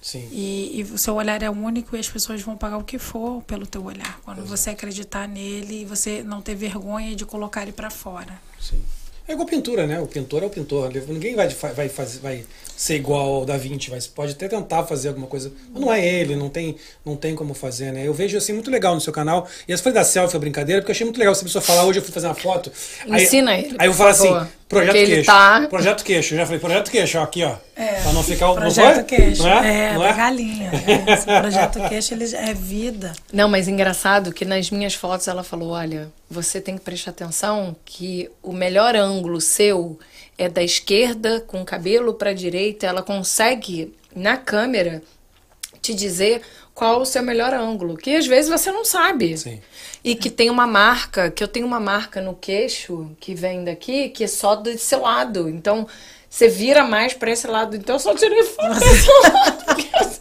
[0.00, 0.28] Sim.
[0.30, 3.42] E, e o seu olhar é único e as pessoas vão pagar o que for
[3.42, 4.20] pelo teu olhar.
[4.24, 4.56] Quando Exato.
[4.56, 8.40] você acreditar nele e você não ter vergonha de colocar ele para fora.
[8.60, 8.82] Sim.
[9.28, 10.00] É igual pintura, né?
[10.00, 10.90] O pintor é o pintor.
[11.06, 15.08] Ninguém vai, vai, fazer, vai ser igual ao Da Vinci, mas pode até tentar fazer
[15.08, 15.52] alguma coisa.
[15.70, 18.08] Mas não é ele, não tem, não tem como fazer, né?
[18.08, 19.46] Eu vejo assim muito legal no seu canal.
[19.68, 21.34] E essa foi da selfie, a brincadeira, porque eu achei muito legal.
[21.34, 22.72] Se a pessoa falar, hoje eu fui fazer uma foto.
[23.06, 23.76] Ensina aí, ele.
[23.78, 24.34] Aí eu falar assim,
[24.68, 25.26] projeto porque queixo.
[25.26, 25.66] Tá...
[25.68, 26.34] Projeto queixo.
[26.34, 27.56] Eu já falei, projeto queixo, ó, aqui, ó.
[27.74, 29.42] É, pra não ficar o projeto queixo.
[29.42, 29.88] Não é?
[29.88, 30.12] É, não é?
[30.12, 30.70] galinha.
[30.86, 33.12] É, esse projeto queixo ele é vida.
[33.32, 37.74] Não, mas engraçado que nas minhas fotos ela falou: olha, você tem que prestar atenção
[37.84, 39.98] que o melhor ângulo seu
[40.36, 45.02] é da esquerda com o cabelo para a direita, ela consegue na câmera
[45.80, 46.42] te dizer
[46.78, 49.36] qual o seu melhor ângulo, que às vezes você não sabe.
[49.36, 49.60] Sim.
[50.04, 54.10] E que tem uma marca, que eu tenho uma marca no queixo que vem daqui,
[54.10, 55.48] que é só desse lado.
[55.48, 55.88] Então,
[56.28, 57.76] você vira mais para esse lado.
[57.76, 59.58] Então, eu só tirei foto desse lado.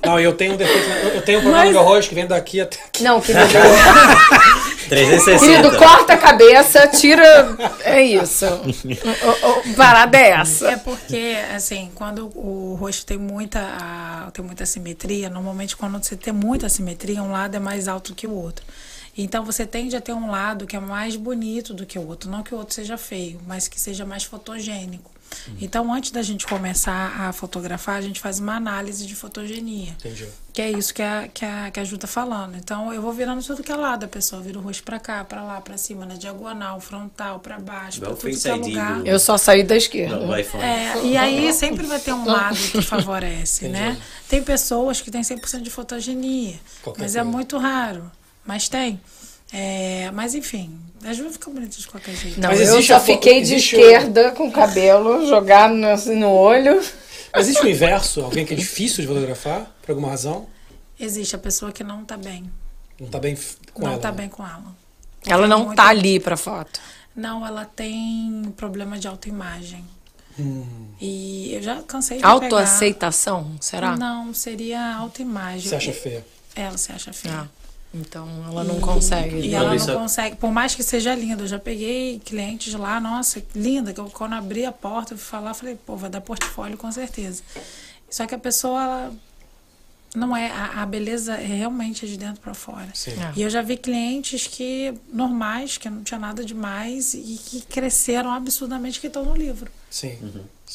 [0.05, 0.88] Não, eu tenho um defeito.
[1.15, 3.03] eu- tenho um problema Mas- no meu rosto que vem daqui até aqui.
[3.03, 3.45] Não, querido.
[4.88, 5.39] 360.
[5.39, 7.57] querido, corta a cabeça, tira.
[7.84, 8.45] É isso.
[8.47, 10.69] O, o, o- parada é essa.
[10.71, 16.15] É porque, assim, quando o rosto tem muita, a- tem muita simetria, normalmente quando você
[16.15, 18.63] tem muita simetria, um lado é mais alto que o outro.
[19.17, 22.29] Então você tende a ter um lado que é mais bonito do que o outro.
[22.29, 25.09] Não que o outro seja feio, mas que seja mais fotogênico.
[25.61, 29.91] Então, antes da gente começar a fotografar, a gente faz uma análise de fotogenia.
[29.91, 30.27] Entendi.
[30.53, 32.55] Que é isso que a, que a, que a Ju tá falando.
[32.57, 34.03] Então, eu vou virando tudo que é lado.
[34.05, 37.59] A pessoa vira o rosto pra cá, pra lá, pra cima, na diagonal, frontal, pra
[37.59, 38.99] baixo, pra Igual tudo que é lugar.
[39.01, 40.39] do- Eu só saí da esquerda.
[40.39, 40.63] IPhone.
[40.63, 43.97] É, e aí sempre vai ter um lado que favorece, né?
[44.27, 47.31] Tem pessoas que têm 100% de fotogenia, Qualquer mas é coisa.
[47.37, 48.11] muito raro.
[48.45, 48.99] Mas tem.
[49.52, 52.40] É, mas enfim, a Ju fica bonita de qualquer jeito.
[52.40, 55.88] Não, Mas eu existe só fiquei de existe o- esquerda com o cabelo jogado no,
[55.88, 56.82] assim, no olho.
[57.36, 58.22] Existe o inverso?
[58.22, 60.48] Alguém que é difícil de fotografar, por alguma razão?
[60.99, 62.52] Existe a pessoa que não tá bem.
[62.99, 63.38] Não tá bem
[63.74, 63.99] com não ela.
[64.02, 64.18] tá né?
[64.18, 64.76] bem com ela.
[65.26, 66.80] Ela não Muito- tá ali pra foto.
[67.15, 69.86] Não, ela tem problema de autoimagem.
[70.40, 70.65] Hum.
[71.02, 72.34] E eu já cansei de pegar...
[72.34, 73.95] Autoaceitação, será?
[73.95, 75.69] Não, seria autoimagem.
[75.69, 76.26] Você acha feia?
[76.56, 77.34] Ela se acha feia.
[77.41, 77.48] Ah,
[77.93, 79.38] então ela não consegue.
[79.39, 81.43] E ela não consegue, por mais que seja linda.
[81.43, 83.93] Eu já peguei clientes lá, nossa, linda.
[83.93, 86.91] Que eu, quando abri a porta, eu fui falar, falei, pô, vai dar portfólio com
[86.91, 87.43] certeza.
[88.09, 89.14] Só que a pessoa, ela
[90.15, 90.49] não é.
[90.51, 92.88] A, a beleza é realmente de dentro para fora.
[92.93, 93.11] Sim.
[93.11, 93.34] É.
[93.35, 98.31] E eu já vi clientes que normais, que não tinha nada demais e que cresceram
[98.31, 99.69] absurdamente que estão no livro.
[99.89, 100.17] Sim.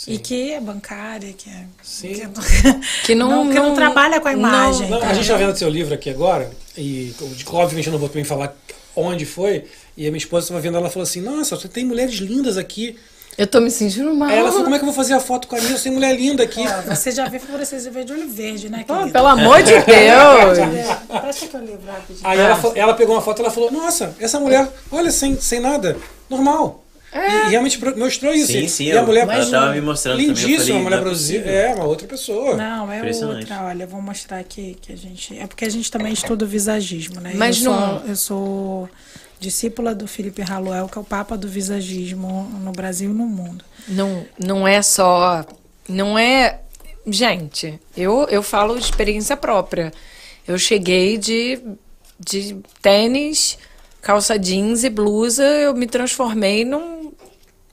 [0.06, 1.66] E que é bancária, que é.
[1.82, 2.14] Sim.
[2.14, 2.22] Que,
[3.04, 4.88] Que não, que não trabalha com a imagem.
[4.88, 5.16] Não, a entendeu?
[5.16, 7.14] gente tá vendo seu livro aqui agora, e
[7.46, 8.56] obviamente eu não vou também falar
[8.96, 9.64] onde foi,
[9.96, 12.96] e a minha esposa estava vendo, ela falou assim, nossa, você tem mulheres lindas aqui.
[13.38, 14.28] Eu tô me sentindo mal.
[14.28, 15.78] Ela falou, como é que eu vou fazer a foto com a minha?
[15.78, 16.60] Tem mulher linda aqui.
[16.66, 19.10] Ó, Você já viu fluorescência verde olho verde, né, Ah, querida?
[19.12, 20.58] pelo amor de Deus.
[21.20, 22.20] Presta aqui o livro rapidinho.
[22.28, 25.60] Aí ela, ela pegou uma foto e ela falou, nossa, essa mulher, olha, sem, sem
[25.60, 25.96] nada,
[26.28, 26.80] normal.
[27.14, 28.52] E, e realmente mostrou isso.
[28.52, 30.82] Sim, sim, E a eu- mulher ela tava me mostrando também, eu lindíssima, falei, uma
[30.82, 31.50] mulher é produzida.
[31.50, 32.56] É, uma outra pessoa.
[32.56, 33.62] Não, é outra.
[33.64, 35.38] Olha, eu vou mostrar aqui que a gente.
[35.38, 37.32] É porque a gente também estuda o visagismo, né?
[37.34, 38.88] Mas eu não- Sou, eu sou
[39.42, 43.64] discípula do Felipe Raluel, que é o papa do visagismo no Brasil e no mundo.
[43.88, 45.44] Não, não é só.
[45.88, 46.60] Não é.
[47.06, 49.92] Gente, eu, eu falo de experiência própria.
[50.46, 51.60] Eu cheguei de,
[52.18, 53.58] de tênis,
[54.00, 57.02] calça jeans e blusa, eu me transformei num.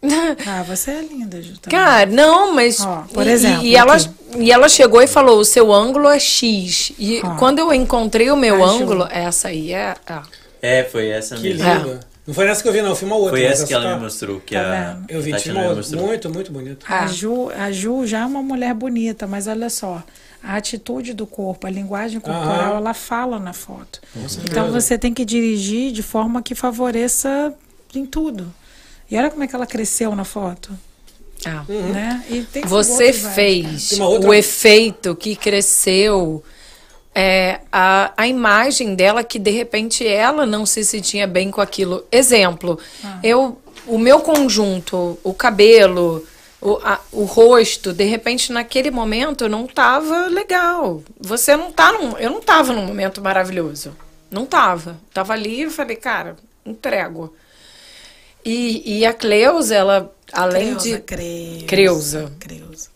[0.47, 1.57] Ah, você é linda, Ju.
[1.59, 1.77] também.
[1.77, 2.79] Cara, não, mas.
[2.79, 4.09] Ó, por e- exemplo, E, ela, aqui.
[4.39, 6.93] e ela chegou e falou: o seu ângulo é X.
[6.97, 7.35] E Ó.
[7.35, 8.73] quando eu encontrei o meu A Ju.
[8.81, 9.93] ângulo, essa aí é.
[10.07, 10.23] ah.
[10.61, 11.63] É, foi essa Que mesmo.
[11.63, 11.99] linda.
[12.27, 13.31] Não foi essa que eu vi, não, eu vi uma outra.
[13.31, 15.05] Foi essa que ela tá- me mostrou, que Tá a vendo?
[15.09, 15.77] Eu vi, tinha uma outra.
[15.77, 16.05] mostrou.
[16.05, 16.85] Muito, muito bonita.
[16.87, 17.03] Ah.
[17.03, 20.03] A Ju, a Ju já é uma mulher bonita, mas olha só,
[20.43, 22.77] a atitude do corpo, a linguagem corporal, Aham.
[22.77, 23.99] ela fala na foto.
[24.13, 24.41] certeza.
[24.45, 27.51] Então você tem que dirigir de forma que favoreça
[27.95, 28.53] em tudo.
[29.09, 30.69] E olha como é que ela cresceu na foto,
[31.47, 31.63] ah.
[31.67, 32.23] né?
[32.29, 36.43] E tem Você fez Tem uma outra- o efeito que cresceu.
[37.13, 42.05] É, a, a imagem dela que de repente ela não se sentia bem com aquilo.
[42.11, 43.19] Exemplo, Ah.
[43.23, 46.25] eu, o meu conjunto, o cabelo,
[46.61, 51.01] o, a- o rosto, de repente naquele momento não tava legal.
[51.19, 53.95] Você não tá num, eu não tava num momento maravilhoso.
[54.29, 54.97] Não tava.
[55.13, 57.33] Tava ali e falei, cara, entrego.
[58.45, 60.99] E, e a Cleusa, ela, além Creuza, de.
[61.65, 61.65] Creuza.
[61.65, 62.31] Creuza.
[62.39, 62.91] Creuza.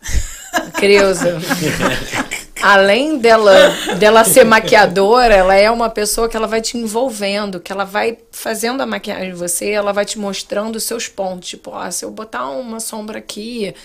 [0.74, 1.40] Creuza.
[2.64, 3.54] Além dela,
[4.00, 8.18] dela ser maquiadora, ela é uma pessoa que ela vai te envolvendo, que ela vai
[8.32, 11.50] fazendo a maquiagem em você, ela vai te mostrando os seus pontos.
[11.50, 13.76] Tipo, ó, se eu botar uma sombra aqui,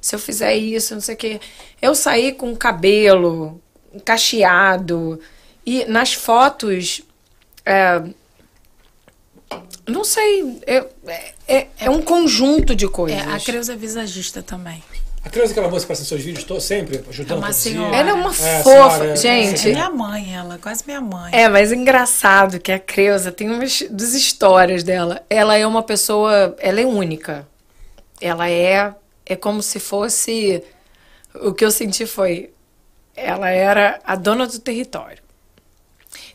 [0.00, 1.40] se eu fizer isso, não sei o quê.
[1.82, 3.60] Eu saí com o cabelo
[4.04, 5.18] cacheado.
[5.66, 7.02] E nas fotos.
[7.66, 8.00] é,
[9.84, 10.60] não sei.
[10.64, 10.86] É,
[11.48, 13.20] é, é um conjunto de coisas.
[13.20, 14.80] É, a Creuza é visagista também.
[15.28, 17.94] A criança que ela moça aparece nos seus vídeos, tô sempre ajudando É uma senhora.
[17.94, 18.62] Ela é uma É, fofa.
[18.64, 21.30] senhora, é- Gente, É minha mãe, ela, quase minha mãe.
[21.34, 25.22] É, mas engraçado que a Creuza tem umas das histórias dela.
[25.28, 27.46] Ela é uma pessoa, ela é única.
[28.22, 28.94] Ela é
[29.26, 30.64] é como se fosse
[31.34, 32.50] o que eu senti foi
[33.14, 35.22] ela era a dona do território.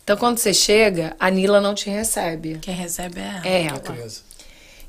[0.03, 2.59] Então quando você chega, a Nila não te recebe.
[2.61, 3.41] Quem recebe é ela.
[3.47, 4.07] É A ela.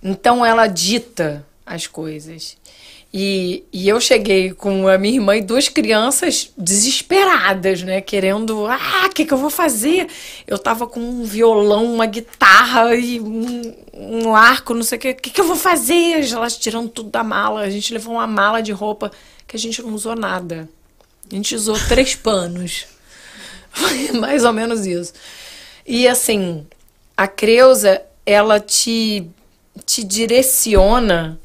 [0.02, 2.58] Então ela dita as coisas.
[3.16, 8.00] E, e eu cheguei com a minha irmã e duas crianças desesperadas, né?
[8.00, 10.08] Querendo, ah, o que, que eu vou fazer?
[10.48, 15.10] Eu tava com um violão, uma guitarra e um, um arco, não sei o que.
[15.10, 16.28] O que, que eu vou fazer?
[16.28, 17.60] Elas tirando tudo da mala.
[17.60, 19.12] A gente levou uma mala de roupa
[19.46, 20.68] que a gente não usou nada.
[21.30, 22.86] A gente usou três panos.
[23.70, 25.12] Foi mais ou menos isso.
[25.86, 26.66] E assim,
[27.16, 29.30] a Creuza, ela te,
[29.86, 31.38] te direciona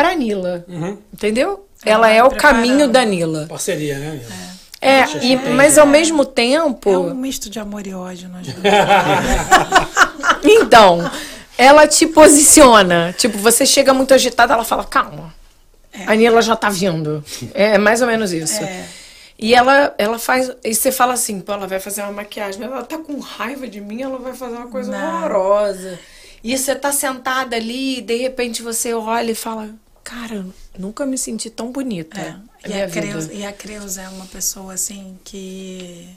[0.00, 0.64] pra Nila.
[0.68, 0.98] Uhum.
[1.12, 1.66] Entendeu?
[1.84, 2.56] Ela Ela é o preparando.
[2.56, 3.46] caminho da Nila.
[3.48, 4.08] Parceria, né?
[4.10, 4.24] amigo?
[4.82, 6.90] É, e- mas ao mesmo tempo.
[6.90, 8.56] É um misto de amor e ódio nós dois.
[10.42, 11.10] Então,
[11.58, 13.14] ela te posiciona.
[13.16, 15.34] Tipo, você chega muito agitada, ela fala, calma.
[16.06, 17.22] A Nila já tá vindo.
[17.52, 18.62] É mais ou menos isso.
[18.62, 18.84] É.
[19.38, 20.50] E ela, ela faz.
[20.64, 22.62] E você fala assim, pô, ela vai fazer uma maquiagem.
[22.62, 25.16] Ela tá com raiva de mim, ela vai fazer uma coisa Não.
[25.18, 25.98] horrorosa.
[26.42, 29.68] E você tá sentada ali, e de repente você olha e fala,
[30.10, 30.44] cara,
[30.78, 32.20] nunca me senti tão bonita.
[32.20, 32.68] É.
[32.68, 36.08] E, a vida." Creuza, e a Creuza é uma pessoa assim que.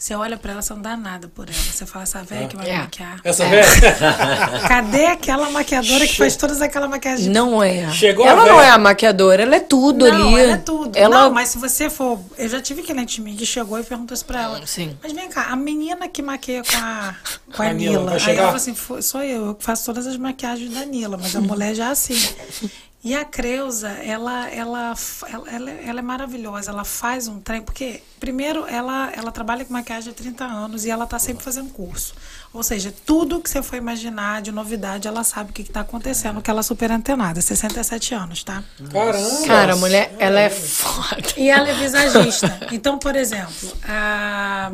[0.00, 1.58] Você olha pra ela, você não dá nada por ela.
[1.58, 2.78] Você fala, essa velha que vai É.
[2.78, 3.20] maquiar.
[3.24, 3.66] Essa velha.
[4.68, 7.90] Cadê aquela maquiadora que faz todas aquelas maquiagens Não é.
[7.90, 10.40] Chegou a ela não é a maquiadora, ela é tudo não, ali.
[10.40, 10.96] ela é tudo.
[10.96, 12.16] Ela Não, mas se você for.
[12.36, 14.64] Eu já tive cliente minha que chegou e perguntou isso pra ela.
[14.68, 14.96] Sim.
[15.02, 17.16] Mas vem cá, a menina que maquia com a,
[17.56, 18.12] com a A Nila, Nila.
[18.24, 21.16] Aí ela falou assim: "Foi- sou eu, eu que faço todas as maquiagens da Nila,
[21.16, 22.14] mas a mulher já é assim.
[23.02, 24.92] E a Creuza, ela, ela,
[25.32, 26.72] ela, ela, é maravilhosa.
[26.72, 30.90] Ela faz um trem, porque, primeiro, ela, ela trabalha com maquiagem há 30 anos e
[30.90, 32.12] ela tá sempre fazendo curso.
[32.52, 35.80] Ou seja, tudo que você for imaginar de novidade, ela sabe o que, que tá
[35.80, 37.40] acontecendo, que ela é super antenada.
[37.40, 38.64] 67 anos, tá?
[38.92, 39.46] Caramba.
[39.46, 41.22] Cara, a mulher, ela é foda.
[41.36, 42.66] E ela é visagista.
[42.72, 44.72] Então, por exemplo, a-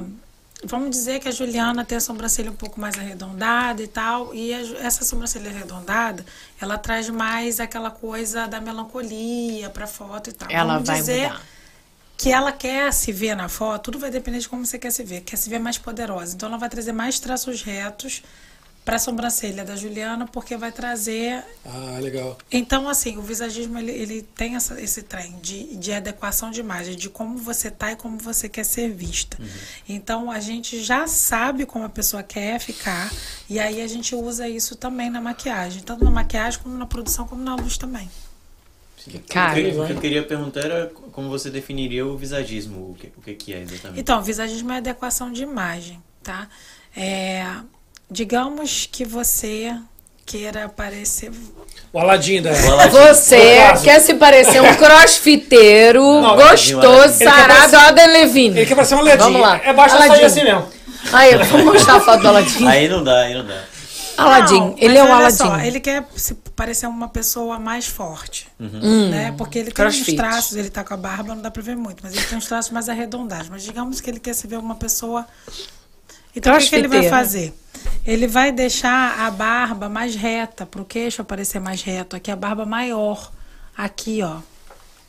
[0.66, 4.52] vamos dizer que a Juliana tem a sobrancelha um pouco mais arredondada e tal, e
[4.52, 6.24] a essa sobrancelha arredondada,
[6.60, 10.48] ela traz mais aquela coisa da melancolia pra foto e tal.
[10.50, 11.42] Ela vamos vai dizer mudar.
[12.16, 15.02] que ela quer se ver na foto, tudo vai depender de como você quer se
[15.04, 16.34] ver, quer se ver mais poderosa.
[16.34, 18.22] Então ela vai trazer mais traços retos
[18.84, 22.36] para a sobrancelha da Juliana, porque vai trazer Ah, legal.
[22.52, 26.94] então, assim, o visagismo ele, ele tem essa, esse trem de, de adequação de imagem,
[26.94, 29.38] de como você tá e como você quer ser vista.
[29.88, 33.10] Então, a gente já sabe como a pessoa quer ficar,
[33.48, 37.26] e aí a gente usa isso também na maquiagem, tanto na maquiagem como na produção,
[37.26, 38.10] como na luz também.
[39.28, 42.94] Cara, o, que, o que eu queria perguntar era como você definiria o visagismo, o
[42.94, 44.00] que, o que, que é exatamente.
[44.00, 46.48] Então, visagismo é adequação de imagem, tá?
[46.96, 47.44] É,
[48.10, 49.74] digamos que você
[50.26, 51.30] queira parecer.
[51.92, 52.50] O Aladim da.
[52.52, 52.90] O Aladim.
[52.96, 58.58] Você quer se parecer um crossfiteiro, Não, gostoso, sarado, parecer- Adam Levine.
[58.58, 59.18] Ele quer parecer um Aladim.
[59.18, 59.56] Vamos lá.
[59.62, 60.24] É sair Aladim.
[60.24, 60.66] assim mesmo.
[61.12, 62.66] Aí, vamos mostrar a foto do Aladim.
[62.66, 63.62] Aí não dá, aí não dá.
[64.16, 65.36] Aladim, Não, ele é um olha Aladim.
[65.36, 69.34] só, ele quer se parecer uma pessoa mais forte, Hum, né?
[69.36, 70.12] Porque ele tem crossfit.
[70.12, 72.38] uns traços, ele tá com a barba, não dá pra ver muito, mas ele tem
[72.38, 73.48] uns traços mais arredondados.
[73.48, 75.26] Mas digamos que ele quer se ver uma pessoa.
[76.34, 77.16] Então o que, que ele vai Crossfiteiro.
[77.16, 77.54] fazer?
[78.06, 82.16] Ele vai deixar a barba mais reta, pro queixo aparecer mais reto.
[82.16, 83.30] Aqui a barba maior.
[83.76, 84.36] Aqui, ó.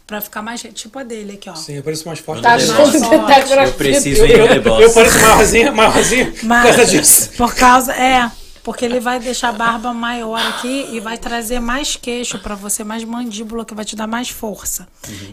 [0.07, 0.61] Pra ficar mais.
[0.61, 1.56] Tipo a dele aqui, ó.
[1.56, 2.43] Sim, eu pareço mais forte.
[2.43, 3.26] Tá não.
[3.26, 7.30] tá Eu preciso ir Eu, eu, eu pareço maiorzinho, maiorzinho por Mas, causa disso.
[7.35, 7.93] Por causa.
[7.93, 8.31] É.
[8.64, 12.84] Porque ele vai deixar a barba maior aqui e vai trazer mais queixo pra você,
[12.84, 14.88] mais mandíbula, que vai te dar mais força.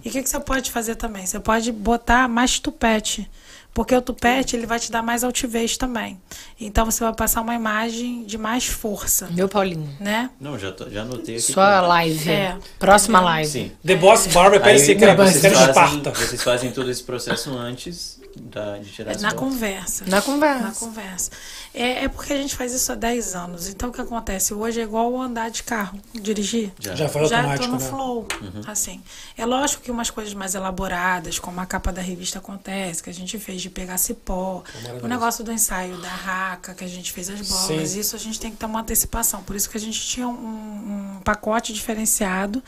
[0.04, 1.24] E o que, que você pode fazer também?
[1.24, 3.26] Você pode botar mais tupete.
[3.74, 6.20] Porque o tupete ele vai te dar mais altivez também.
[6.60, 10.28] Então você vai passar uma imagem de mais força, Meu Paulinho, né?
[10.38, 11.52] Não, já, tô- já anotei aqui.
[11.52, 12.30] sua live.
[12.30, 12.58] É.
[12.78, 13.48] Próxima live.
[13.50, 13.72] Sim.
[13.84, 16.10] The Boss Barber parece Aí, que era Esparta.
[16.10, 19.44] vocês fazem todo esse processo antes da, de tirar as Na fotos?
[19.48, 20.04] conversa.
[20.06, 20.62] Na conversa.
[20.64, 21.30] Na conversa.
[21.74, 23.68] É, é porque a gente faz isso há 10 anos.
[23.68, 24.52] Então o que acontece?
[24.52, 26.72] Hoje é igual andar de carro, dirigir.
[26.78, 26.94] Já.
[26.94, 27.78] Já faz Já tô no né?
[27.78, 28.26] flow,
[28.66, 29.00] assim.
[29.36, 33.14] É lógico que umas coisas mais elaboradas, como a capa da revista acontece, que a
[33.14, 34.62] gente fez de pegar cipó,
[35.02, 38.00] o negócio do ensaio da raca, que a gente fez as bolas, Sim.
[38.00, 39.42] isso a gente tem que ter uma antecipação.
[39.42, 42.62] Por isso que a gente tinha um, um pacote diferenciado,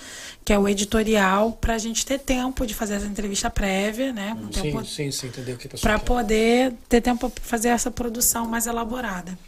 [0.45, 4.37] que é o editorial, pra gente ter tempo de fazer essa entrevista prévia, né?
[4.41, 7.69] Com tempo Sim, sim, sim, entendeu o que a para poder ter tempo para fazer
[7.69, 8.94] essa produção mais elaborada,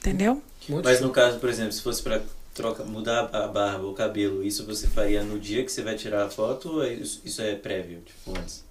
[0.01, 0.43] entendeu?
[0.69, 2.21] Muito Mas no caso, por exemplo, se fosse pra
[2.55, 6.25] troca, mudar a barba, o cabelo, isso você faria no dia que você vai tirar
[6.25, 8.65] a foto ou é isso, é prévio, tipo antes?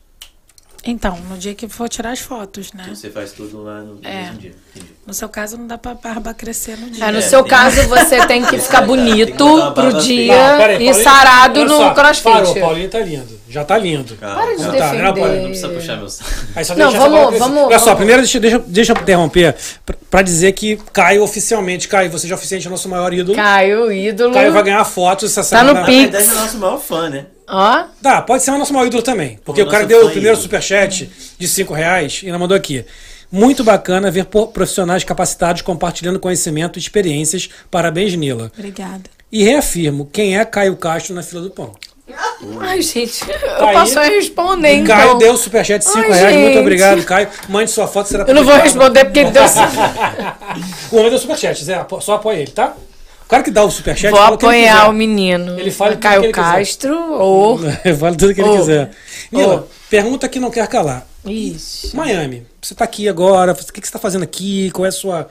[0.88, 2.86] Então, no dia que for tirar as fotos, né?
[2.94, 4.22] Você faz tudo lá no É.
[4.26, 4.56] mesmo dia.
[4.76, 4.94] Entendi.
[5.08, 7.06] No seu caso, não dá pra barba crescer no dia.
[7.06, 10.00] É, no É, seu tem- caso, você tem que ficar Tem que bonito uma pro
[10.02, 10.28] dia.
[10.52, 12.24] Não, peraí, e Paulinho, sarado no só, crossfit.
[12.24, 13.40] Parou, Paulinho tá lindo.
[13.56, 14.16] Já tá lindo.
[14.18, 14.78] Calma, Para de calma.
[14.78, 15.14] Tá, defender.
[15.14, 15.42] Paulinho?
[15.42, 16.30] Não precisa puxar meu saco.
[16.56, 17.66] Aí só Não, deixa vamos- vamos- crescer.
[17.66, 19.56] Olha só, vamos- primeiro deixa, deixa, deixa eu interromper
[19.86, 23.36] pra, pra dizer que Caio oficialmente, Caio, você já é oficialmente nosso maior ídolo.
[23.38, 24.34] Caio, ídolo.
[24.34, 25.80] Caio vai ganhar fotos essa Tá no semana.
[25.80, 26.02] Na Pix.
[26.12, 27.26] verdade, é o nosso maior fã, né?
[27.48, 29.40] Ó, Tá, pode ser o nosso maior ídolo também.
[29.46, 30.42] Porque O o cara deu o primeiro ídolo.
[30.44, 31.10] superchat
[31.40, 32.84] de 5 reais e ainda mandou aqui.
[33.32, 37.50] Muito bacana ver profissionais capacitados compartilhando conhecimento e experiências.
[37.72, 38.52] Parabéns, Nila.
[38.58, 39.04] Obrigada.
[39.32, 41.74] E reafirmo, quem é Caio Castro na fila do pão?
[42.62, 45.18] Ai, gente, eu Tá posso responder, O Caio então.
[45.18, 46.36] deu superchat de 5 Ai, reais.
[46.36, 46.60] Muito gente.
[46.60, 47.28] obrigado, Caio.
[47.50, 49.44] Mande sua foto, será Eu não vou responder porque ele deu.
[50.92, 51.86] O homem deu superchat, Zé.
[52.02, 52.76] Só apoia ele, tá?
[53.26, 54.12] O cara que dá o superchat.
[54.12, 55.60] Vou ele apoiar o menino.
[55.60, 56.46] Ele fala Caio que ele quiser.
[56.58, 57.58] Castro ou.
[58.00, 58.58] Fala tudo que ele Ô.
[58.58, 58.92] quiser.
[59.32, 61.08] Mila, pergunta que não quer calar.
[61.26, 61.96] Ixi.
[61.96, 64.70] Miami, você tá aqui agora, o que, que você está fazendo aqui?
[64.70, 65.28] Qual é a sua,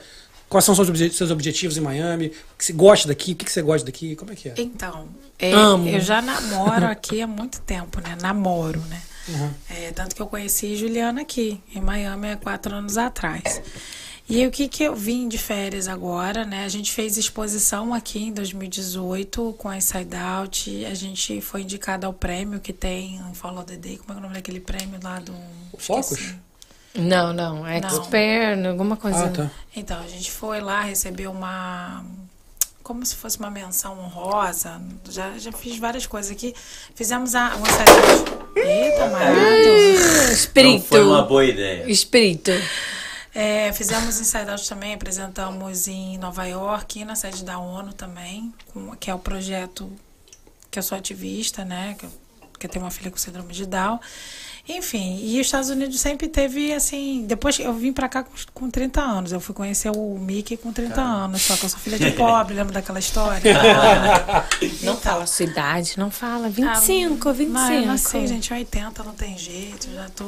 [0.49, 2.27] quais são os seus seus objetivos em Miami?
[2.27, 3.31] O que você gosta daqui?
[3.33, 4.15] O que você gosta daqui?
[4.15, 4.53] Como é que é?
[4.57, 5.07] Então,
[5.39, 5.87] é, Amo.
[5.87, 8.17] eu já namoro aqui há muito tempo, né?
[8.21, 9.01] Namoro, né?
[9.27, 9.51] Uhum.
[9.69, 13.61] É, tanto que eu conheci Juliana aqui, em Miami, há quatro anos atrás.
[14.27, 16.65] E o que, que eu vim de férias agora, né?
[16.65, 20.85] A gente fez exposição aqui em 2018 com a Inside Out.
[20.85, 23.97] A gente foi indicada ao prêmio que tem em Follow the Day.
[23.97, 25.31] Como é, é o nome daquele prêmio lá do.
[25.77, 26.33] Focus?
[26.95, 27.67] Não, não.
[27.67, 29.25] Expert, alguma coisa.
[29.25, 29.51] Ah, tá.
[29.75, 32.03] Então, a gente foi lá, recebeu uma.
[32.81, 34.79] Como se fosse uma menção honrosa.
[35.09, 36.53] Já, já fiz várias coisas aqui.
[36.93, 37.91] Fizemos a, uma série
[38.53, 38.59] de.
[38.59, 39.35] Eita, Marado.
[39.35, 40.85] Não Espírito.
[40.85, 41.89] foi uma boa ideia.
[41.89, 42.51] Espírito.
[43.33, 48.95] É, fizemos Inside Out também, apresentamos em Nova York, na sede da ONU também, com-
[48.95, 49.91] que é o projeto
[50.71, 51.95] que eu sou ativista, né?
[51.99, 52.11] Que, eu-
[52.57, 53.99] que eu tenho uma filha com síndrome de Down.
[54.67, 58.31] Enfim, e os Estados Unidos sempre teve, assim, depois que eu vim pra cá com,
[58.51, 61.79] com 30 anos, eu fui conhecer o Mickey com 30 anos, só que eu sou
[61.79, 63.41] filha de pobre, lembra daquela história?
[64.81, 66.49] Não fala a sua idade, não fala.
[66.49, 67.53] 25, 25.
[67.53, 70.25] Não, eu nasci, gente, em 80, não tem jeito, já tô...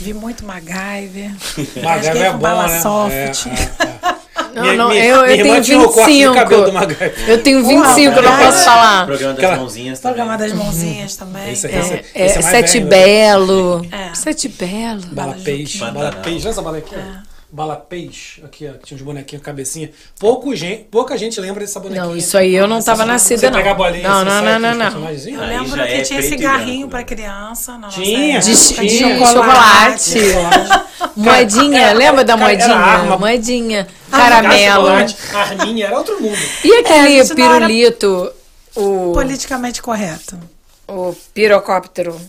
[0.00, 1.30] Vi muito MacGyver.
[1.84, 2.80] MacGyver é com bom, bala né?
[2.80, 3.46] soft.
[3.46, 4.27] É, é, é.
[4.58, 6.34] Não, Minha- não, minha- eu, minha eu tenho tinha o corte de 25.
[6.34, 7.14] cabelo do MacGyver.
[7.28, 9.06] Eu tenho 25, eu não Uau, posso falar.
[9.06, 10.14] Programa das Aquela- mãozinhas também.
[10.16, 11.52] Programa das mãozinhas também.
[11.52, 12.86] Esse- então, esse- É, é, esse é mais Sete velho?
[12.88, 13.86] Belo.
[13.90, 14.14] É.
[14.14, 15.00] Sete Belo.
[15.12, 15.78] Bala Bala peixe.
[15.78, 16.46] Bala peixe.
[16.46, 16.78] Olha essa bala.
[16.80, 17.27] Bala peixe.
[17.50, 18.72] Aqui, ó.
[18.78, 19.90] que Tinha uns bonequinhos, cabecinha.
[20.20, 22.04] Pouco gente, pouca gente lembra dessa bonequinha.
[22.06, 23.56] Não, isso aí eu não tava nascida, Você não.
[23.56, 25.10] pega a bolinha Não, não, não, não, não.
[25.10, 27.04] Eu lembro que é tinha cigarrinho branco, pra né?
[27.04, 27.80] criança.
[27.90, 28.40] Tinha, Tinha.
[28.40, 30.20] de Chocolate.
[30.20, 30.88] chocolate.
[31.16, 32.74] Moedinha, lembra da moedinha?
[32.76, 33.16] arma.
[33.16, 33.86] Moedinha.
[34.10, 34.88] Caramelo.
[35.34, 36.38] Arminha, era outro mundo.
[36.64, 38.32] E aquele É, era- pirulito?
[38.76, 40.38] O, Politicamente correto.
[40.86, 42.20] o pirocóptero.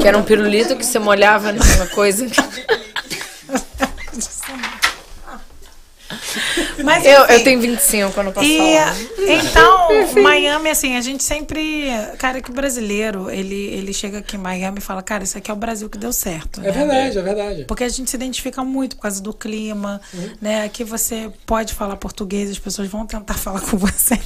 [0.00, 2.26] Que era um pirulito que você molhava numa coisa.
[6.82, 8.96] Mas, Eu, eu tenho 25, eu não posso E falar.
[9.28, 11.86] então, Miami, assim, a gente sempre.
[12.16, 15.50] Cara, que o brasileiro, ele, ele chega aqui em Miami e fala, cara, isso aqui
[15.50, 16.60] é o Brasil que deu certo.
[16.60, 16.72] É né?
[16.72, 17.64] verdade, é verdade.
[17.64, 20.30] Porque a gente se identifica muito por causa do clima, Uhum.
[20.40, 20.64] né?
[20.64, 24.18] Aqui você pode falar português, as pessoas vão tentar falar com você,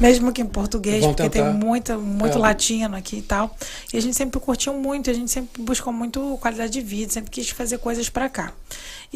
[0.00, 1.50] mesmo que em português, Vão porque tentar.
[1.50, 2.40] tem muito, muito É.
[2.40, 3.54] latino aqui e tal.
[3.92, 7.30] E a gente sempre curtiu muito, a gente sempre buscou muito qualidade de vida, sempre
[7.30, 8.52] quis fazer coisas pra cá.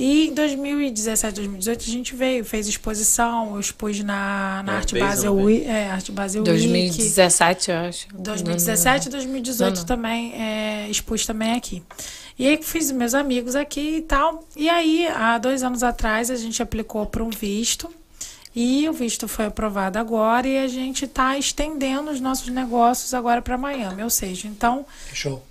[0.02, 4.98] E em 2017, 2018, a gente veio, fez exposição, eu expus na, na É, Arte
[4.98, 5.44] Basel também.
[5.44, 6.50] Week, é, Arte Basel Week.
[6.52, 8.06] 2017, eu acho.
[8.14, 9.86] 2017 e 2018 Não, não.
[9.86, 11.82] também é, expus também aqui.
[12.38, 14.42] E aí fiz meus amigos aqui e tal.
[14.56, 17.92] E aí, há dois anos atrás, a gente aplicou para um visto.
[18.56, 23.42] E o visto foi aprovado agora e a gente está estendendo os nossos negócios agora
[23.42, 24.02] para Miami.
[24.02, 25.42] Ou seja, então, Show.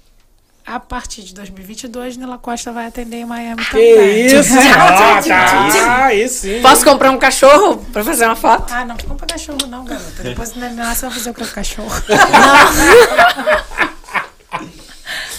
[0.72, 4.26] A partir de 2022, Nila Costa vai atender em Miami Que também.
[4.28, 4.54] isso?
[4.78, 6.06] Ah, tá.
[6.06, 6.62] Aí sim.
[6.62, 8.72] Posso comprar um cachorro pra fazer uma foto?
[8.74, 10.22] Ah, não compra cachorro não, garota.
[10.24, 11.90] Depois do neném nasce, vai fazer o que o cachorro?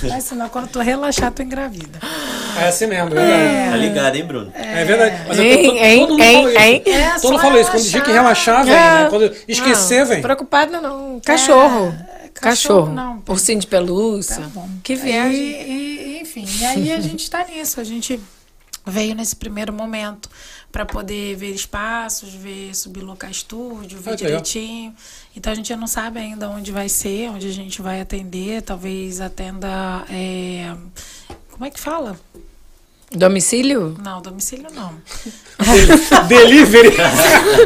[0.03, 1.99] Mas senão, quando tu relaxar, tu engravida.
[2.59, 3.71] É assim mesmo, é verdade.
[3.71, 4.53] Tá ligado, hein, Bruno?
[4.55, 5.17] É verdade.
[5.29, 6.89] Mas eu tô- Hein, todo hein, mundo hein, fala isso.
[6.91, 7.71] É, Todo mundo fala isso.
[7.71, 9.07] Quando dizer que relaxar, vem, né?
[9.11, 10.23] Quando esquecer, não, vem.
[10.23, 11.21] Preocupada não.
[11.25, 11.95] Cachorro.
[12.20, 12.95] É, cachorro cachorro.
[12.95, 13.23] não.
[13.29, 14.37] Ursinho de pelúcia.
[14.37, 14.69] Tá bom.
[14.83, 15.41] Que viagem.
[15.41, 17.81] E, e, enfim, e aí a gente está nisso.
[17.81, 18.21] A gente
[18.87, 20.29] veio nesse primeiro momento
[20.73, 24.27] para poder ver espaços, ver sublocar estúdio, ver Ah, legal.
[24.29, 24.95] direitinho.
[25.37, 28.63] Então a gente não sabe ainda onde vai ser, onde a gente vai atender.
[28.63, 30.05] Talvez atenda.
[30.11, 30.75] é,
[31.51, 32.19] Como é que fala?
[33.13, 33.97] Domicílio?
[34.03, 34.95] Não, domicílio não.
[36.29, 36.91] Delivery.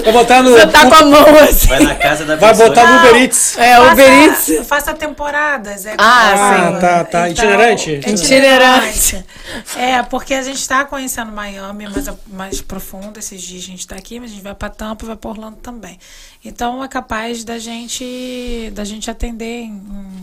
[0.03, 0.51] Vai botar no.
[0.53, 1.69] Você tá com a mão assim.
[1.69, 2.69] Vai na casa da Vai pessoa.
[2.71, 2.99] botar no.
[3.11, 3.59] Uber Eats.
[3.59, 4.47] É, o Uber Eats.
[4.47, 5.85] Faça, faça temporadas.
[5.85, 6.81] É Ah, sim.
[6.81, 7.29] tá, tá.
[7.29, 7.91] Itinerante?
[8.07, 9.25] Itinerante.
[9.77, 13.19] É, porque a gente está conhecendo Miami mais, mais profundo.
[13.19, 15.31] Esses dias a gente está aqui, mas a gente vai para Tampa e vai para
[15.31, 15.99] Orlando também.
[16.45, 19.73] Então é capaz da gente da gente atender em,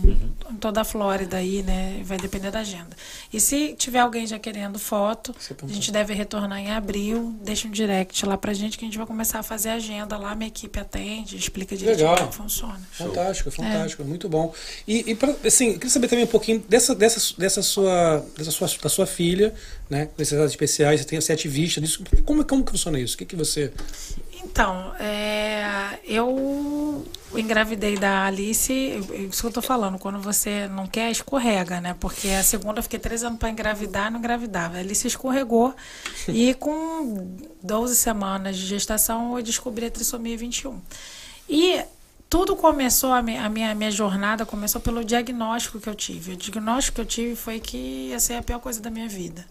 [0.04, 2.00] em- toda a Flórida aí, né?
[2.04, 2.96] Vai depender da agenda.
[3.32, 7.34] E se tiver alguém já querendo foto, a gente deve retornar em abril.
[7.42, 10.16] Deixa um direct lá pra gente que a gente vai começar a fazer a agenda
[10.16, 10.36] lá.
[10.36, 12.28] Minha equipe atende, explica direitinho Legal.
[12.28, 12.80] como é funciona.
[12.92, 14.54] Fantástico, fantástico, muito bom.
[14.86, 18.52] E, e pra, assim, eu queria saber também um pouquinho dessa, dessa, dessa sua, dessa
[18.52, 19.52] sua, da sua filha,
[19.90, 20.08] né?
[20.16, 22.04] Necessidades especiais, você tem você é ativista disso.
[22.24, 23.16] Como, como que funciona isso?
[23.16, 23.72] O que, que você.
[24.52, 27.02] Então, é, eu
[27.34, 28.70] engravidei da Alice,
[29.30, 31.96] isso que eu tô falando, quando você não quer, escorrega, né?
[31.98, 34.76] Porque a segunda eu fiquei três anos para engravidar não engravidava.
[34.76, 35.74] A Alice escorregou
[36.28, 40.78] e com 12 semanas de gestação eu descobri a trissomia 21.
[41.48, 41.82] E
[42.28, 46.32] tudo começou, a minha, a minha, a minha jornada começou pelo diagnóstico que eu tive.
[46.32, 49.46] O diagnóstico que eu tive foi que ia ser a pior coisa da minha vida.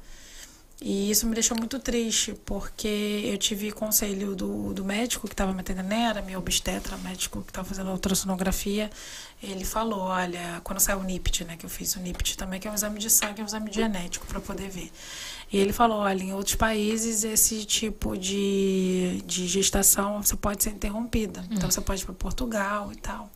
[0.83, 5.53] E isso me deixou muito triste, porque eu tive conselho do, do médico que estava
[5.53, 8.89] me atendendo, era meu obstetra, médico que estava fazendo a ultrassonografia.
[9.43, 12.67] Ele falou: olha, quando saiu o NIPT, né, que eu fiz o NIPT também, que
[12.67, 14.91] é um exame de sangue, é um exame genético para poder ver.
[15.53, 20.71] E ele falou: olha, em outros países esse tipo de, de gestação você pode ser
[20.71, 21.45] interrompida.
[21.51, 23.29] Então você pode ir para Portugal e tal.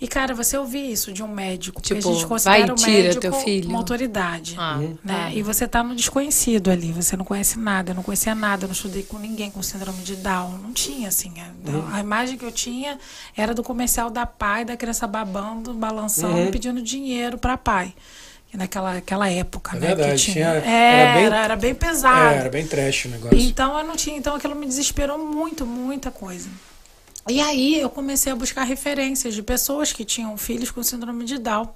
[0.00, 2.74] E, cara, você ouvir isso de um médico, porque Tipo, a gente considera vai, o
[2.76, 3.68] tira médico teu filho.
[3.68, 4.54] uma autoridade.
[4.56, 4.94] Ah, Né?
[5.04, 5.30] tá.
[5.32, 8.68] E você tá no desconhecido ali, você não conhece nada, eu não conhecia nada, eu
[8.68, 11.32] não estudei com ninguém com síndrome de Down, não tinha assim.
[11.40, 12.96] A, a imagem que eu tinha
[13.36, 17.92] era do comercial da pai, da criança babando, balançando, pedindo dinheiro para pai.
[18.54, 19.86] E naquela aquela época, É né?
[19.88, 22.34] verdade, que tinha- tinha, era era, bem- era, era bem pesado.
[22.34, 23.36] É, era bem trash o negócio.
[23.36, 26.48] Então eu não tinha, então aquilo me desesperou muito, muita coisa.
[27.30, 31.36] E aí eu comecei a buscar referências de pessoas que tinham filhos com síndrome de
[31.36, 31.68] Down.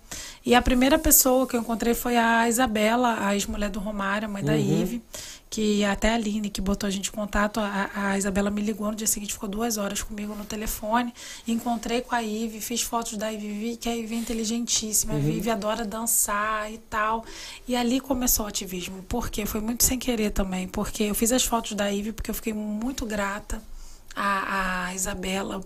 [0.47, 4.31] E a primeira pessoa que eu encontrei foi a Isabela, a ex-mulher do Romário, a
[4.31, 5.03] mãe da Ive,
[5.51, 8.89] que até a Aline que botou a gente em contato, a, a Isabela me ligou
[8.89, 11.13] no dia seguinte, ficou duas horas comigo no telefone,
[11.47, 15.19] encontrei com a Ive, fiz fotos da Ive, vi que a Ive é inteligentíssima, a
[15.19, 17.27] Ive adora dançar e tal.
[17.69, 21.45] E ali começou o ativismo, porque foi muito sem querer também, porque eu fiz as
[21.45, 23.61] fotos da Ive porque eu fiquei muito grata
[24.15, 25.61] a, a Isabela.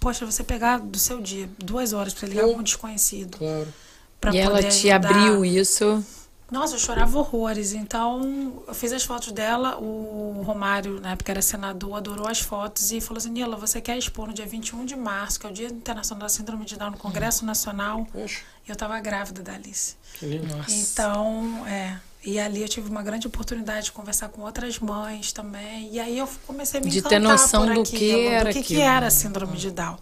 [0.00, 3.38] Poxa, você pegar do seu dia duas horas para ligar com um desconhecido.
[3.38, 3.72] Claro.
[4.20, 5.10] Pra e ela poder te ajudar.
[5.10, 6.04] abriu isso.
[6.50, 7.72] Nossa, eu chorava horrores.
[7.72, 9.76] Então, eu fiz as fotos dela.
[9.78, 13.98] O Romário, na época era senador, adorou as fotos e falou assim: Nila, você quer
[13.98, 16.92] expor no dia 21 de março, que é o Dia Internacional da Síndrome de Down,
[16.92, 18.06] no Congresso Nacional?
[18.12, 19.96] Poxa, E eu tava grávida da Alice.
[20.14, 20.54] que lindo.
[20.68, 21.98] Então, é.
[22.26, 25.90] E ali eu tive uma grande oportunidade de conversar com outras mães também.
[25.92, 28.52] E aí eu comecei a me De ter noção por do aquilo, que era do
[28.52, 29.96] que, que era a síndrome de Down.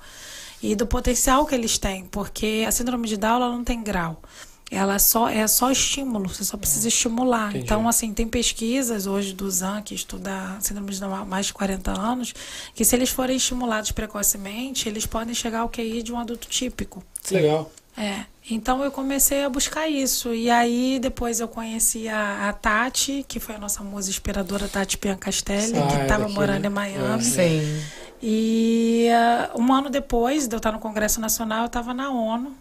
[0.63, 4.23] E do potencial que eles têm, porque a síndrome de Down ela não tem grau.
[4.71, 7.51] Ela só é só estímulo, você só precisa estimular.
[7.51, 7.65] Entendi.
[7.65, 11.53] Então, assim, tem pesquisas hoje do ZAN, que estuda síndrome de Down há mais de
[11.53, 12.35] 40 anos,
[12.75, 17.05] que se eles forem estimulados precocemente, eles podem chegar ao QI de um adulto típico.
[17.31, 17.71] Legal.
[17.97, 20.35] É, então eu comecei a buscar isso.
[20.35, 24.99] E aí depois eu conheci a, a Tati, que foi a nossa musa inspiradora, Tati
[24.99, 27.21] Piancastelli, que estava morando em Miami.
[27.21, 27.21] É.
[27.21, 27.83] Sim.
[28.23, 32.53] E ah, um ano depois de eu estar no Congresso Nacional, eu estava na ONU.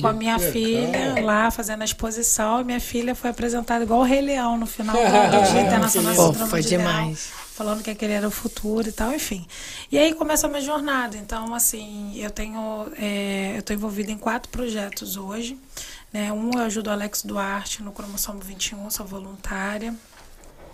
[0.00, 1.24] Com a minha Que filha legal.
[1.24, 4.96] lá fazendo a exposição, e minha filha foi apresentada igual o Rei Leão no final
[4.96, 5.00] do
[5.52, 7.30] Dia Internacional foi demais.
[7.58, 9.44] Falando que aquele era o futuro e tal, enfim.
[9.90, 11.16] E aí começa a minha jornada.
[11.16, 15.58] Então, assim, eu tenho, é, eu estou envolvida em quatro projetos hoje.
[16.12, 16.32] Né?
[16.32, 19.92] Um eu ajudo o Alex Duarte no Cromossomo 21, sou voluntária.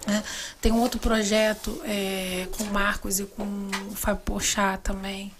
[0.06, 0.22] né?
[0.60, 3.44] Tem um outro projeto é, com o Marcos e com
[3.90, 5.32] o Fábio Porchat também,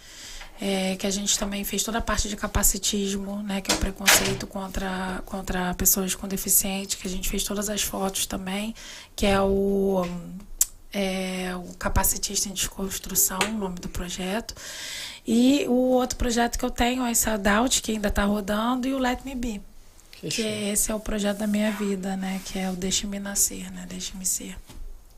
[0.58, 3.78] é, que a gente também fez toda a parte de capacitismo, né, que é o
[3.78, 8.74] preconceito contra, contra pessoas com deficiência, que a gente fez todas as fotos também,
[9.14, 10.06] que é o,
[10.94, 14.54] é, o Capacitista em Desconstrução, o nome do projeto.
[15.26, 18.94] E o outro projeto que eu tenho é esse Adult, que ainda está rodando, e
[18.94, 19.60] o Let Me Be,
[20.12, 23.72] Que que esse é o projeto da minha vida, né, que é o Deixe-me Nascer,
[23.72, 24.56] né, Deixe-me Ser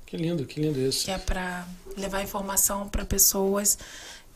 [0.07, 1.05] Que lindo, que lindo isso.
[1.05, 1.67] que é para
[1.97, 3.77] levar informação para pessoas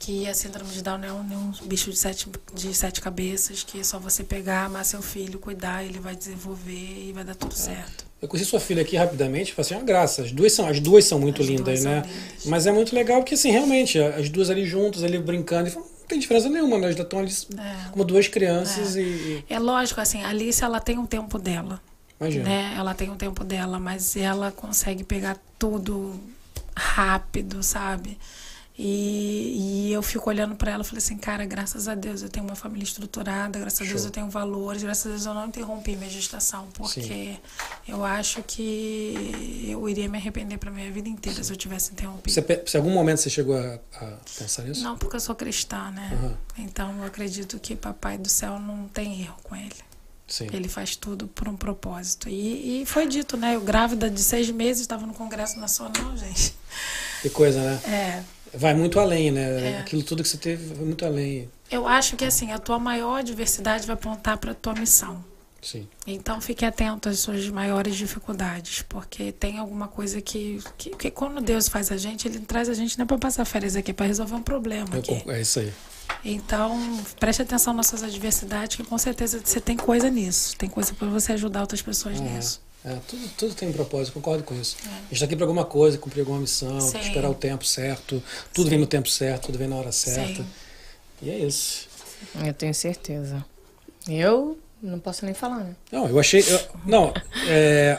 [0.00, 3.80] que a síndrome de Down não é um, bicho de sete, de sete cabeças, que
[3.80, 7.54] é só você pegar, amar seu filho, cuidar, ele vai desenvolver e vai dar tudo
[7.54, 8.09] certo.
[8.22, 10.22] Eu conheci sua filha aqui rapidamente, falei assim, uma graça.
[10.22, 12.02] As duas são, as duas são muito As lindas, né?
[12.04, 12.44] lindas.
[12.46, 15.86] Mas é muito legal porque, assim, realmente, as duas ali juntas, ali brincando, e fala,
[15.86, 16.84] não tem diferença nenhuma, né?
[16.92, 17.90] Elas estão ali É.
[17.90, 21.80] como duas crianças e, e- É lógico, assim, a Alice, ela tem um tempo dela,
[22.20, 22.44] Imagina.
[22.44, 22.74] né?
[22.76, 26.20] Ela tem um tempo dela, mas ela consegue pegar tudo
[26.76, 28.18] rápido, sabe?
[28.82, 32.30] E, e eu fico olhando para ela e falei assim, cara, graças a Deus eu
[32.30, 34.08] tenho uma família estruturada, graças a Deus Show.
[34.08, 37.36] eu tenho valores, graças a Deus eu não interrompi minha gestação, porque
[37.86, 42.32] eu acho que eu iria me arrepender para minha vida inteira se eu tivesse interrompido.
[42.32, 44.06] Você, se em algum momento você chegou a, a
[44.38, 44.82] pensar nisso?
[44.82, 46.10] Não, porque eu sou cristã, né?
[46.14, 46.38] Aham.
[46.56, 49.76] Então eu acredito que Papai do Céu não tem erro com ele.
[50.26, 50.46] Sim.
[50.54, 52.30] Ele faz tudo por um propósito.
[52.30, 53.56] E, e foi dito, né?
[53.56, 56.54] Eu grávida de seis meses, estava no Congresso Nacional, gente.
[57.20, 57.80] Que coisa, né?
[57.84, 58.39] É.
[58.52, 59.72] Vai muito além, né?
[59.72, 59.78] É.
[59.78, 61.48] Aquilo tudo que você teve vai muito além.
[61.70, 65.24] Eu acho que assim, a tua maior adversidade vai apontar para tua missão.
[65.62, 65.86] Sim.
[66.06, 71.40] Então fique atento às suas maiores dificuldades, porque tem alguma coisa que, que, que quando
[71.40, 73.94] Deus faz a gente, Ele traz a gente não é para passar férias aqui, é
[73.94, 75.22] para resolver um problema Eu aqui.
[75.28, 75.72] é isso aí.
[76.24, 80.94] Então preste atenção nas suas adversidades, que com certeza você tem coisa nisso, tem coisa
[80.94, 82.60] para você ajudar outras pessoas nisso.
[82.84, 84.76] É, tudo, tudo tem um propósito, concordo com isso.
[84.84, 86.98] A gente está aqui para alguma coisa, cumprir alguma missão, Sim.
[86.98, 88.22] esperar o tempo certo.
[88.54, 90.42] Tudo vem no tempo certo, tudo vem na hora certa.
[90.42, 90.46] Sim.
[91.22, 91.88] E é isso.
[92.42, 93.44] Eu tenho certeza.
[94.08, 95.74] Eu não posso nem falar, né?
[95.92, 96.40] Não, eu achei.
[96.40, 97.12] eu- não,
[97.48, 97.98] é,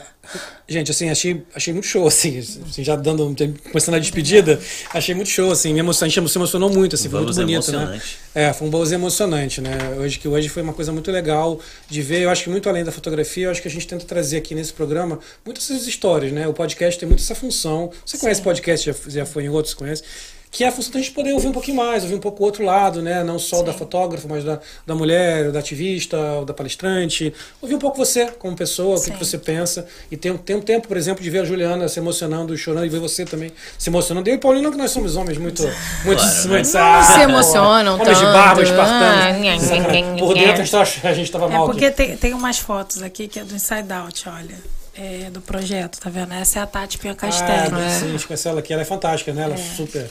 [0.68, 3.34] gente, assim, achei, achei muito show, assim, assim, já dando.
[3.70, 4.60] Começando a despedida,
[4.92, 7.48] achei muito show, assim, me emocionou, a gente se emocionou muito, assim, foi muito bonito,
[7.48, 7.54] né?
[7.54, 8.18] emocionante.
[8.34, 9.70] É, foi um bolso emocionante, né?
[9.98, 12.22] Hoje que hoje foi uma coisa muito legal de ver.
[12.22, 14.54] Eu acho que muito além da fotografia, eu acho que a gente tenta trazer aqui
[14.54, 16.48] nesse programa muitas histórias, né?
[16.48, 17.90] O podcast tem muito essa função.
[18.04, 20.02] Você conhece podcast, já, já foi em outros, conhece?
[20.54, 22.46] Que é a função da gente poder ouvir um pouquinho mais, ouvir um pouco o
[22.46, 23.24] outro lado, né?
[23.24, 27.32] Não só o da fotógrafa, mas da, da mulher, da ativista, da palestrante.
[27.62, 29.12] Ouvir um pouco você como pessoa, o que, Sim.
[29.12, 29.86] que você pensa.
[30.10, 32.88] E tem, tem um tempo, por exemplo, de ver a Juliana se emocionando, chorando, e
[32.90, 34.28] ver você também se emocionando.
[34.28, 35.62] Eu e Paulina, que nós somos homens muito.
[36.04, 36.80] muito, Claro, muito né?
[36.80, 39.40] ah, se emocionam Homens de barba, Ah, espartanos.
[39.70, 41.96] nha, Por dentro a gente tava, a gente tava É mal porque aqui.
[41.96, 44.58] tem, tem umas fotos aqui que é do Inside Out, olha.
[44.94, 46.34] É, do projeto, tá vendo?
[46.34, 47.70] Essa é a Tati Pia Ah, Castelli.
[47.98, 49.44] sim, a gente conhece ela aqui, ela é fantástica, né?
[49.44, 50.10] Ela é super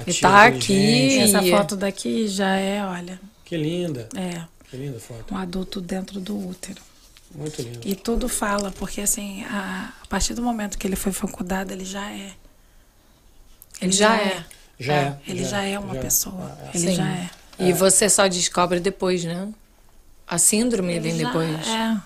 [0.00, 1.18] ativa, tá aqui.
[1.18, 5.32] Essa E- foto daqui já é, olha, Que linda, é que linda foto.
[5.34, 6.80] um adulto dentro do útero.
[7.34, 7.80] Muito linda.
[7.84, 11.84] E tudo fala, porque assim, a, a partir do momento que ele foi fecundado, ele
[11.84, 12.32] já é.
[13.80, 14.44] Ele já é.
[14.78, 15.18] Já é.
[15.26, 16.56] Ele já, é uma pessoa.
[16.74, 16.94] Ele Sim.
[16.96, 17.30] já é.
[17.58, 19.48] E você só descobre depois, né?
[20.26, 21.66] A síndrome vem já depois.
[21.66, 21.96] É.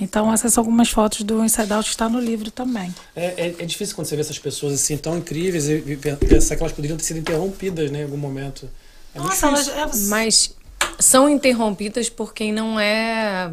[0.00, 2.94] Então, essas são algumas fotos do Inside Out que está no livro também.
[3.14, 6.62] É, é, é difícil quando você vê essas pessoas assim tão incríveis e pensar que
[6.62, 8.68] elas poderiam ter sido interrompidas né, em algum momento.
[9.14, 10.54] É Nossa, elas, é, Mas
[10.98, 13.52] são interrompidas por quem não é.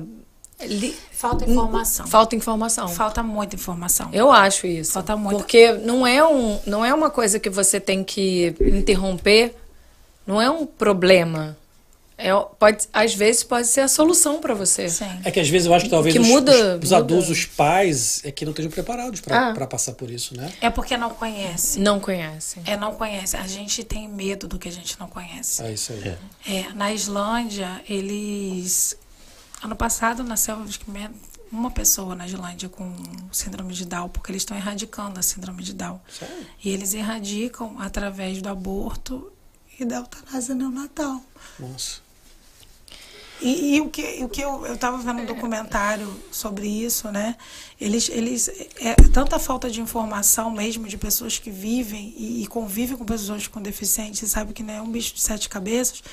[0.61, 2.07] li- falta informação.
[2.07, 2.88] Falta informação.
[2.88, 4.10] Falta muita informação.
[4.14, 4.94] Eu acho isso.
[4.94, 5.38] Falta muito.
[5.38, 9.53] Porque não é, um, não é uma coisa que você tem que interromper,
[10.26, 11.57] não é um problema.
[12.21, 14.89] É, pode, às vezes pode ser a solução para você.
[14.89, 15.05] Sim.
[15.23, 16.97] É que às vezes eu acho que talvez Que os, muda- os- os muda.
[16.97, 19.67] adultos, os pais, é que não estejam preparados para Ah.
[19.67, 20.51] passar por isso, né?
[20.59, 21.79] É porque não conhece.
[21.79, 22.61] Não conhecem.
[22.65, 23.37] É, não conhece.
[23.37, 25.63] A gente tem medo do que a gente não conhece.
[25.63, 26.17] É isso aí.
[26.45, 28.97] É, na Islândia, eles.
[29.63, 30.57] Ano passado nasceu
[31.51, 32.93] uma pessoa na Islândia com
[33.31, 35.99] síndrome de Down, porque eles estão erradicando a síndrome de Down.
[36.19, 36.45] Sério?
[36.63, 39.31] E eles erradicam através do aborto
[39.79, 41.21] e da eutanásia neonatal.
[41.57, 42.01] Nossa.
[43.41, 47.38] E, e o que, o que eu, eu tava vendo um documentário sobre isso, né?
[47.80, 48.49] Eles, eles
[48.80, 53.48] é tanta falta de informação mesmo de pessoas que vivem e, e convivem com pessoas
[53.48, 56.03] com deficiência, sabe que não é um bicho de sete cabeças,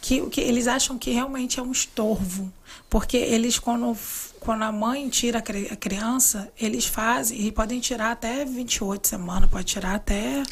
[0.00, 2.52] que o que eles acham que realmente é um estorvo,
[2.88, 3.96] porque eles quando
[4.38, 9.64] quando a mãe tira a criança, eles fazem e podem tirar até 28 semanas, pode
[9.64, 10.44] tirar até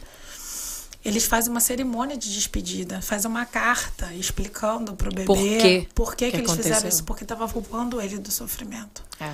[1.06, 6.16] eles fazem uma cerimônia de despedida, fazem uma carta explicando pro bebê Por quê por
[6.16, 6.88] que, que que eles fizeram aconteceu.
[6.88, 9.04] isso, porque estava culpando ele do sofrimento.
[9.20, 9.32] É.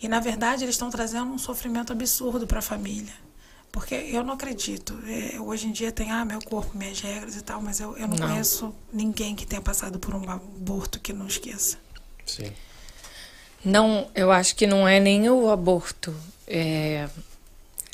[0.00, 3.12] E na verdade eles estão trazendo um sofrimento absurdo para a família.
[3.70, 4.98] Porque eu não acredito.
[5.06, 8.06] É, hoje em dia tem, ah, meu corpo, minhas regras e tal, mas eu, eu
[8.06, 8.28] não, Não.
[8.28, 11.78] conheço ninguém que tenha passado por um aborto que não esqueça.
[12.26, 12.52] Sim.
[13.64, 16.14] Não, eu acho que não é nem o aborto.
[16.46, 17.08] É,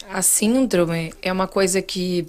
[0.08, 2.26] a síndrome é uma coisa que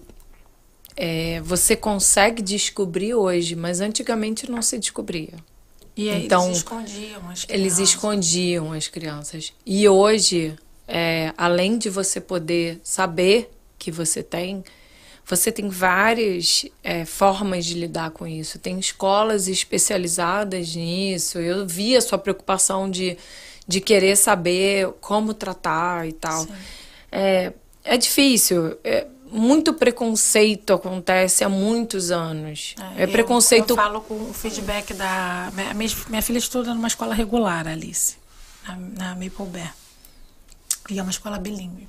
[1.02, 5.34] é, você consegue descobrir hoje, mas antigamente não se descobria.
[5.96, 7.80] E aí Então, eles escondiam as Eles crianças.
[7.80, 9.54] escondiam as crianças.
[9.66, 14.62] E hoje, é, além de você poder saber que você tem,
[15.26, 18.60] você tem várias é, formas de lidar com isso.
[18.60, 21.40] Tem escolas especializadas nisso.
[21.40, 23.18] Eu vi a sua preocupação de,
[23.66, 26.46] de querer saber como tratar e tal.
[27.10, 27.54] É,
[27.86, 28.78] é difícil.
[28.84, 32.76] É, muito preconceito acontece há muitos anos.
[32.98, 35.52] É, eu- preconceito Eu, falo com o feedback da.
[35.54, 35.74] Minha,
[36.10, 38.18] minha- filha estuda numa escola regular, Alice,
[38.68, 39.76] na, na Maple Bear.
[40.90, 41.88] E é uma escola bilíngue.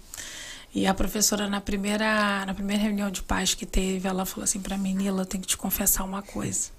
[0.75, 4.61] E a professora, na primeira, na primeira reunião de pais que teve, ela falou assim
[4.61, 6.71] pra mim: Nila, eu tenho que te confessar uma coisa.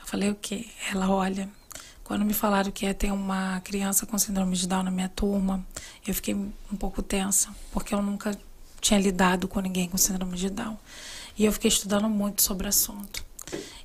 [0.00, 0.66] Eu falei: o quê?
[0.90, 1.48] Ela, olha.
[2.02, 5.62] Quando me falaram que ia ter uma criança com síndrome de Down na minha turma,
[6.06, 8.34] eu fiquei um pouco tensa, porque eu nunca
[8.80, 10.76] tinha lidado com ninguém com síndrome de Down.
[11.36, 13.24] E eu fiquei estudando muito sobre o assunto.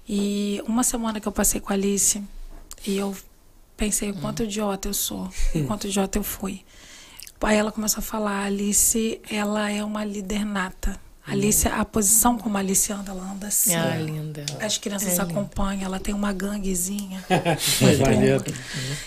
[0.07, 2.21] E uma semana que eu passei com a Alice,
[2.85, 3.15] e eu
[3.77, 6.63] pensei o quanto idiota eu sou, o quanto idiota eu fui.
[7.41, 10.99] Aí ela começou a falar, a Alice, ela é uma líder nata.
[11.25, 13.73] Alice, a posição como a Alice anda, ela anda assim.
[13.73, 14.45] Ah, linda.
[14.59, 17.23] As crianças acompanham, ela tem uma ganguezinha.
[17.29, 17.57] Ela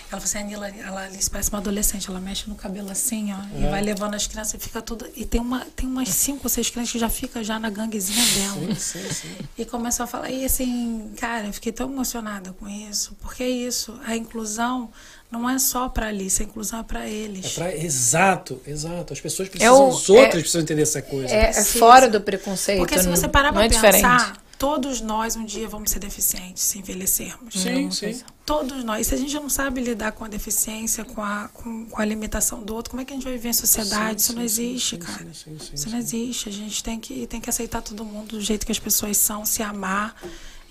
[0.09, 3.37] falou assim, a Nila, ela, Alice parece uma adolescente, ela mexe no cabelo assim, ó,
[3.57, 5.07] e vai levando as crianças e fica tudo.
[5.15, 8.25] E tem, uma, tem umas cinco ou seis crianças que já ficam já na ganguezinha
[8.25, 8.75] dela.
[8.75, 9.35] Sim, sim.
[9.57, 13.49] E começou a falar, e assim, cara, eu fiquei tão emocionada com isso, porque é
[13.49, 14.89] isso, a inclusão
[15.31, 17.53] não é só para Alice, a inclusão é para É eles.
[17.53, 19.13] pra, exato, exato.
[19.13, 21.33] As pessoas precisam, o- os outros é- precisam entender essa coisa.
[21.33, 22.79] É, é fora do preconceito.
[22.79, 24.39] Porque se você parar para é pensar, diferente.
[24.57, 27.53] todos nós um dia vamos ser deficientes se envelhecermos.
[27.61, 28.21] Sim, sim.
[28.45, 29.05] Todos nós.
[29.05, 32.05] E se a gente não sabe lidar com a deficiência, com a, com, com a
[32.05, 34.21] limitação do outro, como é que a gente vai viver em sociedade?
[34.21, 35.17] Sim, Isso não sim, existe, sim, cara.
[35.25, 35.89] sim, sim, sim, Isso sim.
[35.89, 36.47] não existe.
[36.49, 39.45] A gente tem que, tem que aceitar todo mundo do jeito que as pessoas são,
[39.45, 40.15] se amar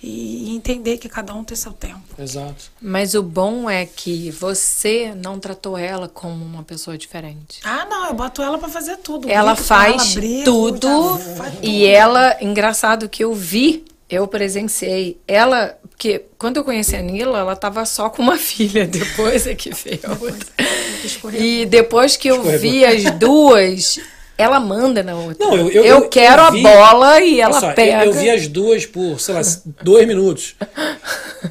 [0.01, 2.01] e, entender que cada um tem seu tempo.
[2.17, 2.71] Exato.
[2.81, 7.59] Mas o bom é que você não tratou ela como uma pessoa diferente.
[7.63, 9.29] Ah, não, eu boto ela pra fazer tudo.
[9.29, 11.85] Ela faz ela, brigo, tudo tá, faz e tudo.
[11.87, 15.19] ela, engraçado que eu vi, eu presenciei.
[15.27, 19.55] Ela, porque quando eu conheci a Nila, ela tava só com uma filha, depois é
[19.55, 21.37] que veio a outra.
[21.37, 23.99] E depois que eu vi as duas,
[24.37, 25.45] ela manda na outra.
[25.45, 28.05] Não, eu- eu- eu- quero eu vi- a bola e ela só, pega.
[28.05, 29.41] Eu, vi as duas por, sei lá,
[29.81, 30.55] dois minutos.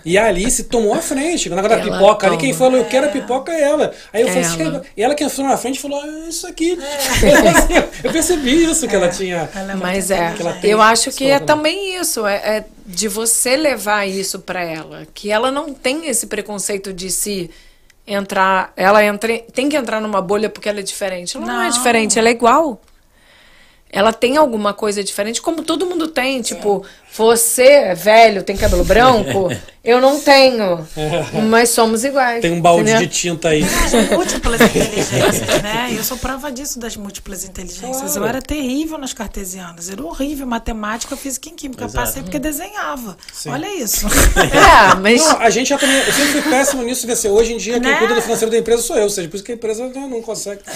[0.04, 1.48] E a Alice tomou a frente.
[1.48, 2.58] Na hora da Ela pipoca ali, quem toma.
[2.64, 3.92] falou, eu quero a pipoca é ela.
[4.12, 4.82] Aí eu falei assim, Ela.
[4.96, 6.76] e ela que entrou na frente falou, ah, isso aqui.
[8.04, 9.48] eu percebi isso, que ela tinha.
[9.54, 12.64] Ela é Mas é, que ela tem eu acho que é também isso, é, é
[12.86, 17.50] de você levar isso pra ela, que ela não tem esse preconceito de se
[18.06, 21.36] entrar, ela entra, tem que entrar numa bolha porque ela é diferente.
[21.36, 21.70] Ela não, é Não.
[21.70, 22.80] diferente, ela é igual.
[23.90, 26.42] Ela tem alguma coisa diferente, como todo mundo tem.
[26.42, 26.84] Tipo,
[27.16, 29.48] você é velho, tem cabelo branco,
[29.82, 30.86] eu não tenho.
[31.48, 32.43] Mas somos iguais.
[32.43, 33.09] Tem um balde entendeu?
[33.09, 33.64] de tinta aí.
[33.64, 35.94] As múltiplas inteligências, né?
[35.97, 38.12] Eu sou prova disso das múltiplas inteligências.
[38.12, 38.18] Claro.
[38.18, 41.84] Eu era terrível nas cartesianas, era horrível matemática, física e química.
[41.84, 42.05] Eu Exato.
[42.05, 43.16] passei porque desenhava.
[43.32, 43.51] Sim.
[43.51, 44.06] Olha isso.
[44.56, 45.97] É, mas Não, a gente já também.
[45.97, 47.06] Eu sempre fui péssimo nisso.
[47.06, 47.98] Dizer, hoje em dia, quem Né?
[47.98, 49.05] cuida do financeiro da empresa sou eu.
[49.05, 50.60] Ou seja, por isso que a empresa não, não consegue.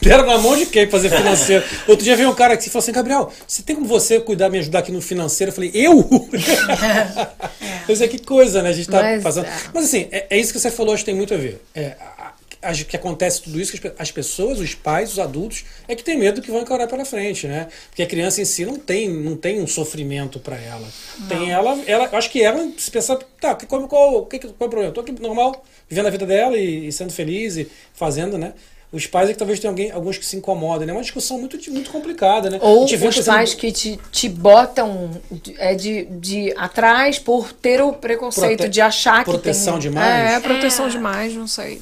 [0.00, 1.64] Deram na mão de quem fazer financeiro?
[1.86, 4.58] Outro dia veio um cara que falou assim: Gabriel, você tem como você cuidar, me
[4.58, 5.50] ajudar aqui no financeiro?
[5.50, 6.08] Eu falei: Eu?
[7.88, 8.70] Mas é que coisa, né?
[8.70, 9.46] A gente tá Mas, fazendo.
[9.46, 9.52] é.
[9.74, 11.60] Mas assim, é, é isso que você falou, acho que tem muito a ver.
[11.74, 15.64] É, a- a- que acontece tudo isso, que as as pessoas, os pais, os adultos,
[15.88, 17.68] é que tem medo que vão encarar pela frente, né?
[17.88, 20.86] Porque a criança em si não tem, não tem um sofrimento para ela.
[21.28, 24.68] Tem ela, ela, acho que ela se pensar, tá, qual, qual, que- qual é o
[24.68, 24.88] problema?
[24.88, 28.52] Eu tô aqui normal, vivendo a vida dela e, e sendo feliz e fazendo, né?
[28.92, 30.92] Os pais é que talvez tenham alguém, alguns que se incomodem, né?
[30.92, 32.58] É uma discussão muito, muito complicada, né?
[32.60, 37.92] Ou os pais que te, te botam de- é de, de atrás por ter o
[37.92, 39.82] preconceito Prote- de achar que proteção tem...
[39.82, 40.32] demais?
[40.32, 40.90] É, proteção É.
[40.90, 41.80] demais, não sei.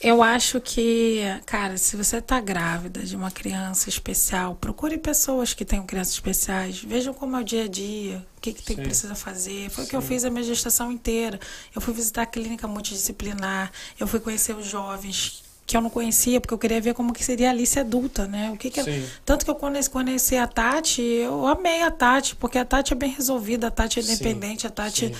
[0.00, 5.64] Eu acho que, cara, se você tá grávida de uma criança especial, procure pessoas que
[5.64, 8.82] tenham crianças especiais, vejam como é o dia a dia, o que, que tem que
[8.82, 8.88] Sim.
[8.88, 9.68] precisa fazer.
[9.70, 11.38] Foi o que eu fiz a minha gestação inteira.
[11.74, 16.40] Eu fui visitar a clínica multidisciplinar, eu fui conhecer os jovens que eu não conhecia,
[16.40, 18.50] porque eu queria ver como que seria a Alice adulta, né?
[18.52, 19.04] O que que Sim.
[19.24, 22.96] Tanto que eu conheci, conheci a Tati, eu amei a Tati, porque a Tati é
[22.96, 25.14] bem resolvida, a Tati é Sim, independente, a Tati sim.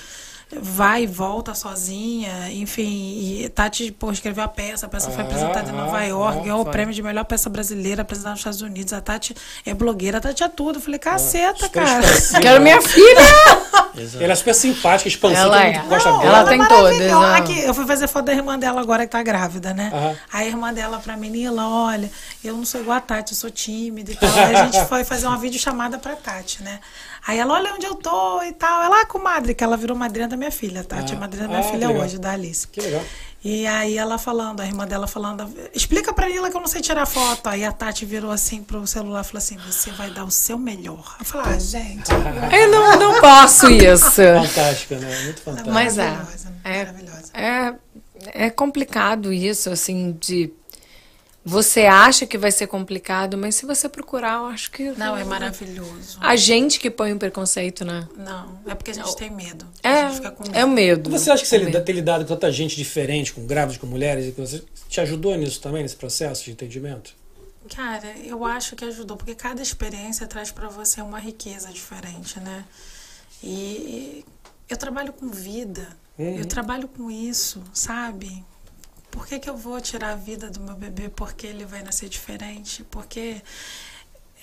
[0.61, 5.27] Vai e volta sozinha, enfim, e Tati pô, escreveu a peça, a peça foi Ah,
[5.27, 8.41] apresentada em Nova ah, York, ah, ganhou o prêmio de melhor peça brasileira, apresentada nos
[8.41, 10.79] Estados Unidos, a Tati é blogueira, a Tati é tudo.
[10.79, 12.07] Eu falei, caceta, super cara.
[12.41, 13.07] Quero minha filha!
[14.21, 15.79] Ela é super simpática, expansiva, Ela é.
[15.79, 16.39] gosta Não, dela.
[16.41, 17.29] ela tem é todas, maravilhosa.
[17.33, 17.39] né?
[17.39, 19.91] Aqui, eu fui fazer foto da irmã dela agora que tá grávida, né?
[20.31, 22.11] Aí a irmã dela pra menina, olha,
[22.45, 24.29] eu não sou igual a Tati, eu sou tímida e tal.
[24.31, 26.79] Aí a gente foi fazer uma videochamada pra Tati, né?
[27.27, 28.83] Aí ela, olha onde eu tô e tal.
[28.83, 31.13] Ela, ah, comadre, que ela virou madrinha da minha filha, Tati.
[31.13, 31.17] Ah.
[31.17, 32.67] é madrinha da minha Ah, filha hoje, da Alice.
[32.69, 33.03] Que legal.
[33.45, 36.81] E aí ela falando, a irmã dela falando, explica pra Lila que eu não sei
[36.81, 37.49] tirar foto.
[37.49, 40.59] Aí a Tati virou assim pro celular e falou assim, você vai dar o seu
[40.59, 41.17] melhor.
[41.21, 42.11] Eu falei, ah, gente,
[42.53, 44.23] Eu não, não posso isso.
[44.23, 45.23] Fantástica, né?
[45.25, 45.73] Muito fantástica.
[45.73, 46.11] Mas é.
[46.11, 47.31] maravilhosa, É, maravilhosa.
[47.35, 47.75] é,
[48.47, 50.53] é complicado isso, assim, de.
[51.49, 54.91] Você acha que vai ser complicado, mas se você procurar, eu acho que.
[54.91, 56.19] Não, é maravilhoso.
[56.21, 58.09] A gente que põe o preconceito, né?
[58.17, 59.65] Não, é porque a gente tem medo.
[59.81, 60.57] A É, gente fica com medo.
[60.57, 61.09] é o medo.
[61.09, 64.27] Você acha que você É ter lidado com tanta gente diferente, com grávidos, com mulheres,
[64.27, 67.15] e que você te ajudou nisso também, nesse processo de entendimento?
[67.73, 72.65] Cara, eu acho que ajudou, porque cada experiência traz pra você uma riqueza diferente, né?
[73.43, 74.25] E
[74.69, 76.39] eu trabalho com vida, Uhum.
[76.39, 78.45] eu trabalho com isso, sabe?
[79.17, 82.09] Por que, que eu vou tirar a vida do meu bebê porque ele vai nascer
[82.09, 82.85] diferente?
[82.91, 83.41] Porque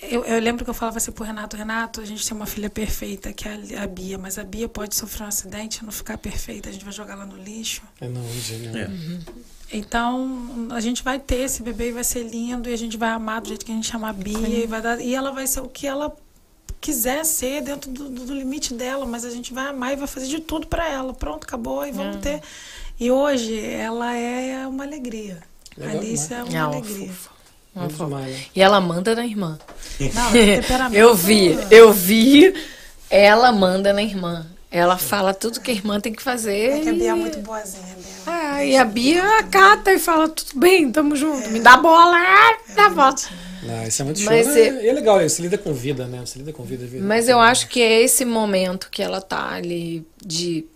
[0.02, 2.68] Eu, eu lembro que eu falava assim pro Renato, Renato, a gente tem uma filha
[2.68, 6.18] perfeita, que é a, Bia, mas a Bia pode sofrer um acidente e não ficar
[6.18, 7.82] perfeita, a gente vai jogar ela no lixo.
[8.00, 8.74] É não, genial.
[8.76, 8.90] É.
[9.72, 13.10] Então, a gente vai ter esse bebê e vai ser lindo, e a gente vai
[13.10, 15.46] amar do jeito que a gente chama a Bia, e, vai dar, e ela vai
[15.46, 16.14] ser o que ela
[16.80, 20.06] quiser ser dentro do, do- do limite dela, mas a gente vai amar e vai
[20.06, 21.14] fazer de tudo pra ela.
[21.14, 22.42] Pronto, acabou, e vamos ter.
[22.98, 25.38] E hoje ela é uma alegria.
[25.76, 27.08] Legal a Alice é uma É uma alegria.
[27.08, 27.34] fofa.
[28.04, 28.44] Demais, né?
[28.54, 29.58] E ela manda na irmã.
[30.00, 30.94] Não, temperamento.
[30.96, 32.54] Eu vi, eu vi.
[33.10, 34.46] Ela manda na irmã.
[34.70, 36.70] Ela fala tudo que a irmã tem que fazer.
[36.70, 38.04] É que a Bia é muito boazinha, Bia.
[38.26, 41.48] Ah, e a Bia acata e fala, tudo bem, tamo junto.
[41.50, 43.14] Me dá bola, é, dá bola.
[43.62, 44.32] Não, isso é muito show.
[44.32, 44.60] Mas né?
[44.60, 46.20] é- E é legal, você lida com vida, né?
[46.26, 46.86] Você lida com vida.
[46.86, 50.66] vida Mas eu acho que é esse momento que ela tá ali de,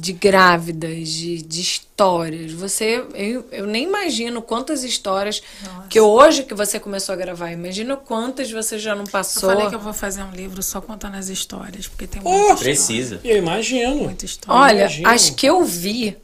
[0.00, 2.52] de grávidas, de, de histórias.
[2.52, 5.42] Você, eu, eu nem imagino quantas histórias
[5.90, 9.50] que hoje que você começou a gravar, imagina quantas você já não Eu passou.
[9.50, 12.28] falei que eu vou fazer um livro só contando as histórias, porque tem Oh!
[12.28, 12.62] muita história.
[12.64, 13.20] Precisa.
[13.24, 13.96] Eu imagino.
[13.96, 14.60] Muita história.
[14.62, 15.08] Olha, imagino.
[15.08, 16.16] as que eu vi,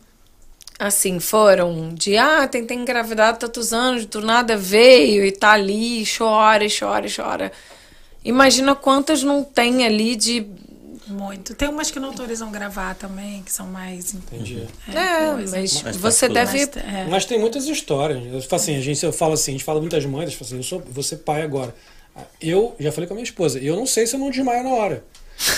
[0.79, 6.65] assim, foram de, ah, tentei engravidar tantos anos, do nada veio e tá ali, chora,
[6.65, 7.53] e chora, e chora.
[8.25, 10.47] Imagina quantas não tem ali de.
[11.07, 11.55] Muito.
[11.55, 14.15] Tem umas que não autorizam gravar também, que são mais.
[14.15, 14.67] Entendi.
[14.89, 15.57] É, coisa.
[15.59, 16.59] mas Mais você deve.
[16.59, 18.19] Mas, é, Mas tem muitas histórias.
[18.33, 20.47] Eu falo assim, a gente, eu falo assim, a gente fala muitas mães, eu falo
[20.47, 21.75] assim, eu sou, vou ser pai agora.
[22.41, 24.71] Eu já falei com a minha esposa, eu não sei se eu não desmaio na
[24.71, 25.05] hora.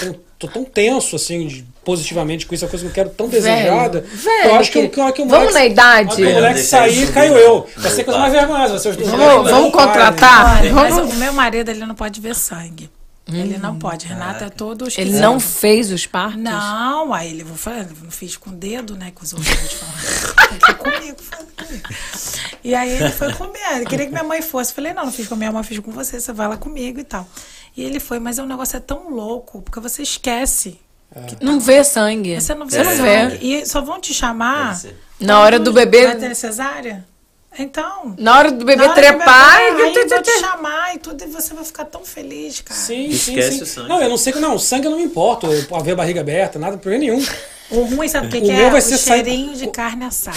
[0.03, 3.11] Eu tô tão tenso, assim, de- positivamente com isso, é uma coisa que eu quero
[3.11, 4.01] tão desejada.
[4.01, 6.23] velho, eu acho que, que- que, que, que o vamos moleque- na idade?
[6.25, 7.69] o moleque sair, caiu eu.
[7.77, 10.61] Vai ser coisa mais vergonhosa, vai ser os dois Vamos, vamos pai, contratar?
[10.63, 12.89] Olha, mas o meu marido, ele não pode ver sangue.
[13.29, 14.07] Ele não pode.
[14.07, 15.21] Renato é todo Ele esquisito.
[15.21, 16.41] não fez os partos?
[16.41, 19.11] Não, aí ele vou falar, não fiz com o dedo, né?
[19.13, 20.37] Com os falar.
[20.65, 21.89] Foi comigo, foi comigo.
[22.63, 23.59] E aí ele foi comigo.
[23.75, 24.73] Ele queria que minha mãe fosse.
[24.73, 27.05] Falei, não, não fiz com minha mãe, fiz com você, você vai lá comigo e
[27.05, 27.29] tal.
[27.77, 30.79] E ele foi, mas o negócio é tão louco, porque você esquece.
[31.41, 32.41] Não vê sangue.
[32.41, 33.37] Você não vê Você não sangue.
[33.39, 33.45] vê.
[33.45, 34.79] E só vão te chamar.
[35.21, 36.07] Na hora do bebê.
[36.07, 37.05] Vai ter cesárea?
[37.59, 38.15] Então.
[38.19, 39.59] Na hora do bebê trepar.
[39.75, 42.79] bebê- e- aí vão te chamar e tudo, e você vai ficar tão feliz, cara.
[42.79, 43.63] Sim, Esquece sim, sim.
[43.63, 43.89] o sangue.
[43.89, 45.47] Não, eu não sei que não, o sangue eu não me importo.
[45.47, 47.25] Eu ver a barriga aberta, nada, problema nenhum.
[47.69, 48.71] O ruim, sabe o que, O que é?
[48.71, 50.37] vai O ser sair- cheirinho de carne assada.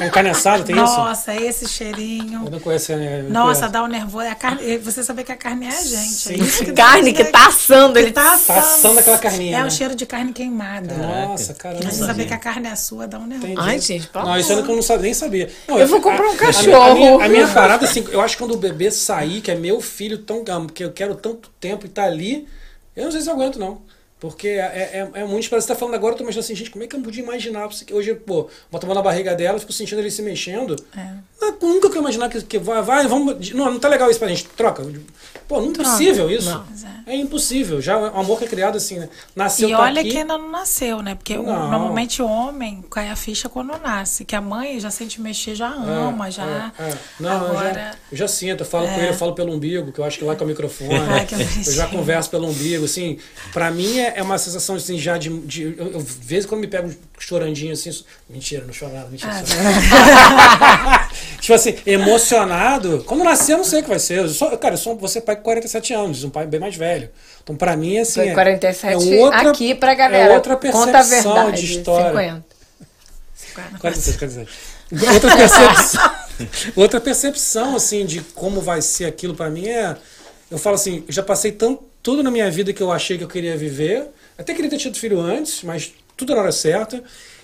[0.00, 0.84] É carne assada, tem isso?
[0.96, 2.42] Nossa, esse cheirinho.
[2.46, 2.96] Eu não conheço.
[2.96, 3.72] né, eu não Nossa, conheço.
[3.72, 4.24] dá um nervoso.
[4.24, 6.14] É a carne, você saber que a carne é a gente.
[6.14, 6.34] Sim.
[6.34, 7.98] É isso que Carne que tá assando.
[7.98, 8.60] Ele tá assando.
[8.60, 9.66] Tá assando aquela carninha, É né?
[9.66, 10.94] o cheiro de carne queimada.
[10.96, 11.82] Nossa, caramba.
[11.84, 13.52] Mas você saber que a carne é sua dá um nervoso.
[13.52, 13.68] Entendi.
[13.68, 15.50] Ai, gente, pelo Não, isso é que eu não sabia, nem sabia.
[15.68, 16.82] Não, Eu vou comprar um a- cachorro.
[16.82, 19.54] A, minha, a minha parada, assim, eu acho que quando o bebê sair, que é
[19.54, 22.48] meu filho, tão, que eu quero tanto tempo e tá ali,
[22.96, 23.82] eu não sei se eu aguento, não.
[24.20, 25.62] Porque é, é, é muito esperado.
[25.62, 27.66] Você tá falando agora, eu tô imaginando assim, gente, como é que eu podia imaginar?
[27.68, 30.76] Porque Hoje, pô, bota a mão na barriga dela, eu fico sentindo ele se mexendo.
[30.96, 31.14] É.
[31.62, 33.50] Nunca que eu imaginar que, que vai, vai, vamos.
[33.52, 34.44] Não, não tá legal isso pra gente.
[34.44, 34.82] Troca.
[35.48, 36.48] Pô, não é impossível isso.
[36.50, 36.64] Não.
[37.06, 37.80] É impossível.
[37.80, 39.08] Já o amor que é criado assim, né?
[39.34, 40.10] Nasceu E tá olha aqui.
[40.10, 41.14] que ainda não nasceu, né?
[41.14, 44.24] Porque o- normalmente o homem cai a ficha quando nasce.
[44.24, 46.72] Que a mãe já sente mexer, já ama, É, já.
[46.78, 46.98] é, é.
[47.18, 47.74] Não, eu, Agora.
[47.74, 48.98] já, eu já sinto, eu falo com É.
[48.98, 50.90] ele, eu falo pelo umbigo, que eu acho que lá com o microfone.
[51.66, 53.18] Eu já converso pelo umbigo, assim.
[53.52, 55.28] Pra mim é, é uma sensação assim, já de.
[55.40, 57.90] de eu, eu, vezes quando me pego chorandinho assim.
[58.28, 59.30] Mentira, não choro nada, mentira.
[59.32, 61.08] Ah,
[61.40, 63.04] tipo assim, emocionado.
[63.06, 64.18] Quando nascer, eu não sei o que vai ser.
[64.18, 66.76] Eu sou, cara, eu sou você é pai com 47 anos, um pai bem mais
[66.76, 67.10] velho.
[67.42, 68.20] Então, pra mim, assim.
[68.20, 70.32] Foi é- 47 é outra, aqui pra galera.
[70.32, 71.66] É outra percepção Conta a verdade.
[71.66, 72.44] de história.
[73.34, 73.78] 50.
[73.80, 74.50] 47, 47.
[75.12, 76.10] Outra percepção,
[76.74, 79.96] outra percepção, assim, de como vai ser aquilo pra mim é.
[80.50, 83.24] Eu falo assim, eu já passei tanto, tudo na minha vida que eu achei que
[83.24, 84.06] eu queria viver.
[84.38, 87.02] Até queria ter tido filho antes, mas tudo na hora certa.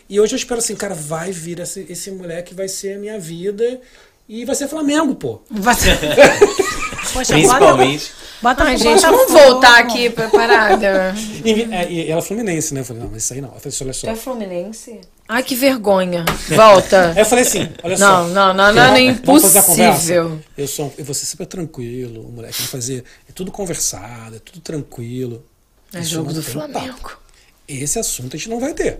[0.08, 3.18] E hoje eu espero assim, cara, vai vir esse, esse moleque, vai ser a minha
[3.18, 3.80] vida.
[4.28, 5.40] E vai ser Flamengo, pô.
[5.50, 5.98] Vai ser-
[7.16, 8.12] Poxa, Principalmente.
[8.42, 9.50] Bota, bota Ai, gente, vamos Botafogo.
[9.52, 11.14] voltar aqui pra parada.
[11.44, 12.80] E, é, e ela é Fluminense, né?
[12.80, 13.54] Eu falei, não, mas isso aí não.
[13.54, 14.10] Eu falei, olha só.
[14.10, 15.00] É Fluminense?
[15.28, 16.24] Ai, que vergonha.
[16.54, 17.12] Volta.
[17.12, 18.24] Aí eu falei assim, olha só.
[18.24, 20.40] Não, não, não, não, é Vamos impossível.
[20.56, 24.60] Eu sou, eu vou ser super tranquilo, moleque vai fazer é tudo conversado, é tudo
[24.60, 25.44] tranquilo.
[25.92, 26.94] É Isso jogo não do Flamengo.
[26.94, 27.18] papo.
[27.66, 28.98] Esse assunto a gente não vai ter.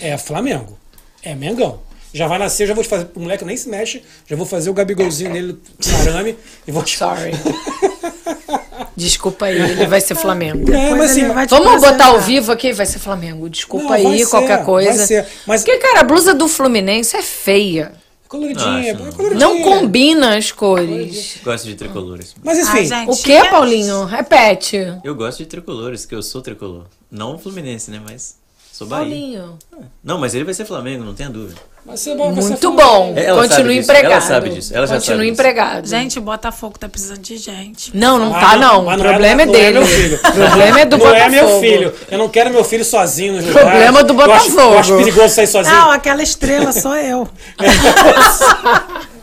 [0.00, 0.78] É Flamengo.
[1.22, 1.80] É Mengão.
[2.14, 3.08] Já vai nascer, eu já vou te fazer.
[3.14, 6.36] O moleque nem se mexe, já vou fazer o Gabigolzinho nele no arame
[6.66, 6.96] e vou te.
[6.96, 7.32] Sorry.
[8.96, 10.72] Desculpa aí, ele vai ser Flamengo.
[10.72, 13.48] É, mas assim, Vamos botar ao vivo aqui, vai ser Flamengo.
[13.50, 15.06] Desculpa Não, aí, ser, qualquer vai coisa.
[15.06, 17.92] ser, mas- Porque, cara, a blusa do Fluminense é feia.
[18.28, 19.48] coloridinha, Não, é coloridinha.
[19.48, 21.38] Não combina as cores.
[21.44, 22.34] Gosto de tricolores.
[22.44, 24.04] Mas Ah, enfim, gente, O que, Paulinho?
[24.04, 24.76] Repete.
[25.02, 26.84] Eu gosto de tricolores, que eu sou tricolor.
[27.10, 28.00] Não o Fluminense, né?
[28.04, 28.36] Mas.
[28.76, 29.04] Sou Bahia.
[29.04, 29.58] Paulinho.
[30.02, 31.60] Não, mas ele vai ser Flamengo, não tenha dúvida.
[31.86, 33.12] Mas você vai- você Muito bom.
[33.14, 34.12] Ela disso, empregado.
[34.12, 35.32] ela sabe disso, ela já Continue sabe disso.
[35.32, 35.86] empregado.
[35.86, 37.96] Gente, Botafogo tá precisando de gente.
[37.96, 38.80] Não, não Ah, tá, não.
[38.88, 39.78] O problema é não é dele.
[39.78, 40.16] meu filho.
[40.16, 41.24] O problema é do não Botafogo.
[41.24, 41.94] é meu filho.
[42.10, 43.68] Eu não quero meu filho sozinho nos lugares.
[43.70, 44.98] Problema do Eu acho- Eu acho, Botafogo.
[44.98, 45.76] perigoso sair sozinho.
[45.76, 47.28] Não, aquela estrela sou eu.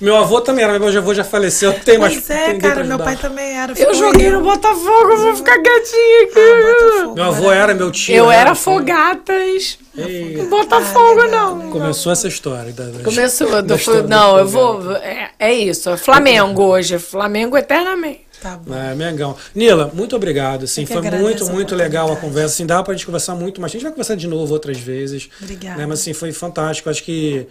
[0.00, 1.72] Meu avô também era, mas meu avô já faleceu.
[1.72, 3.72] Não tem mais Pois é, cara, meu pai também era.
[3.78, 4.32] Eu joguei eu.
[4.38, 6.38] no Botafogo, eu vou ficar quietinha aqui.
[6.38, 8.14] Ah, Botafogo, Meu avô era meu tio.
[8.14, 8.36] Eu né?
[8.36, 9.78] era Fogatas.
[9.94, 11.70] Não Botafogo, não.
[11.70, 12.72] Começou essa história.
[12.72, 13.50] Da, da- Começou.
[13.50, 14.92] da Do, história do não, eu vou.
[14.96, 15.88] É, é isso.
[15.90, 16.98] é Flamengo hoje.
[16.98, 18.26] Flamengo eternamente.
[18.42, 18.74] Tá bom.
[18.74, 19.34] É, Mengão.
[19.54, 20.64] Nila, muito obrigado.
[20.64, 22.54] Assim, foi muito, a muito legal a conversa.
[22.54, 25.28] Assim, dá pra gente conversar muito, mas a gente vai conversar de novo outras vezes.
[25.40, 25.78] Obrigada.
[25.78, 25.86] Né?
[25.86, 26.90] Mas assim, foi fantástico.
[26.90, 27.46] Acho que,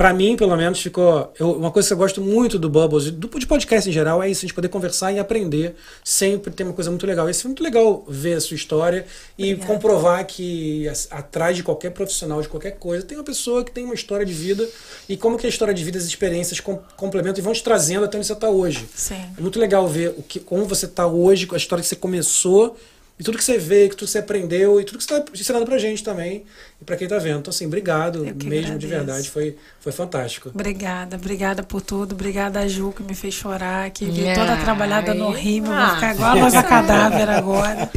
[0.00, 1.30] pra mim, pelo menos, ficou.
[1.38, 4.22] eu- uma coisa que eu gosto muito do Bubbles, e do, de podcast em geral,
[4.22, 5.74] é isso, a gente poder conversar e aprender.
[6.02, 7.28] Sempre tem uma coisa muito legal.
[7.28, 9.04] Esse foi muito legal ver a sua história
[9.36, 9.66] e Obrigada.
[9.70, 13.84] comprovar que as- atrás de qualquer profissional, de qualquer coisa, tem uma pessoa que tem
[13.84, 14.66] uma história de vida
[15.06, 18.06] e como que a história de vida, as experiências com- complementam e vão te trazendo
[18.06, 18.88] até onde você está hoje.
[18.96, 19.20] Sim.
[19.36, 21.96] É muito legal ver o que, como você está hoje, com a história que você
[21.96, 22.74] começou,
[23.20, 25.32] e tudo que você vê, que tudo que você aprendeu, e tudo que você está
[25.34, 26.42] ensinando pra gente também,
[26.80, 27.40] e pra quem tá vendo.
[27.40, 28.88] Então, assim, obrigado mesmo, de agradeço.
[28.88, 29.30] verdade.
[29.30, 30.48] Foi, foi fantástico.
[30.54, 32.14] Obrigada, obrigada por tudo.
[32.14, 34.34] Obrigada a Ju que me fez chorar, que vi Ai.
[34.34, 35.70] toda trabalhada no rímel.
[35.70, 35.86] Ah.
[35.86, 37.90] Vou ficar igual a noiva cadáver agora.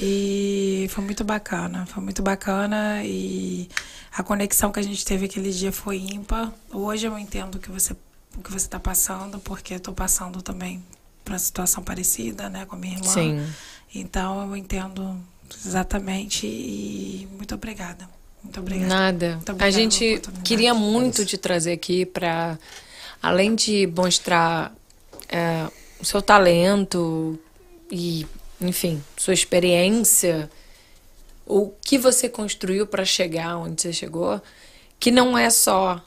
[0.00, 3.68] E foi muito bacana, foi muito bacana e
[4.10, 6.50] a conexão que a gente teve aquele dia foi ímpar.
[6.72, 7.94] Hoje eu entendo o que você
[8.38, 10.82] o que você está passando, porque eu tô passando também
[11.24, 13.10] por uma situação parecida, né, com a minha irmã.
[13.10, 13.46] Sim.
[13.94, 15.18] Então eu entendo
[15.64, 18.08] exatamente e muito obrigada.
[18.42, 18.86] Muito obrigada.
[18.94, 19.34] Nada.
[19.36, 20.48] Muito A obrigada gente pela oportunidade.
[20.48, 22.58] queria muito te trazer aqui para,
[23.22, 24.74] além de mostrar
[25.28, 25.68] é,
[26.00, 27.38] o seu talento
[27.90, 28.26] e,
[28.60, 30.50] enfim, sua experiência,
[31.44, 34.40] o que você construiu para chegar onde você chegou,
[34.98, 36.00] que não é só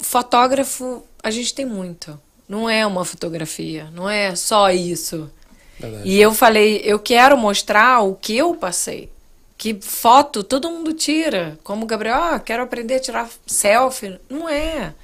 [0.00, 2.18] fotógrafo, a gente tem muito.
[2.48, 5.30] Não é uma fotografia, não é só isso.
[5.78, 6.08] Verdade.
[6.08, 9.10] E eu falei, eu quero mostrar o que eu passei.
[9.58, 11.58] Que foto todo mundo tira.
[11.64, 14.18] Como o Gabriel, ah, quero aprender a tirar selfie.
[14.28, 14.94] Não é.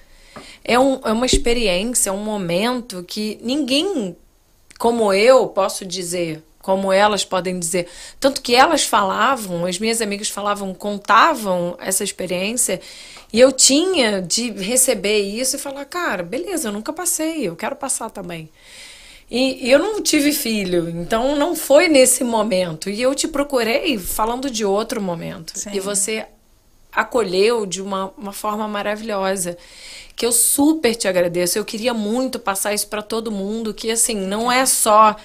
[0.64, 4.16] É, um, é uma experiência, é um momento que ninguém,
[4.78, 7.88] como eu, posso dizer, como elas podem dizer.
[8.20, 12.80] Tanto que elas falavam, as minhas amigas falavam, contavam essa experiência.
[13.32, 17.74] E eu tinha de receber isso e falar, cara, beleza, eu nunca passei, eu quero
[17.74, 18.48] passar também.
[19.34, 22.90] E, e eu não tive filho, então não foi nesse momento.
[22.90, 25.58] E eu te procurei falando de outro momento.
[25.58, 25.70] Sim.
[25.72, 26.26] E você
[26.92, 29.56] acolheu de uma, uma forma maravilhosa.
[30.14, 31.56] Que eu super te agradeço.
[31.56, 35.16] Eu queria muito passar isso para todo mundo, que assim, não é só.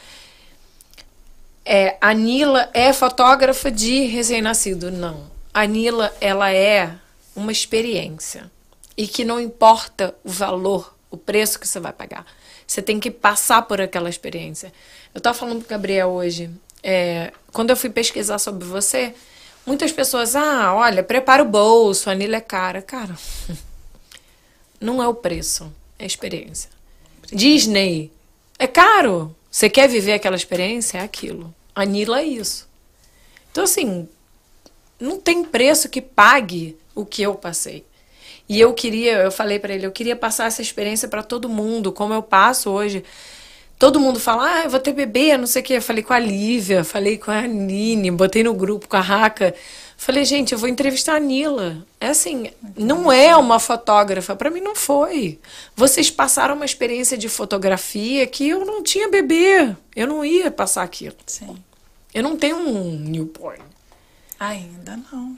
[1.65, 4.89] É, a Nila é fotógrafa de recém-nascido.
[4.89, 5.29] Não.
[5.53, 6.95] A Nila, ela é
[7.35, 8.49] uma experiência.
[8.95, 12.25] E que não importa o valor, o preço que você vai pagar.
[12.67, 14.73] Você tem que passar por aquela experiência.
[15.15, 16.49] Eu estava falando com o Gabriel hoje.
[16.83, 19.15] é, quando eu fui pesquisar sobre você,
[19.65, 22.81] muitas pessoas, ah, olha, prepara o bolso, a Nila é cara.
[22.81, 23.17] Cara,
[24.79, 26.69] não é o preço, é a experiência.
[27.31, 28.11] Disney
[28.59, 29.35] é caro.
[29.49, 30.99] Você quer viver aquela experiência?
[30.99, 31.53] É aquilo.
[31.73, 32.67] A Nila é isso.
[33.51, 34.07] Então, assim,
[34.99, 37.85] não tem preço que pague o que eu passei.
[38.49, 41.91] E eu queria, eu falei pra ele, eu queria passar essa experiência pra todo mundo,
[41.91, 43.03] como eu passo hoje.
[43.77, 45.73] Todo mundo fala, ah, eu vou ter bebê, não sei o quê.
[45.73, 49.53] Eu falei com a Lívia, falei com a Nini, botei no grupo com a Raca.
[49.95, 51.85] Falei, gente, eu vou entrevistar a Nila.
[51.99, 54.35] É assim, não é uma fotógrafa.
[54.35, 55.39] Pra mim não foi.
[55.75, 59.75] Vocês passaram uma experiência de fotografia que eu não tinha bebê.
[59.95, 61.15] Eu não ia passar aquilo.
[61.25, 61.57] Sim.
[62.13, 63.63] Eu não tenho um newborn.
[64.39, 65.35] Ainda não.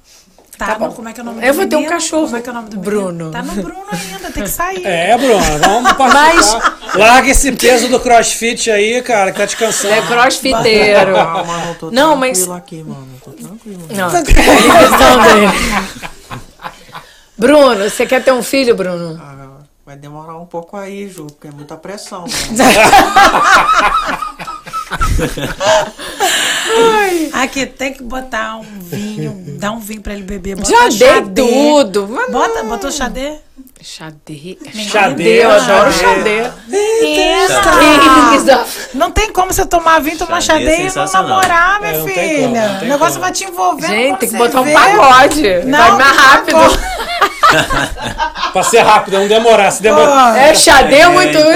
[0.59, 0.87] Tá, Tá bom.
[0.87, 2.41] no- como é que é o nome Eu do vou ter um cachorro, Como é
[2.41, 3.11] que é o nome do Bruno.
[3.13, 3.31] menino?
[3.31, 4.85] Tá no Bruno ainda, tem que sair.
[4.85, 6.77] É, Bruno, vamos participar.
[6.95, 9.93] Larga esse peso do crossfit aí, cara, que tá te cansando.
[9.93, 11.13] É crossfiteiro.
[11.15, 13.07] Calma, não tô Não, mas- tranquilo aqui, mano.
[13.23, 13.87] Tô tranquilo.
[13.89, 15.47] Não, dele.
[17.37, 19.17] Bruno, você quer ter um filho, Bruno?
[19.23, 22.25] Ah, vai demorar um pouco aí, Ju, porque é muita pressão.
[26.69, 27.29] Mano.
[27.43, 30.55] Aqui, tem que botar um vinho, dar um vinho pra ele beber.
[30.55, 31.41] Bota Já dei xadê.
[31.41, 32.07] tudo.
[32.09, 33.33] Mas Bota, botou xadê?
[33.81, 34.57] Xadê.
[34.73, 36.49] Xadê, eu adoro xadê.
[38.93, 41.97] Não tem como você tomar vinho, tomar Xadê xadê, é e não namorar, minha É,
[41.97, 42.41] não filha.
[42.69, 43.21] como, o negócio como.
[43.21, 43.87] vai te envolver.
[43.87, 45.43] Gente, tem que botar um pagode.
[45.65, 46.57] Não, Vai mais não rápido.
[48.53, 49.71] Pra ser rápido, não demorar.
[49.71, 50.37] Se demorar.
[50.37, 51.37] É, xadê é É, muito.
[51.37, 51.49] então.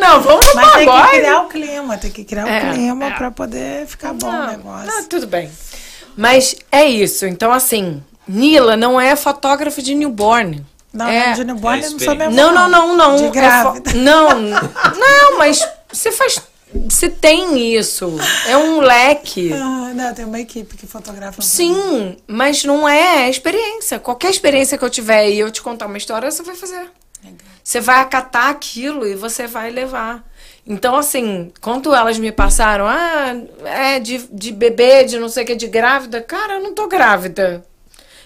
[0.00, 3.06] Não, vamos no Mas tem que criar o clima, tem que criar o É, clima
[3.06, 3.10] é.
[3.10, 4.86] pra poder ficar bom o Não, negócio.
[4.86, 5.50] não, tudo bem.
[6.16, 7.26] Mas é isso.
[7.26, 10.64] Então, assim, Nila não é fotógrafo de newborn.
[10.92, 11.32] Não, é...
[11.32, 12.34] de newborn É não sou mesmo.
[12.34, 13.16] Não, não, não, não.
[13.30, 13.94] De É.
[13.94, 16.40] Não, não, mas você faz.
[16.72, 18.16] Você tem isso.
[18.46, 19.52] É um leque.
[19.52, 21.42] Ah, não, tem uma equipe que fotografa.
[21.42, 23.98] Sim, mas não é experiência.
[23.98, 26.90] Qualquer experiência que eu tiver e eu te contar uma história, você vai fazer.
[27.62, 30.24] Você vai acatar aquilo e você vai levar.
[30.66, 35.46] Então, assim, quando elas me passaram, ah, é de, de bebê, de não sei o
[35.46, 37.64] que, de grávida, cara, eu não tô grávida.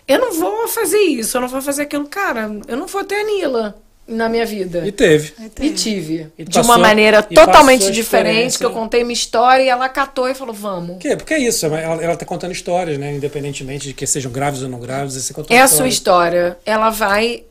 [0.06, 2.50] Eu não vou fazer isso, eu não vou fazer aquilo, cara.
[2.68, 4.86] Eu não vou ter a Nila na minha vida.
[4.86, 5.32] E teve.
[5.60, 6.30] E tive.
[6.38, 9.88] E de passou- uma maneira e totalmente diferente, que eu contei minha história e ela
[9.88, 10.98] catou e falou, vamos.
[10.98, 11.16] Quê?
[11.16, 13.12] Porque é isso, ela, ela tá contando histórias, né?
[13.14, 16.58] Independentemente de que sejam grávidos ou não grávidos, você conta É uma a sua história.
[16.66, 17.44] Ela vai,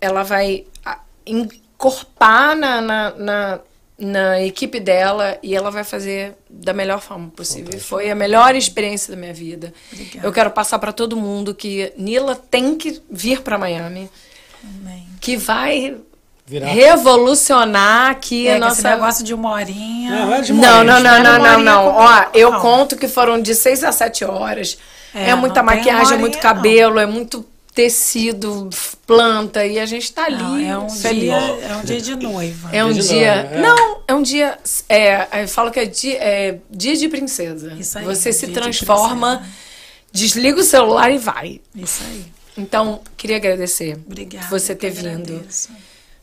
[0.00, 0.64] ela vai
[1.26, 3.60] encorpar na, na, na,
[3.98, 7.72] na equipe dela e ela vai fazer da melhor forma possível.
[7.74, 9.72] E Foi a melhor experiência da minha vida.
[10.22, 14.08] Eu quero passar para todo mundo que Nila tem que vir para Miami,
[14.62, 15.05] Amém.
[15.20, 15.96] Que vai
[16.46, 16.66] Virar.
[16.68, 20.10] revolucionar aqui É, a que nossa esse negócio de uma horinha.
[20.10, 21.86] Não, é de não, não, não, não, não, não.
[21.86, 22.60] Ó, eu não.
[22.60, 24.78] conto que foram de 6 a 7 horas.
[25.14, 27.44] É, É, muita não maquiagem, é muito cabelo, é muito
[27.74, 28.70] tecido,
[29.06, 31.22] planta, e a gente tá ali Não, é um feliz.
[31.24, 32.68] dia, é um dia de noiva.
[32.72, 33.34] É um Dia de dia.
[33.36, 33.60] noiva, é.
[33.60, 34.58] Não, é um dia.
[34.88, 37.74] É, eu falo que é dia, é dia de princesa.
[37.78, 39.56] Isso aí, Você se dia de transforma, princesa.
[40.12, 41.60] desliga o celular e vai.
[41.74, 42.24] Isso aí.
[42.56, 44.46] Então, queria agradecer Obrigada.
[44.48, 45.34] você eu ter vindo.
[45.34, 45.68] agradeço.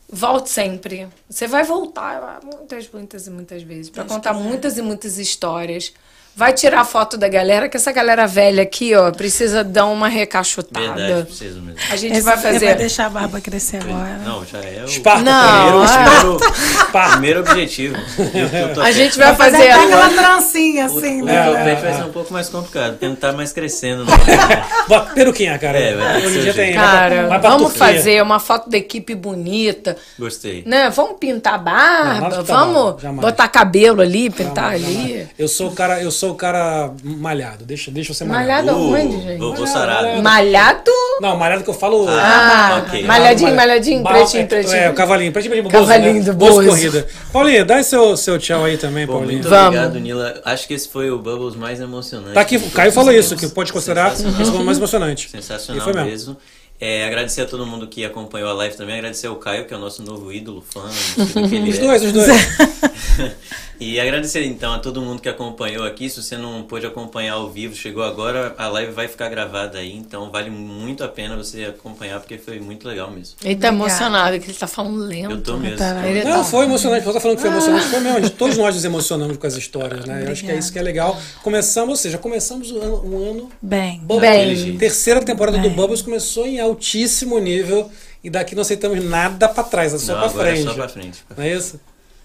[0.08, 1.08] Volte sempre.
[1.28, 4.48] Você vai voltar muitas, muitas e muitas vezes para contar quiser.
[4.48, 5.92] muitas e muitas histórias.
[6.36, 10.94] Vai tirar foto da galera, que essa galera velha aqui, ó, precisa dar uma recachutada.
[10.94, 11.78] Verdade, preciso mesmo.
[11.88, 12.74] A gente Esse vai Vai fazer.
[12.74, 14.18] deixar a barba crescer agora.
[14.24, 16.40] Não, já é o Esparta, Não, primeiro, é.
[16.40, 17.94] primeiro, primeiro objetivo.
[18.34, 19.70] Eu- eu A gente vai Fazer fazer.
[19.70, 21.44] até aquela trancinha O, assim, o né?
[21.50, 24.04] topete vai ser um pouco mais complicado, porque não tá mais crescendo.
[24.04, 24.14] Não.
[24.88, 25.78] Bota peruquinha, cara.
[25.78, 26.74] É, vai Hoje em dia o tem.
[26.74, 30.64] vai pra- Cara, vai vamos fazer uma foto da equipe bonita, Gostei.
[30.66, 30.90] né?
[30.90, 35.08] Vamos pintar Não, barba, de pintar vamos botar cabelo ali, pintar Jamais, ali.
[35.10, 35.28] jamais.
[35.38, 37.64] Eu sou o cara, eu sou o cara malhado.
[37.64, 38.66] Deixa, deixa eu ser malhado.
[38.66, 39.38] Malhado Uh, aonde, gente?
[39.38, 40.22] Vou, vou sarado.
[40.22, 40.90] Malhado?
[41.20, 42.06] Não, malhado que eu falo.
[42.08, 43.04] Ah, ok.
[43.04, 44.76] malhadinho, malhadinho, Ba- pretinho, é, pretinho.
[44.76, 46.64] É, o cavalinho, pretinho, pretinho, Cavalinho Bozo, né?
[46.64, 47.06] do corrida.
[47.32, 49.32] Paulinho, dá seu, seu tchau aí também, Paulinho.
[49.32, 49.66] muito Vamos.
[49.68, 50.40] obrigado, Nila.
[50.44, 52.34] Acho que esse foi o Bubbles mais emocionante.
[52.34, 55.30] Tá aqui, o Caio falou isso, que pode considerar esse mais emocionante.
[55.30, 56.36] Sensacional mesmo.
[56.80, 58.96] É, agradecer a todo mundo que acompanhou a live também.
[58.96, 60.82] Agradecer ao Caio, que é o nosso novo ídolo, fã.
[60.84, 61.80] Os é.
[61.80, 62.28] dois, os dois.
[63.80, 66.08] E agradecer então a todo mundo que acompanhou aqui.
[66.08, 69.94] Se você não pôde acompanhar ao vivo, chegou agora, a live vai ficar gravada aí.
[69.94, 73.34] Então vale muito a pena você acompanhar, porque foi muito legal mesmo.
[73.42, 73.76] Ele tá Obrigada.
[73.76, 75.32] emocionado, que ele tá falando lento.
[75.32, 75.76] Eu tô mesmo.
[75.76, 76.08] Tá.
[76.08, 77.04] Ele Não, tá- foi emocionante.
[77.04, 77.86] Você tá falando que foi emocionante.
[77.86, 78.30] Foi mesmo.
[78.30, 80.24] Todos nós nos emocionamos com as histórias, né?
[80.24, 81.20] Eu acho que é isso que é legal.
[81.42, 84.00] Começamos, ou seja, começamos o ano, um ano Bem.
[84.04, 84.62] Bubbles.
[84.62, 84.78] Bem.
[84.78, 85.76] Terceira temporada do Bem.
[85.76, 87.90] Bubbles começou em altíssimo nível.
[88.22, 90.66] E daqui não aceitamos nada pra trás, é só pra agora é frente.
[90.68, 91.24] só pra frente.
[91.36, 91.80] Não é isso?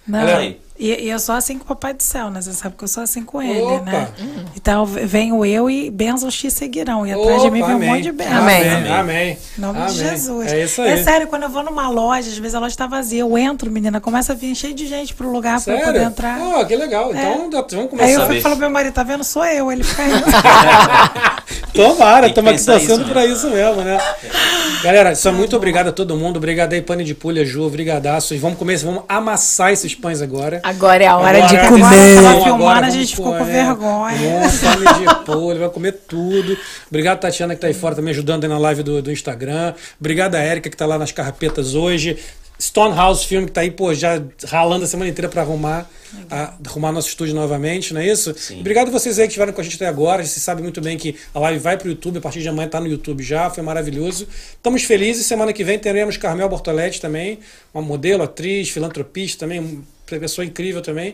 [0.08, 0.62] Não, Olha aí.
[0.80, 2.42] E, e eu sou assim com o Papai do Céu, né?
[2.42, 3.84] Você sabe que eu sou assim com ele, Opa.
[3.84, 4.08] né?
[4.56, 7.06] Então venho eu e bênçãos te seguirão.
[7.06, 7.90] E atrás de mim Opa, vem um amém.
[7.90, 8.38] monte de bênçãos.
[8.40, 8.70] Amém.
[8.70, 8.92] Amém.
[8.92, 9.38] Amém.
[9.58, 9.94] Em nome Amém.
[9.94, 10.52] de Jesus.
[10.52, 10.92] É isso aí.
[10.92, 13.20] É sério, quando eu vou numa loja, às vezes a loja tá vazia.
[13.22, 16.08] Eu entro, menina, começa a vir cheio de gente pro lugar pra eu poder Sério?
[16.08, 16.40] entrar.
[16.42, 17.12] Oh, que legal.
[17.14, 18.10] Então, vamos Aí começar.
[18.12, 18.34] eu saber.
[18.34, 19.24] fui falar pro meu marido, tá vendo?
[19.24, 19.72] Sou eu.
[19.72, 20.24] Ele fica rindo.
[21.74, 23.28] Tomara, Tem que estamos aqui pensar torcendo isso, pra né?
[23.28, 23.98] isso mesmo, né?
[24.84, 26.38] Galera, só muito obrigado a todo mundo.
[26.38, 27.64] Obrigado aí, Pane de Pulha, Ju.
[27.64, 28.34] Obrigadaço.
[28.34, 30.62] E vamos começar, vamos amassar esses pães agora.
[30.70, 32.16] Agora é a hora Agora, de atenção, comer.
[32.16, 34.18] Tava agora filmando, a gente ficou com vergonha.
[34.18, 36.58] Um pane de polho, vai comer tudo.
[36.88, 39.74] Obrigado, Tatiana, que tá aí fora também ajudando aí na live do, do Instagram.
[40.00, 42.18] Obrigado a Érica, que tá lá nas carrapetas hoje.
[42.62, 45.90] Stonehouse Filme, que tá aí, pô, já ralando a semana inteira pra arrumar,
[46.30, 48.36] a- arrumar nosso estúdio novamente, não é isso?
[48.38, 48.60] Sim.
[48.60, 50.26] Obrigado a vocês aí que estiveram com a gente até agora.
[50.26, 52.82] Você sabe muito bem que a live vai pro YouTube, a partir de amanhã tá
[52.82, 54.28] no YouTube já, foi maravilhoso.
[54.58, 55.26] Estamos felizes.
[55.26, 57.40] Semana que vem teremos Carmel Bortoletti também,
[57.74, 59.82] uma modelo, atriz, filantropista também,
[60.18, 61.14] pessoa incrível também.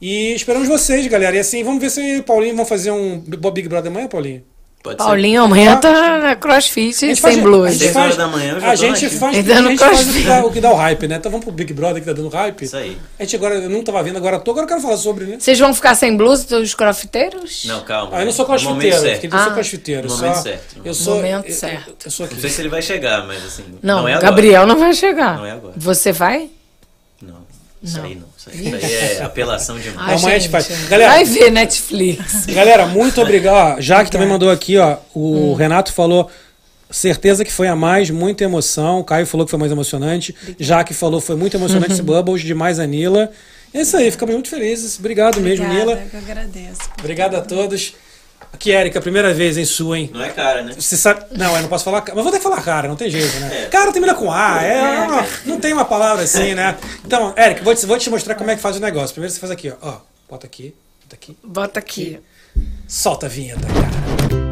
[0.00, 1.36] E esperamos vocês, galera.
[1.36, 4.42] E assim, vamos ver se o Paulinho vão fazer um Big Brother amanhã, Paulinho?
[4.82, 5.06] Pode ser.
[5.08, 7.68] Paulinho aumenta na crossfit A gente sem faz- blusa.
[7.68, 10.12] a gente Seis faz- horas da manhã a gente faz, a gente faz o, crossfit.
[10.22, 11.16] que dá, o que dá o hype, né?
[11.16, 12.62] Então vamos pro Big Brother que tá dando hype.
[12.66, 12.98] Isso aí.
[13.18, 15.36] A gente agora, eu não tava vendo, agora tô, agora eu quero falar sobre, né?
[15.40, 17.64] Vocês vão ficar sem blusa, os crossfiteiros?
[17.64, 18.10] Não, calma.
[18.14, 19.54] Ah, eu não sou No momento crossfiteiro, eu sou Ah.
[19.54, 20.02] crossfiteiro.
[20.02, 20.76] No só- momento certo.
[20.84, 21.88] Eu sou, Momento eu- certo.
[21.88, 22.34] Eu, eu sou aqui.
[22.34, 23.64] Não sei se ele vai chegar, mas assim.
[23.82, 24.26] Não, Não, é agora.
[24.28, 25.38] Gabriel não vai chegar.
[25.38, 25.72] Não é agora.
[25.78, 26.50] Você vai?
[27.84, 27.90] Não.
[27.90, 28.26] Isso aí não.
[28.36, 30.08] Isso aí, isso aí é apelação demais.
[30.08, 30.68] Ai, Amanhã a gente faz.
[30.88, 32.46] Galera- Vai ver Netflix.
[32.46, 33.76] Galera, muito obrigado.
[33.76, 34.96] Ó, Jaque também mandou aqui, ó.
[35.14, 36.30] O Renato falou.
[36.90, 39.00] Certeza que foi a mais, muita emoção.
[39.00, 40.32] O Caio falou que foi mais emocionante.
[40.60, 43.30] Jaque falou foi muito emocionante esse Bubbles, demais a Nila.
[43.72, 44.96] É isso aí, ficamos muito felizes.
[44.98, 46.02] Obrigado mesmo, Obrigada, Nila.
[46.04, 46.80] eu que agradeço.
[47.00, 47.94] Obrigado a todos.
[48.54, 50.10] Aqui, Érica, primeira vez em sua, hein?
[50.14, 50.74] Não é cara, né?
[50.78, 51.24] Você sabe.
[51.36, 52.00] Não, eu não posso falar.
[52.02, 53.64] ca- Mas vou ter que falar cara, não tem jeito, né?
[53.64, 53.66] É.
[53.66, 56.76] Cara termina com A, é, não, não tem uma palavra assim, né?
[57.04, 59.12] Então, Érica, vou te, vou te mostrar como é que faz o negócio.
[59.12, 59.88] Primeiro você faz aqui, ó.
[59.88, 59.96] ó
[60.30, 60.72] bota aqui,
[61.02, 61.36] bota aqui.
[61.42, 62.20] Bota aqui.
[62.86, 64.43] Solta a vinheta, cara.